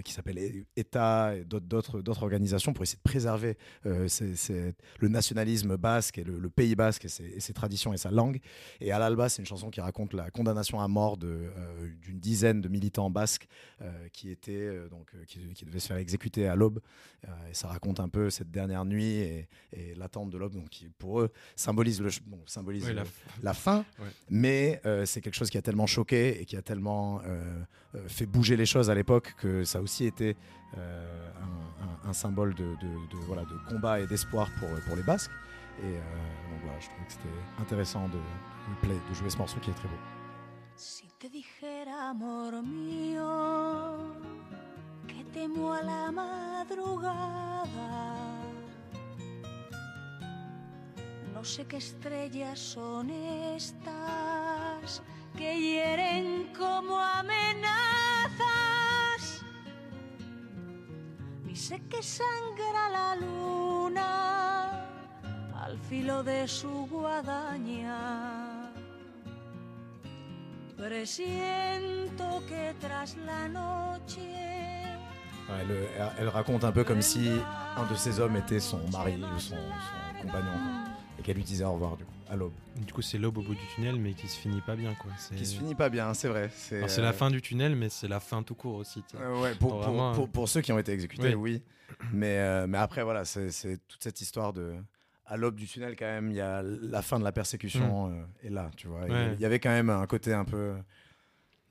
qui 0.04 0.12
s'appellent 0.12 0.38
E- 0.38 0.64
État 0.76 1.36
et 1.36 1.44
d'autres- 1.44 2.00
d'autres 2.00 2.28
pour 2.72 2.82
essayer 2.82 2.96
de 2.98 3.02
préserver 3.10 3.56
euh, 3.86 4.08
le 4.98 5.08
nationalisme 5.08 5.76
basque 5.76 6.18
et 6.18 6.24
le, 6.24 6.38
le 6.38 6.50
Pays 6.50 6.74
basque 6.74 7.04
et 7.04 7.08
ses, 7.08 7.24
et 7.24 7.40
ses 7.40 7.52
traditions 7.52 7.92
et 7.92 7.96
sa 7.96 8.10
langue. 8.10 8.38
Et 8.80 8.92
à 8.92 8.98
l'Alba, 8.98 9.28
c'est 9.28 9.40
une 9.42 9.46
chanson 9.46 9.70
qui 9.70 9.80
raconte 9.80 10.14
la 10.14 10.30
condamnation 10.30 10.80
à 10.80 10.88
mort 10.88 11.18
euh, 11.22 11.50
d'une 12.02 12.18
dizaine 12.20 12.60
de 12.60 12.68
militants 12.68 13.10
basques 13.10 13.46
euh, 13.80 14.08
qui 14.12 14.30
étaient 14.30 14.70
donc 14.90 15.10
qui, 15.26 15.40
qui 15.54 15.64
devaient 15.64 15.80
se 15.80 15.88
faire 15.88 15.96
exécuter 15.96 16.46
à 16.48 16.54
l'aube. 16.56 16.80
Et 17.50 17.54
ça 17.54 17.68
raconte 17.68 18.00
un 18.00 18.08
peu 18.08 18.30
cette 18.30 18.50
dernière 18.50 18.84
nuit 18.84 19.14
et, 19.14 19.48
et 19.72 19.94
l'attente 19.94 20.30
de 20.30 20.38
l'aube, 20.38 20.54
donc 20.54 20.68
qui 20.70 20.88
pour 20.88 21.20
eux 21.20 21.30
symbolise 21.54 22.00
le 22.00 22.10
bon, 22.26 22.40
symbolise 22.46 22.86
le- 22.88 22.94
la- 22.94 23.04
la 23.42 23.54
fin, 23.54 23.84
Ouais. 23.98 24.08
mais 24.30 24.80
c'est 25.04 25.20
quelque 25.20 25.34
chose 25.36 25.50
qui 25.50 25.58
a 25.58 25.62
tellement 25.62 25.86
choqué 25.86 26.40
et 26.40 26.44
qui 26.44 26.56
a 26.56 26.62
tellement 26.62 27.20
fait 28.06 28.26
bouger 28.26 28.56
les 28.56 28.66
choses 28.66 28.90
à 28.90 28.94
l'époque 28.94 29.34
que 29.38 29.64
ça 29.64 29.78
a 29.78 29.82
aussi 29.82 30.04
été 30.06 30.36
euh, 30.78 31.30
un, 31.42 32.08
un- 32.10 32.12
symbole 32.12 32.54
de, 32.54 32.64
de- 32.82 33.06
de, 33.10 33.16
voilà, 33.26 33.42
de 33.44 33.56
combat 33.68 34.00
et 34.00 34.06
d'espoir 34.06 34.48
pour, 34.58 34.68
pour 34.86 34.96
les 34.96 35.02
Basques. 35.02 35.30
Et 35.80 35.84
euh, 35.96 36.00
donc 36.50 36.60
voilà, 36.64 36.78
je 36.80 36.86
trouvais 36.88 37.06
que 37.06 37.12
c'était 37.12 37.38
intéressant 37.60 38.08
de, 38.08 38.18
play- 38.82 39.00
de 39.08 39.14
jouer 39.14 39.30
ce 39.30 39.38
morceau 39.38 39.58
qui 39.60 39.70
est 39.70 39.74
très 39.74 39.88
beau. 39.88 39.98
Si 40.76 41.08
te 41.18 41.26
dijera, 41.28 42.10
amor 42.10 42.62
mío, 42.62 44.14
que 45.06 45.22
temo 45.32 45.72
a 45.72 45.82
la 45.82 46.10
madrugada, 46.12 47.66
no 51.34 51.44
sé 51.44 51.64
qué 51.66 51.76
estrellas 51.78 52.58
son 52.58 53.10
estas 53.10 55.02
que 55.36 55.58
hieren 55.60 56.52
como 56.56 56.98
amenazas, 57.00 58.40
sé 61.66 61.80
que 61.90 62.02
sangra 62.02 62.84
la 62.98 63.14
luna 63.22 64.10
al 65.64 65.78
filo 65.88 66.22
de 66.24 66.48
su 66.48 66.86
guadaña. 66.90 68.70
Presiento 70.76 72.42
que 72.48 72.74
tras 72.80 73.16
la 73.16 73.48
noche 73.48 74.28
Ouais, 75.48 75.64
le- 75.68 75.88
elle, 76.18 76.28
raconte 76.28 76.64
un 76.64 76.72
peu 76.72 76.82
comme 76.84 77.02
si 77.02 77.28
un 77.76 77.84
de 77.90 77.94
ces 77.96 78.18
hommes 78.20 78.36
était 78.36 78.60
son 78.60 78.80
mari 78.90 79.22
ou 79.22 79.38
son, 79.38 79.56
son 79.56 80.22
compagnon 80.22 80.58
et 81.22 81.24
qu'elle 81.24 81.36
lui 81.36 81.44
disait 81.44 81.64
au 81.64 81.72
revoir 81.72 81.96
du 81.96 82.04
coup, 82.04 82.12
à 82.28 82.34
l'aube. 82.36 82.52
Du 82.84 82.92
coup, 82.92 83.02
c'est 83.02 83.18
l'aube 83.18 83.38
au 83.38 83.42
bout 83.42 83.54
du 83.54 83.66
tunnel, 83.74 83.96
mais 83.96 84.12
qui 84.14 84.26
se 84.28 84.36
finit 84.38 84.60
pas 84.60 84.74
bien, 84.76 84.94
quoi. 84.94 85.10
Qui 85.36 85.46
se 85.46 85.56
finit 85.56 85.74
pas 85.74 85.88
bien, 85.88 86.12
c'est 86.14 86.28
vrai. 86.28 86.50
C'est 86.54 86.82
euh, 86.82 87.02
la 87.02 87.12
fin 87.12 87.30
du 87.30 87.40
tunnel, 87.40 87.76
mais 87.76 87.88
c'est 87.88 88.08
la 88.08 88.18
fin 88.20 88.42
tout 88.42 88.54
court 88.54 88.76
aussi. 88.76 89.04
Euh, 89.14 89.40
ouais, 89.40 89.54
pour, 89.54 89.70
pour- 89.70 89.78
vraiment, 89.82 90.12
pour- 90.14 90.24
euh, 90.24 90.28
pour 90.28 90.48
ceux 90.48 90.60
qui 90.62 90.72
ont 90.72 90.78
été 90.78 90.92
exécutés, 90.92 91.34
oui. 91.34 91.62
Oui. 92.00 92.06
Mais, 92.12 92.38
euh, 92.38 92.66
mais 92.66 92.78
après, 92.78 93.02
voilà, 93.04 93.24
c'est 93.24 93.50
toute 93.88 94.02
cette 94.02 94.20
histoire 94.20 94.52
de. 94.52 94.74
À 95.26 95.36
l'aube 95.36 95.54
du 95.54 95.66
tunnel, 95.66 95.94
quand 95.96 96.04
même, 96.06 96.30
il 96.30 96.36
y 96.36 96.40
a 96.40 96.62
la 96.62 97.00
fin 97.00 97.18
de 97.18 97.24
la 97.24 97.32
persécution 97.32 98.10
euh, 98.10 98.46
est 98.46 98.50
là, 98.50 98.70
tu 98.76 98.88
vois. 98.88 99.06
Et 99.06 99.10
Ouais. 99.10 99.32
Il 99.34 99.40
y 99.40 99.44
avait 99.46 99.60
quand 99.60 99.70
même 99.70 99.88
un 99.88 100.04
côté 100.06 100.32
un 100.34 100.44
peu 100.44 100.74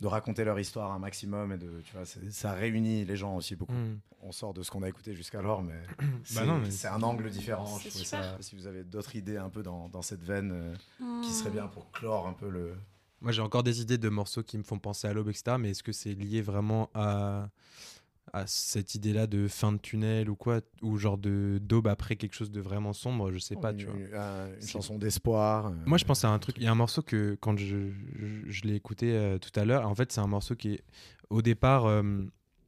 de 0.01 0.07
raconter 0.07 0.43
leur 0.43 0.59
histoire 0.59 0.91
un 0.91 0.99
maximum 0.99 1.51
et 1.53 1.57
de, 1.57 1.81
tu 1.85 1.93
vois, 1.95 2.03
ça 2.05 2.51
réunit 2.53 3.05
les 3.05 3.15
gens 3.15 3.35
aussi 3.37 3.55
beaucoup. 3.55 3.71
Hmm. 3.73 3.99
On 4.23 4.31
sort 4.31 4.53
de 4.53 4.61
ce 4.63 4.69
qu'on 4.71 4.83
a 4.83 4.89
écouté 4.89 5.13
jusqu'alors, 5.15 5.61
mais 5.63 5.79
c'est 6.23 6.45
Bah 6.45 6.57
mais 6.61 6.71
c'est 6.71 6.87
un 6.87 7.01
angle 7.03 7.29
différent. 7.29 7.77
Je 7.79 7.89
ça- 7.89 8.37
si 8.39 8.55
vous 8.55 8.67
avez 8.67 8.83
d'autres 8.83 9.15
idées 9.15 9.37
un 9.37 9.49
peu 9.49 9.63
dans, 9.63 9.89
dans 9.89 10.01
cette 10.01 10.23
veine 10.23 10.51
euh, 10.51 10.73
Hmm. 10.99 11.21
qui 11.21 11.31
serait 11.31 11.49
bien 11.51 11.67
pour 11.67 11.89
clore 11.91 12.27
un 12.27 12.33
peu 12.33 12.49
le. 12.49 12.73
Moi, 13.21 13.31
j'ai 13.31 13.41
encore 13.43 13.61
des 13.63 13.81
idées 13.81 13.99
de 13.99 14.09
morceaux 14.09 14.41
qui 14.41 14.57
me 14.57 14.63
font 14.63 14.79
penser 14.79 15.07
à 15.07 15.13
l'aube, 15.13 15.29
etc. 15.29 15.55
Mais 15.59 15.69
est-ce 15.71 15.83
que 15.83 15.91
c'est 15.91 16.13
lié 16.15 16.41
vraiment 16.41 16.89
à, 16.95 17.49
à 18.33 18.47
cette 18.47 18.95
idée-là 18.95 19.27
de 19.27 19.47
fin 19.47 19.71
de 19.73 19.77
tunnel 19.77 20.29
ou 20.29 20.35
quoi, 20.35 20.61
ou 20.81 20.97
genre 20.97 21.17
de 21.17 21.59
d'aube 21.61 21.87
après 21.87 22.15
quelque 22.15 22.33
chose 22.33 22.49
de 22.51 22.61
vraiment 22.61 22.93
sombre, 22.93 23.31
je 23.31 23.39
sais 23.39 23.55
pas, 23.55 23.71
une, 23.71 23.77
tu 23.77 23.85
vois. 23.85 23.95
une- 23.95 24.13
un- 24.15 24.47
une 24.55 24.61
C'est- 24.61 24.71
chanson 24.71 24.97
d'espoir. 24.97 25.67
euh, 25.67 25.71
Moi, 25.85 25.97
je 25.97 26.05
pense 26.05 26.23
à 26.23 26.29
un 26.29 26.39
truc. 26.39 26.55
Il 26.57 26.63
y 26.63 26.67
a 26.67 26.71
un 26.71 26.75
morceau 26.75 27.01
que, 27.01 27.37
quand 27.41 27.57
je, 27.57 27.91
je, 28.19 28.49
je 28.49 28.61
l'ai 28.63 28.75
écouté 28.75 29.11
euh, 29.13 29.37
tout 29.37 29.51
à 29.59 29.65
l'heure, 29.65 29.87
en 29.87 29.95
fait, 29.95 30.11
c'est 30.11 30.21
un 30.21 30.27
morceau 30.27 30.55
qui 30.55 30.73
est, 30.75 30.83
au 31.29 31.41
départ, 31.41 31.85
euh, 31.85 32.01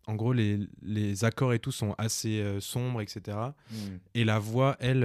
en 0.08 0.16
gros, 0.16 0.34
les, 0.34 0.60
les 0.82 1.24
accords 1.24 1.54
et 1.54 1.60
tout 1.60 1.72
sont 1.72 1.96
assez 1.98 2.42
euh, 2.42 2.60
sombres, 2.60 3.02
etc. 3.02 3.38
hmm. 3.72 3.76
Et 4.16 4.26
la 4.26 4.40
voix, 4.40 4.76
elle, 4.80 5.04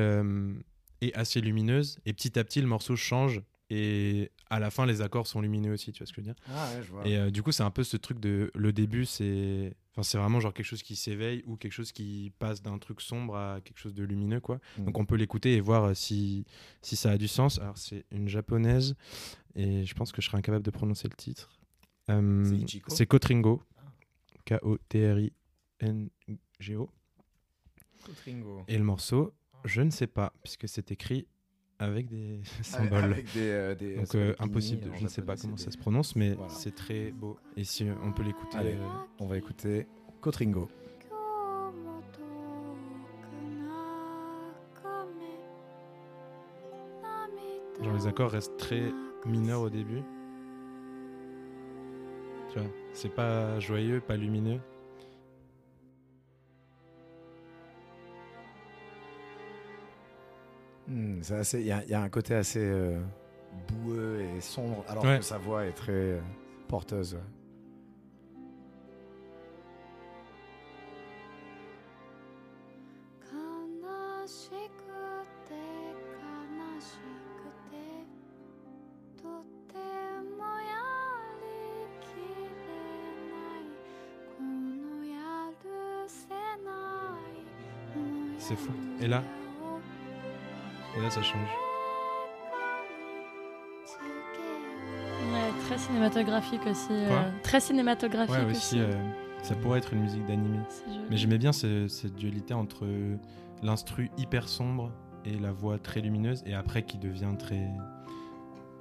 est 1.01 1.15
assez 1.15 1.41
lumineuse. 1.41 1.99
Et 2.07 2.13
petit 2.13 2.37
à 2.39 2.43
petit, 2.45 2.61
le 2.61 2.67
morceau 2.67 2.97
change. 2.97 3.43
Et 3.71 4.31
à 4.51 4.59
la 4.61 4.71
fin, 4.71 4.87
les 4.87 5.03
accords 5.03 5.27
sont 5.27 5.41
lumineux 5.43 5.75
aussi, 5.75 5.93
tu 5.93 5.99
vois 5.99 6.07
ce 6.07 6.13
que 6.13 6.23
je 6.23 6.27
veux 6.27 6.33
dire 6.35 6.43
Ah 6.49 6.67
ouais, 6.75 6.83
je 6.83 6.91
vois. 6.91 7.07
Et 7.07 7.17
euh, 7.19 7.31
du 7.31 7.43
coup, 7.43 7.53
c'est 7.53 7.63
un 7.63 7.71
peu 7.71 7.85
ce 7.85 7.97
truc 7.99 8.19
de. 8.19 8.51
Le 8.55 8.73
début, 8.73 9.05
c'est. 9.05 9.75
Enfin, 9.99 10.05
c'est 10.05 10.19
vraiment 10.19 10.39
genre 10.39 10.55
quelque 10.55 10.65
chose 10.65 10.85
qui 10.85 10.95
s'éveille 10.95 11.43
ou 11.45 11.57
quelque 11.57 11.73
chose 11.73 11.91
qui 11.91 12.31
passe 12.39 12.63
d'un 12.63 12.79
truc 12.79 13.01
sombre 13.01 13.35
à 13.35 13.61
quelque 13.61 13.79
chose 13.79 13.95
de 13.95 14.05
lumineux, 14.05 14.39
quoi. 14.39 14.61
Mm. 14.79 14.85
Donc 14.85 14.97
on 14.97 15.05
peut 15.05 15.17
l'écouter 15.17 15.57
et 15.57 15.61
voir 15.61 15.87
euh, 15.87 15.95
si, 15.95 16.45
si 16.83 16.95
ça 16.95 17.11
a 17.11 17.19
du 17.19 17.27
sens. 17.27 17.59
Alors, 17.59 17.77
c'est 17.77 18.05
une 18.13 18.29
japonaise 18.29 18.95
et 19.57 19.85
je 19.85 19.95
pense 19.95 20.13
que 20.13 20.23
je 20.23 20.29
serai 20.29 20.39
incapable 20.39 20.65
de 20.65 20.71
prononcer 20.71 21.09
le 21.09 21.17
titre. 21.17 21.51
Euh, 22.11 22.65
c'est 22.87 23.07
Kotringo. 23.07 23.61
K-O-T-R-I-N-G-O. 24.45 25.31
Kotringo. 28.05 28.63
Et 28.69 28.79
le 28.79 28.85
morceau, 28.85 29.35
je 29.65 29.83
ne 29.83 29.91
sais 29.91 30.07
pas, 30.07 30.33
puisque 30.45 30.69
c'est 30.69 30.93
écrit 30.93 31.27
avec 31.79 32.09
des 32.09 32.41
symboles. 32.63 33.17
Donc 33.97 34.15
euh, 34.15 34.35
impossible, 34.39 34.91
de, 34.91 34.97
je 34.97 35.05
ne 35.05 35.09
sais 35.09 35.23
pas 35.23 35.37
comment 35.37 35.57
ça 35.57 35.71
se 35.71 35.79
prononce, 35.79 36.17
mais 36.17 36.37
c'est 36.49 36.75
très 36.75 37.11
beau. 37.13 37.39
Et 37.57 37.65
si 37.65 37.87
on 38.03 38.13
peut 38.13 38.23
l'écouter, 38.23 38.59
euh, 38.59 38.87
on 39.21 39.27
va 39.27 39.37
écouter 39.37 39.87
Kotringo. 40.21 40.69
Genre 47.83 47.95
les 47.95 48.07
accords 48.09 48.33
restent 48.33 48.57
très 48.57 48.93
mineurs 49.25 49.63
au 49.63 49.71
début. 49.71 50.03
Tu 52.53 52.59
vois, 52.59 52.69
c'est 52.93 53.15
pas 53.15 53.61
joyeux, 53.61 54.01
pas 54.01 54.17
lumineux. 54.17 54.61
Assez- 61.31 61.61
Il 61.61 61.67
y, 61.67 61.73
a- 61.73 61.83
il 61.85 61.91
y 61.91 61.95
a 61.95 62.01
un 62.03 62.09
côté 62.09 62.35
assez 62.35 62.61
euh, 62.63 62.99
boueux 63.69 64.21
et 64.21 64.41
sombre, 64.41 64.85
alors 64.89 65.05
Ouais. 65.05 65.19
que 65.19 65.25
sa 65.25 65.39
voix 65.39 65.65
est 65.67 65.73
très 65.73 65.93
euh, 65.93 66.21
porteuse. 66.69 67.15
ouais. 67.15 67.21
Cinématographique 96.49 96.67
aussi. 96.67 96.89
euh, 96.93 97.31
très 97.43 97.61
cinématographique 97.61 98.35
Ouais, 98.35 98.45
aussi. 98.45 98.77
aussi, 98.77 98.81
euh, 98.81 98.93
ça 99.43 99.55
pourrait 99.55 99.79
être 99.79 99.93
une 99.93 100.03
musique 100.03 100.27
d'animé. 100.27 100.59
Mais 101.11 101.17
j'aimais 101.17 101.39
bien 101.39 101.53
ce- 101.53 101.89
cette 101.89 102.15
dualité 102.15 102.55
entre 102.55 102.87
l'instru 103.63 104.11
hyper 104.19 104.49
sombre 104.49 104.91
et 105.25 105.39
la 105.39 105.53
voix 105.53 105.79
très 105.79 106.01
lumineuse, 106.01 106.43
et 106.47 106.55
après 106.55 106.83
qui 106.83 106.99
devient 106.99 107.35
très. 107.39 107.69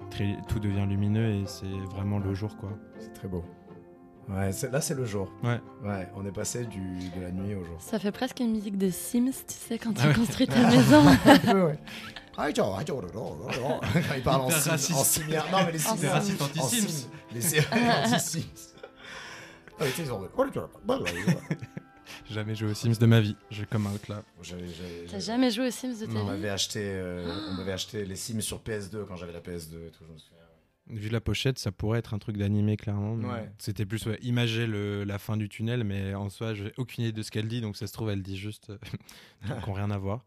très 0.09 0.37
tout 0.47 0.59
devient 0.59 0.85
lumineux, 0.87 1.29
et 1.31 1.43
c'est 1.47 1.65
vraiment 1.91 2.19
le 2.19 2.33
jour, 2.33 2.55
quoi. 2.57 2.69
C'est 2.99 3.11
très 3.13 3.27
beau. 3.27 3.43
Ouais, 4.29 4.51
c'est- 4.53 4.71
là 4.71 4.79
c'est 4.81 4.93
le 4.95 5.05
jour. 5.05 5.29
Ouais. 5.43 5.59
Ouais, 5.83 6.07
on 6.15 6.25
est 6.25 6.31
passé 6.31 6.65
du, 6.65 6.79
de 7.15 7.21
la 7.21 7.31
nuit 7.31 7.55
au 7.55 7.63
jour. 7.63 7.75
Ça 7.79 7.97
fait 7.99 8.11
presque 8.11 8.39
une 8.39 8.51
musique 8.51 8.77
de 8.77 8.89
Sims, 8.89 9.31
tu 9.47 9.53
sais, 9.53 9.77
quand 9.77 9.93
tu 9.93 10.01
Ah 10.03 10.07
ouais. 10.09 10.13
construis 10.13 10.47
ta 10.47 10.55
maison. 10.69 11.03
ouais, 11.05 11.61
ouais. 11.63 11.79
Ah, 12.37 12.51
ciao, 12.51 12.67
ah, 12.77 12.83
ciao, 12.83 13.01
Quand 13.01 14.15
il 14.15 14.23
parle 14.23 14.41
en 14.41 14.47
raciste. 14.47 14.93
en 14.93 15.03
simien. 15.03 15.41
Non, 15.51 15.57
mais 15.65 15.71
les 15.73 15.79
sims. 15.79 15.95
Tu 22.25 22.33
Jamais 22.33 22.55
joué 22.55 22.71
aux 22.71 22.73
Sims 22.73 22.97
de 22.99 23.05
ma 23.05 23.19
vie. 23.21 23.35
J'ai 23.51 23.65
comme 23.65 23.85
out 23.85 24.07
là. 24.07 24.23
J'avais- 24.41 24.67
j'avais- 24.67 25.01
T'as 25.05 25.11
j'avais- 25.11 25.19
jamais 25.21 25.51
joué 25.51 25.67
aux 25.67 25.71
Sims 25.71 25.99
de 25.99 26.05
ta 26.05 26.11
On 26.13 26.21
vie 26.23 26.25
m'avait 26.25 26.49
acheté, 26.49 26.79
euh, 26.83 27.31
on 27.51 27.53
m'avait 27.57 27.71
acheté 27.73 28.05
les 28.05 28.15
Sims 28.15 28.41
sur 28.41 28.61
PS2 28.61 29.05
quand 29.05 29.15
j'avais 29.17 29.33
la 29.33 29.41
PS2 29.41 29.87
et 29.87 29.91
tout, 29.91 30.03
je 30.07 30.13
me 30.13 30.17
souviens. 30.17 30.37
Vu 30.89 31.09
la 31.09 31.19
pochette, 31.19 31.59
ça 31.59 31.71
pourrait 31.73 31.99
être 31.99 32.13
un 32.13 32.17
truc 32.17 32.37
d'animé, 32.37 32.77
clairement. 32.77 33.15
mais 33.15 33.27
Ouais. 33.27 33.51
C'était 33.59 33.85
plus 33.85 34.05
ouais, 34.05 34.17
imager 34.21 34.67
le, 34.67 35.03
la 35.03 35.19
fin 35.19 35.35
du 35.35 35.49
tunnel, 35.49 35.83
mais 35.83 36.13
en 36.15 36.29
soi, 36.29 36.53
j'ai 36.53 36.71
aucune 36.77 37.03
idée 37.03 37.11
de 37.11 37.21
ce 37.23 37.29
qu'elle 37.29 37.49
dit, 37.49 37.59
donc 37.59 37.75
ça 37.75 37.87
se 37.87 37.93
trouve, 37.93 38.09
elle 38.09 38.23
dit 38.23 38.37
juste 38.37 38.69
euh, 38.69 38.77
trucs 38.77 39.59
qui 39.61 39.67
n'ont 39.69 39.73
rien 39.73 39.91
à 39.91 39.97
voir. 39.97 40.23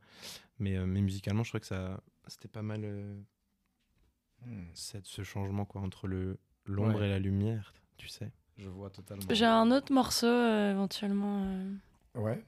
Mais, 0.58 0.76
euh, 0.76 0.84
mais 0.86 1.00
musicalement, 1.00 1.44
je 1.44 1.48
trouvais 1.50 1.61
que 1.62 1.66
ça, 1.66 2.02
c'était 2.28 2.48
pas 2.48 2.61
mal 2.62 2.82
euh, 2.84 3.14
Hmm, 4.46 4.64
cette- 4.74 5.06
ce 5.06 5.22
changement 5.22 5.64
quoi, 5.66 5.80
entre 5.82 6.06
le 6.06 6.38
l'ombre 6.70 7.00
Ouais. 7.00 7.06
et 7.06 7.10
la 7.10 7.18
lumière, 7.18 7.72
tu 7.96 8.08
sais. 8.08 8.30
je 8.58 8.68
vois 8.68 8.90
totalement. 8.90 9.22
J'ai 9.30 9.44
un 9.46 9.70
autre 9.70 9.92
morceau 9.92 10.26
euh, 10.26 10.70
éventuellement. 10.72 11.44
euh. 11.44 11.72
Ouais. 12.20 12.42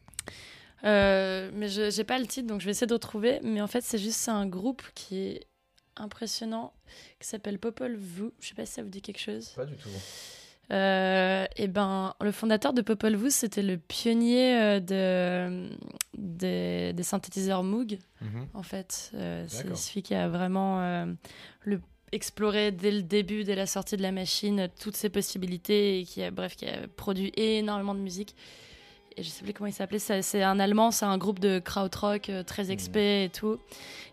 Euh, 0.84 1.50
mais 1.54 1.68
je 1.68 1.90
j'ai 1.90 2.04
pas 2.04 2.18
le 2.18 2.26
titre, 2.26 2.48
donc 2.48 2.60
je 2.60 2.64
vais 2.66 2.72
essayer 2.72 2.86
de 2.86 2.92
retrouver. 2.94 3.38
Mais 3.42 3.60
en 3.60 3.66
fait, 3.68 3.82
c'est 3.82 3.98
juste 3.98 4.28
un 4.28 4.46
groupe 4.46 4.82
qui 4.94 5.18
est 5.18 5.46
impressionnant, 5.96 6.72
qui 7.20 7.28
s'appelle 7.28 7.58
Popol 7.58 7.94
Vuh. 7.96 8.30
Je 8.40 8.48
sais 8.48 8.54
pas 8.54 8.66
si 8.66 8.72
ça 8.72 8.82
vous 8.82 8.88
dit 8.88 9.02
quelque 9.02 9.20
chose. 9.20 9.50
Pas 9.50 9.64
du 9.66 9.76
tout. 9.76 9.88
Euh, 10.70 11.44
et 11.56 11.68
ben, 11.68 12.14
le 12.20 12.32
fondateur 12.32 12.72
de 12.72 12.80
Popol 12.82 13.14
Vuh, 13.14 13.30
c'était 13.30 13.62
le 13.62 13.76
pionnier 13.76 14.56
euh, 14.58 14.80
de, 14.80 15.68
des- 16.16 16.92
des 16.94 17.02
synthétiseurs 17.02 17.62
Moog. 17.62 17.98
en 18.54 18.62
fait. 18.62 19.10
Euh, 19.14 19.44
c'est 19.48 19.76
celui 19.76 20.02
qui 20.02 20.14
a 20.14 20.28
vraiment 20.28 20.80
euh, 20.80 21.06
le, 21.60 21.80
exploré 22.12 22.70
dès 22.70 22.90
le 22.90 23.02
début, 23.02 23.42
dès 23.44 23.54
la 23.54 23.66
sortie 23.66 23.96
de 23.96 24.02
la 24.02 24.12
machine, 24.12 24.68
toutes 24.80 24.96
ses 24.96 25.08
possibilités 25.08 26.00
et 26.00 26.04
qui 26.04 26.22
a, 26.22 26.30
bref, 26.30 26.56
qui 26.56 26.66
a 26.66 26.86
produit 26.96 27.32
énormément 27.36 27.94
de 27.94 28.00
musique. 28.00 28.34
Et 29.16 29.22
je 29.22 29.28
sais 29.28 29.42
plus 29.44 29.52
comment 29.52 29.66
il 29.68 29.74
s'appelait, 29.74 29.98
c'est 29.98 30.22
c'est 30.22 30.42
un 30.42 30.58
allemand, 30.58 30.90
c'est 30.90 31.04
un 31.04 31.18
groupe 31.18 31.38
de 31.38 31.58
krautrock 31.58 32.30
euh, 32.30 32.42
très 32.42 32.70
expert 32.70 33.24
et 33.24 33.28
tout. 33.28 33.58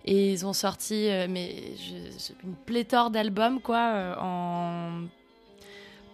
Et 0.06 0.32
ils 0.34 0.46
ont 0.46 0.52
sorti 0.54 1.08
euh, 1.08 1.28
mais 1.30 1.56
je- 1.78 2.34
une 2.46 2.56
pléthore 2.66 3.10
d'albums 3.10 3.62
quoi 3.62 3.92
euh, 3.94 4.16
en 4.20 5.04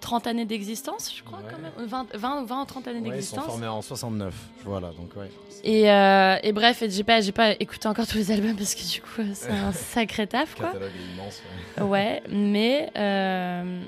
30 0.05 0.27
années 0.27 0.45
d'existence, 0.45 1.11
je 1.15 1.23
crois 1.23 1.39
Ouais. 1.39 1.45
quand 1.49 1.57
même. 1.59 1.87
20, 1.87 2.15
20 2.15 2.41
ou 2.41 2.45
20 2.45 2.61
ou 2.61 2.65
30 2.65 2.87
années 2.87 2.99
Ouais, 2.99 3.03
ils 3.05 3.09
sont 3.09 3.11
d'existence. 3.37 3.45
formés 3.45 3.67
en 3.67 3.81
69. 3.81 4.33
Voilà, 4.63 4.89
donc 4.91 5.15
ouais. 5.15 5.29
Et, 5.63 5.89
euh, 5.91 6.37
et 6.43 6.51
bref, 6.53 6.83
j'ai 6.87 7.03
pas, 7.03 7.19
pas 7.33 7.51
écouté 7.59 7.87
encore 7.87 8.05
tous 8.05 8.17
les 8.17 8.29
albums 8.31 8.55
parce 8.55 8.75
que 8.75 8.83
du 8.93 9.01
coup, 9.01 9.21
euh, 9.21 9.31
c'est 9.33 9.49
un 9.51 9.71
sacré 9.73 10.27
taf, 10.27 10.53
quoi. 10.55 10.67
catalogue 10.67 10.91
immense. 11.15 11.41
ouais. 11.79 11.83
Ouais, 11.83 12.23
mais, 12.29 12.91
euh, 12.97 13.81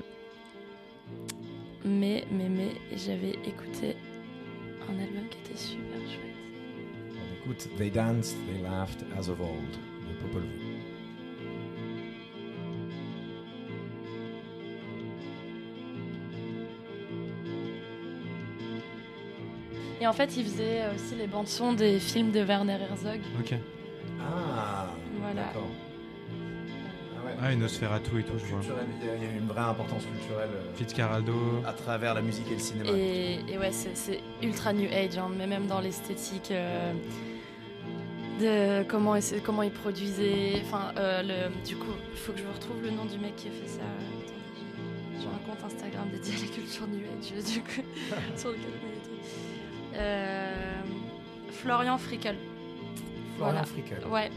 mais, 1.84 2.24
mais, 2.32 2.48
mais, 2.48 2.70
j'avais 2.96 3.30
écouté 3.46 3.96
un 4.88 4.98
album 5.00 5.28
qui 5.30 5.38
était 5.44 5.58
super 5.58 6.00
chouette. 6.06 6.34
On 7.14 7.44
écoute 7.44 7.68
They 7.78 7.90
Danced, 7.90 8.36
They 8.46 8.60
Laughed 8.62 9.04
as 9.18 9.28
of 9.28 9.38
Old 9.40 9.72
de 10.08 10.14
Popol 10.20 10.42
Vuh. 10.42 10.67
Et 20.00 20.06
en 20.06 20.12
fait, 20.12 20.36
il 20.36 20.44
faisait 20.44 20.82
aussi 20.94 21.14
les 21.16 21.26
bandes 21.26 21.48
son 21.48 21.72
des 21.72 21.98
films 21.98 22.30
de 22.30 22.40
Werner 22.40 22.78
Herzog. 22.88 23.20
Ok. 23.40 23.54
Ah, 24.20 24.86
Voilà. 25.20 25.34
d'accord. 25.42 25.62
Ah 27.20 27.26
ouais. 27.26 27.32
Ah, 27.42 27.52
une 27.52 27.60
Nosferatu 27.60 28.20
et 28.20 28.22
tout, 28.22 28.38
je 28.38 28.46
vois. 28.54 28.60
Il 29.02 29.06
y 29.06 29.10
a- 29.10 29.32
une 29.38 29.48
vraie 29.48 29.60
importance 29.60 30.04
culturelle 30.04 30.50
euh, 30.54 30.74
Fitzcarraldo. 30.76 31.34
à 31.66 31.72
travers 31.72 32.14
la 32.14 32.22
musique 32.22 32.46
et 32.50 32.54
le 32.54 32.60
cinéma. 32.60 32.90
Et, 32.96 33.40
et 33.48 33.58
ouais, 33.58 33.70
c'est 33.72 34.20
ultra 34.42 34.72
new 34.72 34.88
age, 34.92 35.18
hein, 35.18 35.28
mais 35.36 35.46
même 35.48 35.66
dans 35.66 35.80
l'esthétique 35.80 36.50
euh, 36.52 36.92
de 38.40 38.84
comment, 38.88 39.16
il- 39.16 39.42
comment 39.44 39.62
il 39.62 39.72
produisait. 39.72 40.62
Enfin, 40.64 40.92
euh, 40.96 41.22
le, 41.22 41.66
du 41.66 41.76
coup, 41.76 41.90
il 42.12 42.18
faut 42.18 42.32
que 42.32 42.38
je 42.38 42.44
retrouve 42.46 42.80
le 42.82 42.90
nom 42.90 43.04
du 43.04 43.18
mec 43.18 43.34
qui 43.36 43.48
a 43.48 43.50
fait 43.50 43.66
ça. 43.66 43.80
Attendez, 43.82 45.20
j'ai- 45.20 45.26
un 45.26 45.50
compte 45.54 45.64
Instagram 45.64 46.08
dédié 46.12 46.34
à 46.34 46.38
la 46.40 46.54
culture 46.54 46.86
new 46.86 47.00
age, 47.00 47.44
du 47.52 47.60
coup, 47.60 47.82
sur 48.36 48.50
lequel 48.50 48.62
trucs. 48.62 48.82
Euh, 48.84 48.97
Florian 51.50 51.98
Frickel. 51.98 52.36
Florian 53.36 53.52
Voilà. 53.52 53.64
Frickel. 53.64 54.06
Ouais. 54.10 54.30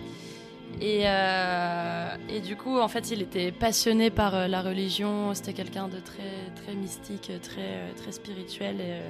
Et, 0.80 1.01
euh, 1.05 2.16
et 2.30 2.39
du 2.39 2.55
coup, 2.55 2.80
en 2.80 2.88
fait, 2.88 3.12
il 3.12 3.22
était 3.22 3.51
passionné 3.51 4.09
par 4.09 4.34
euh, 4.36 4.47
la 4.47 4.62
religion. 4.62 5.34
C'était 5.34 5.53
quelqu'un 5.53 5.89
de 5.89 5.99
très, 5.99 6.49
très 6.55 6.74
mystique, 6.76 7.32
très, 7.41 7.62
euh, 7.62 7.93
très 7.97 8.12
spirituel. 8.14 8.78
Et, 8.80 8.84
euh, 8.84 9.09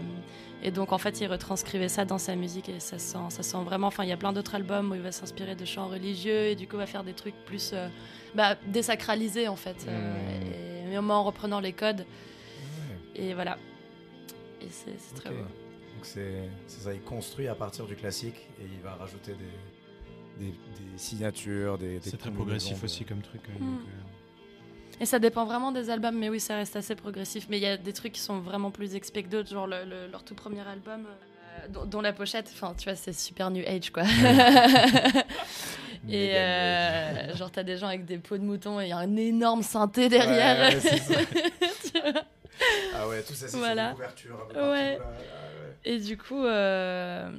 et 0.64 0.72
donc, 0.72 0.91
en 0.91 0.97
fait, 0.97 1.22
il 1.22 1.28
retranscrivait 1.28 1.88
ça 1.88 2.04
dans 2.06 2.18
sa 2.18 2.36
musique 2.36 2.68
et 2.70 2.80
ça 2.80 2.97
sent, 2.99 3.30
ça 3.30 3.43
sent 3.43 3.64
vraiment. 3.64 3.88
Enfin, 3.88 4.04
il 4.04 4.10
y 4.10 4.14
a 4.14 4.18
plein 4.18 4.34
d'autres 4.34 4.56
albums 4.56 4.91
où 4.91 4.95
il 4.95 5.02
va 5.02 5.12
s'inspirer 5.12 5.56
de 5.56 5.66
chants 5.66 5.88
religieux 5.88 6.47
et 6.47 6.56
du 6.56 6.68
coup, 6.68 6.76
il 6.76 6.80
va 6.80 6.86
faire 6.88 7.04
des 7.04 7.14
trucs 7.14 7.36
plus 7.45 7.72
euh, 7.74 7.88
bah, 8.36 8.56
désacralisés, 8.68 9.47
en 9.47 9.56
fait. 9.56 9.86
Euh, 9.88 10.84
et, 10.86 10.88
mais 10.89 10.97
en 10.97 11.24
reprenant 11.24 11.60
les 11.60 11.74
codes. 11.74 12.06
Et 13.16 13.34
voilà. 13.34 13.58
Et 14.62 14.68
c'est 14.70 15.16
très 15.16 15.30
beau. 15.30 15.43
Donc 16.02 16.08
c'est 16.08 16.49
ça, 16.82 16.93
il 16.93 17.02
construit 17.02 17.47
à 17.47 17.54
partir 17.54 17.86
du 17.86 17.95
classique 17.95 18.47
et 18.60 18.64
il 18.64 18.82
va 18.82 18.95
rajouter 18.95 19.34
des, 19.34 20.43
des, 20.45 20.52
des 20.52 20.97
signatures, 20.97 21.78
des. 21.78 21.99
des 21.99 22.10
C'est 22.10 22.18
très 22.18 22.32
progressif 22.32 22.80
de- 22.80 22.86
aussi 22.86 23.06
comme 23.06 23.22
truc. 23.22 23.41
euh, 23.49 23.54
Mm. 23.64 23.78
donc, 23.78 23.82
euh, 23.82 24.99
Et 24.99 25.06
ça 25.06 25.20
dépend 25.20 25.45
vraiment 25.45 25.72
des 25.72 25.91
albums, 25.91 26.18
mais 26.18 26.30
oui, 26.30 26.39
ça 26.39 26.56
reste 26.56 26.76
assez 26.76 26.95
progressif. 26.95 27.45
Mais 27.49 27.58
il 27.60 27.64
y 27.64 27.68
a 27.68 27.78
des 27.78 27.93
trucs 27.93 28.14
qui 28.14 28.20
sont 28.20 28.39
vraiment 28.39 28.72
plus 28.72 28.95
expect 28.95 29.24
que 29.24 29.30
d'autres, 29.30 29.49
genre 29.52 29.68
le- 29.68 29.86
le- 29.86 30.08
leur 30.08 30.24
tout 30.24 30.34
premier 30.34 30.68
album, 30.68 31.06
euh, 31.06 31.68
dont, 31.70 31.86
dont 31.86 32.02
la 32.02 32.14
pochette, 32.14 32.49
enfin, 32.52 32.74
tu 32.76 32.86
vois, 32.86 32.95
c'est 32.95 33.14
super 33.14 33.52
new 33.52 33.64
age, 33.68 33.91
quoi. 33.91 34.04
et 36.10 36.32
euh, 36.36 37.36
genre, 37.36 37.52
t'as 37.52 37.62
des 37.64 37.78
gens 37.78 37.88
avec 37.88 38.06
des 38.06 38.18
peaux 38.18 38.39
de 38.39 38.43
mouton 38.43 38.82
et 38.82 38.86
il 38.86 38.89
y 38.89 38.91
a 38.91 38.97
un 38.97 39.16
énorme 39.18 39.62
synthé 39.62 40.10
derrière. 40.10 40.70
Ouais, 40.70 40.76
ouais, 40.76 40.82
c'est 40.82 40.97
ça. 40.97 41.20
Tu 41.93 41.99
vois 42.12 42.24
Ah 42.95 43.08
ouais, 43.08 43.22
tout 43.22 43.34
ça, 43.34 43.47
c'est 43.47 43.58
Voilà. 43.58 43.89
sur 43.89 43.95
couverture. 43.97 44.36
un 44.36 44.47
peu 44.47 44.54
partout, 44.56 44.70
Ouais. 44.72 44.97
là. 44.97 44.99
Ouais. 44.99 45.06
Et 45.84 46.00
du 46.00 46.18
coup, 46.18 46.44
euh, 46.44 47.32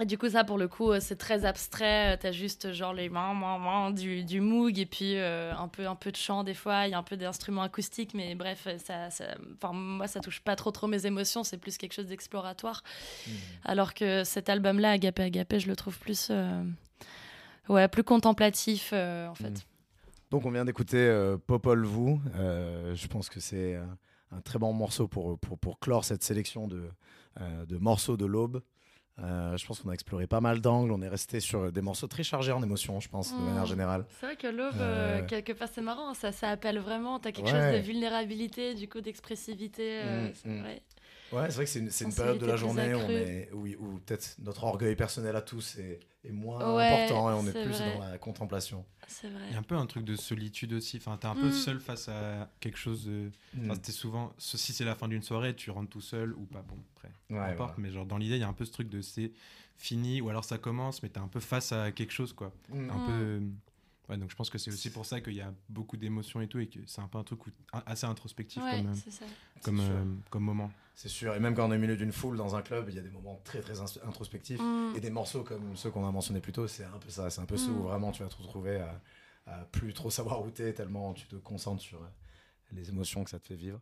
et 0.00 0.06
du 0.06 0.18
coup, 0.18 0.28
ça 0.28 0.44
pour 0.44 0.58
le 0.58 0.68
coup, 0.68 0.92
c'est 1.00 1.16
très 1.16 1.44
abstrait. 1.44 2.16
T'as 2.18 2.32
juste 2.32 2.72
genre 2.72 2.92
les 2.92 3.08
mains, 3.08 3.34
mains, 3.34 3.58
mains 3.58 3.90
du, 3.90 4.24
du 4.24 4.40
moog 4.40 4.78
et 4.78 4.86
puis 4.86 5.16
euh, 5.16 5.54
un 5.56 5.68
peu, 5.68 5.86
un 5.86 5.94
peu 5.94 6.10
de 6.10 6.16
chant 6.16 6.44
des 6.44 6.54
fois. 6.54 6.86
Il 6.86 6.90
y 6.90 6.94
a 6.94 6.98
un 6.98 7.02
peu 7.02 7.16
d'instruments 7.16 7.62
acoustiques, 7.62 8.14
mais 8.14 8.34
bref, 8.34 8.68
ça, 8.84 9.10
ça, 9.10 9.24
enfin 9.56 9.72
moi, 9.72 10.06
ça 10.06 10.20
touche 10.20 10.40
pas 10.40 10.56
trop 10.56 10.70
trop 10.70 10.86
mes 10.86 11.06
émotions. 11.06 11.44
C'est 11.44 11.58
plus 11.58 11.76
quelque 11.76 11.94
chose 11.94 12.06
d'exploratoire. 12.06 12.82
Mhm. 13.26 13.34
Alors 13.64 13.94
que 13.94 14.24
cet 14.24 14.48
album-là, 14.48 14.92
Agapé 14.92 15.22
Agapé, 15.22 15.60
je 15.60 15.68
le 15.68 15.76
trouve 15.76 15.98
plus, 15.98 16.28
euh, 16.30 16.62
ouais, 17.68 17.88
plus 17.88 18.04
contemplatif 18.04 18.92
en 18.92 19.34
fait. 19.34 19.50
Mhm. 19.50 19.60
Donc 20.30 20.46
on 20.46 20.50
vient 20.50 20.64
d'écouter 20.64 21.36
Popol 21.46 21.86
Vuh. 21.86 22.18
Je 22.94 23.06
pense 23.06 23.28
que 23.28 23.38
c'est 23.38 23.78
un 24.36 24.40
très 24.40 24.58
bon 24.58 24.72
morceau 24.72 25.08
pour, 25.08 25.38
pour, 25.38 25.58
pour 25.58 25.78
clore 25.78 26.04
cette 26.04 26.22
sélection 26.22 26.66
de, 26.68 26.82
euh, 27.40 27.64
de 27.66 27.76
morceaux 27.76 28.16
de 28.16 28.26
l'aube. 28.26 28.62
Euh, 29.20 29.56
je 29.56 29.64
pense 29.64 29.78
qu'on 29.80 29.90
a 29.90 29.92
exploré 29.92 30.26
pas 30.26 30.40
mal 30.40 30.60
d'angles. 30.60 30.90
On 30.90 31.00
est 31.00 31.08
resté 31.08 31.38
sur 31.38 31.70
des 31.70 31.80
morceaux 31.82 32.08
très 32.08 32.24
chargés 32.24 32.50
en 32.50 32.60
émotions, 32.62 32.98
je 32.98 33.08
pense, 33.08 33.32
de 33.32 33.38
Mhm. 33.38 33.44
manière 33.44 33.66
générale. 33.66 34.06
C'est 34.18 34.26
vrai 34.26 34.36
que 34.36 34.48
l'aube, 34.48 34.74
Euh, 34.80 35.24
quelque 35.26 35.52
part, 35.52 35.68
c'est 35.72 35.82
marrant. 35.82 36.14
Ça, 36.14 36.32
ça 36.32 36.48
appelle 36.50 36.80
vraiment. 36.80 37.20
T'as 37.20 37.30
quelque 37.30 37.46
Ouais. 37.46 37.52
chose 37.52 37.72
de 37.80 37.86
vulnérabilité, 37.86 38.74
du 38.74 38.88
coup, 38.88 39.00
d'expressivité. 39.00 40.00
euh, 40.02 40.28
Mm, 40.28 40.32
c'est 40.34 40.48
mm. 40.48 40.60
vrai. 40.62 40.82
Ouais, 41.34 41.46
c'est 41.48 41.54
vrai 41.56 41.64
que 41.64 41.70
c'est 41.70 41.78
une, 41.80 41.90
c'est 41.90 42.04
une 42.04 42.14
période 42.14 42.38
de 42.38 42.46
la 42.46 42.56
journée 42.56 42.94
où, 42.94 42.98
on 42.98 43.08
est, 43.10 43.50
oui, 43.52 43.76
où 43.78 43.98
peut-être 43.98 44.36
notre 44.40 44.64
orgueil 44.64 44.94
personnel 44.96 45.34
à 45.36 45.40
tous 45.42 45.76
est, 45.78 46.00
est 46.24 46.30
moins 46.32 46.76
Ouais, 46.76 46.86
important 46.86 47.30
et 47.30 47.34
on 47.34 47.46
est, 47.46 47.52
plus 47.52 47.70
vrai. 47.72 47.94
dans 47.98 48.04
la 48.10 48.18
contemplation. 48.18 48.84
C'est 49.06 49.28
vrai. 49.28 49.42
Il 49.48 49.52
y 49.52 49.56
a 49.56 49.58
un 49.58 49.62
peu 49.62 49.74
un 49.76 49.86
truc 49.86 50.04
de 50.04 50.16
solitude 50.16 50.72
aussi. 50.72 50.96
Enfin, 50.96 51.16
t'es 51.18 51.26
un 51.26 51.34
peu 51.34 51.48
Mm. 51.48 51.52
seul 51.52 51.80
face 51.80 52.08
à 52.08 52.48
quelque 52.60 52.78
chose. 52.78 53.04
de- 53.06 53.30
Enfin, 53.62 53.76
t'es 53.76 53.92
souvent. 53.92 54.32
Si 54.38 54.72
c'est 54.72 54.84
la 54.84 54.94
fin 54.94 55.08
d'une 55.08 55.22
soirée, 55.22 55.54
tu 55.54 55.70
rentres 55.70 55.90
tout 55.90 56.00
seul 56.00 56.32
ou 56.34 56.46
pas. 56.46 56.62
Bon, 56.62 56.76
après, 56.96 57.10
peu 57.28 57.34
Ouais, 57.34 57.40
importe. 57.40 57.78
Mais 57.78 57.90
genre 57.90 58.06
dans 58.06 58.16
l'idée, 58.18 58.36
il 58.36 58.40
y 58.40 58.44
a 58.44 58.48
un 58.48 58.52
peu 58.54 58.64
ce 58.64 58.72
truc 58.72 58.88
de 58.88 59.02
c'est 59.02 59.32
fini 59.76 60.20
ou 60.20 60.28
alors 60.30 60.44
ça 60.44 60.56
commence, 60.56 61.02
mais 61.02 61.08
t'es 61.10 61.18
un 61.18 61.28
peu 61.28 61.40
face 61.40 61.72
à 61.72 61.90
quelque 61.92 62.12
chose, 62.12 62.32
quoi. 62.32 62.52
Mm. 62.70 62.90
Un 62.90 62.96
Mm. 62.98 63.06
peu. 63.06 63.40
Ouais, 64.08 64.18
donc 64.18 64.30
je 64.30 64.36
pense 64.36 64.50
que 64.50 64.58
c'est 64.58 64.70
aussi 64.70 64.90
pour 64.90 65.06
ça 65.06 65.20
qu'il 65.22 65.32
y 65.34 65.40
a 65.40 65.52
beaucoup 65.70 65.96
d'émotions 65.96 66.40
et 66.42 66.46
tout, 66.48 66.58
et 66.58 66.66
que 66.66 66.78
c'est 66.86 67.00
un 67.00 67.08
peu 67.08 67.16
un 67.18 67.24
truc 67.24 67.46
où- 67.46 67.50
assez 67.86 68.04
introspectif 68.06 68.62
Ouais, 68.62 68.70
comme, 68.70 68.86
euh, 68.90 68.94
ça. 69.10 69.24
comme, 69.62 69.80
euh, 69.80 70.04
comme 70.30 70.44
moment. 70.44 70.70
C'est 70.94 71.08
sûr. 71.08 71.34
Et 71.34 71.40
même 71.40 71.54
quand 71.54 71.66
on 71.68 71.72
est 71.72 71.76
au 71.76 71.80
milieu 71.80 71.96
d'une 71.96 72.12
foule 72.12 72.36
dans 72.36 72.54
un 72.54 72.60
club, 72.62 72.86
il 72.90 72.94
y 72.94 72.98
a 72.98 73.02
des 73.02 73.10
moments 73.10 73.40
très 73.44 73.60
très 73.60 73.80
introspectifs. 73.80 74.60
Mm. 74.60 74.92
Et 74.96 75.00
des 75.00 75.10
morceaux 75.10 75.42
comme 75.42 75.74
ceux 75.76 75.90
qu'on 75.90 76.06
a 76.06 76.12
mentionnés 76.12 76.40
plus 76.40 76.52
tôt, 76.52 76.68
c'est 76.68 76.84
un 76.84 76.98
peu 76.98 77.08
ça. 77.08 77.30
C'est 77.30 77.40
un 77.40 77.46
peu 77.46 77.56
ceux 77.56 77.72
où 77.72 77.80
Mm. 77.82 77.86
vraiment 77.86 78.12
tu 78.12 78.22
vas 78.22 78.28
te 78.28 78.36
retrouver 78.36 78.76
à, 78.76 79.00
à 79.46 79.64
plus 79.64 79.92
trop 79.94 80.10
savoir 80.10 80.42
où 80.44 80.50
t'es, 80.50 80.72
tellement 80.74 81.14
tu 81.14 81.26
te 81.26 81.36
concentres 81.36 81.82
sur 81.82 82.00
euh, 82.02 82.06
les 82.72 82.90
émotions 82.90 83.24
que 83.24 83.30
ça 83.30 83.38
te 83.40 83.46
fait 83.46 83.56
vivre. 83.56 83.80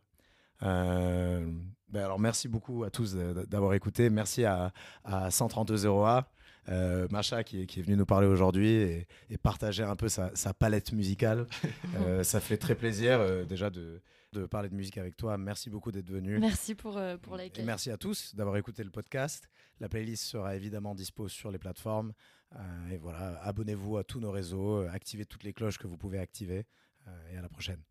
Euh, 0.62 1.50
ben 1.88 2.04
alors 2.04 2.20
merci 2.20 2.46
beaucoup 2.48 2.84
à 2.84 2.90
tous 2.90 3.14
d'avoir 3.14 3.74
écouté. 3.74 4.08
Merci 4.08 4.44
à, 4.44 4.72
à 5.04 5.28
132.0A, 5.30 6.24
euh, 6.68 7.06
Macha 7.10 7.42
qui 7.44 7.62
est, 7.62 7.66
qui 7.66 7.80
est 7.80 7.82
venu 7.82 7.96
nous 7.96 8.06
parler 8.06 8.26
aujourd'hui 8.26 8.68
et, 8.70 9.06
et 9.30 9.38
partager 9.38 9.82
un 9.82 9.96
peu 9.96 10.08
sa, 10.08 10.34
sa 10.34 10.54
palette 10.54 10.92
musicale. 10.92 11.46
Euh, 11.96 12.24
ça 12.24 12.40
fait 12.40 12.56
très 12.56 12.74
plaisir 12.74 13.20
euh, 13.20 13.44
déjà 13.44 13.68
de, 13.68 14.00
de 14.32 14.46
parler 14.46 14.68
de 14.70 14.74
musique 14.74 14.96
avec 14.98 15.16
toi. 15.16 15.36
Merci 15.36 15.68
beaucoup 15.68 15.92
d'être 15.92 16.08
venu. 16.10 16.38
Merci 16.38 16.74
pour, 16.74 16.96
euh, 16.96 17.16
pour 17.18 17.38
Et 17.38 17.52
merci 17.64 17.90
à 17.90 17.96
tous 17.98 18.34
d'avoir 18.34 18.56
écouté 18.56 18.82
le 18.82 18.90
podcast. 18.90 19.48
La 19.78 19.88
playlist 19.88 20.24
sera 20.24 20.56
évidemment 20.56 20.94
dispo 20.94 21.28
sur 21.28 21.50
les 21.50 21.58
plateformes. 21.58 22.12
Euh, 22.54 22.90
et 22.90 22.96
voilà, 22.96 23.38
abonnez-vous 23.42 23.98
à 23.98 24.04
tous 24.04 24.20
nos 24.20 24.30
réseaux, 24.30 24.80
activez 24.88 25.26
toutes 25.26 25.44
les 25.44 25.52
cloches 25.52 25.78
que 25.78 25.86
vous 25.86 25.96
pouvez 25.98 26.18
activer. 26.18 26.64
euh, 27.08 27.32
et 27.32 27.36
à 27.36 27.42
la 27.42 27.48
prochaine. 27.48 27.82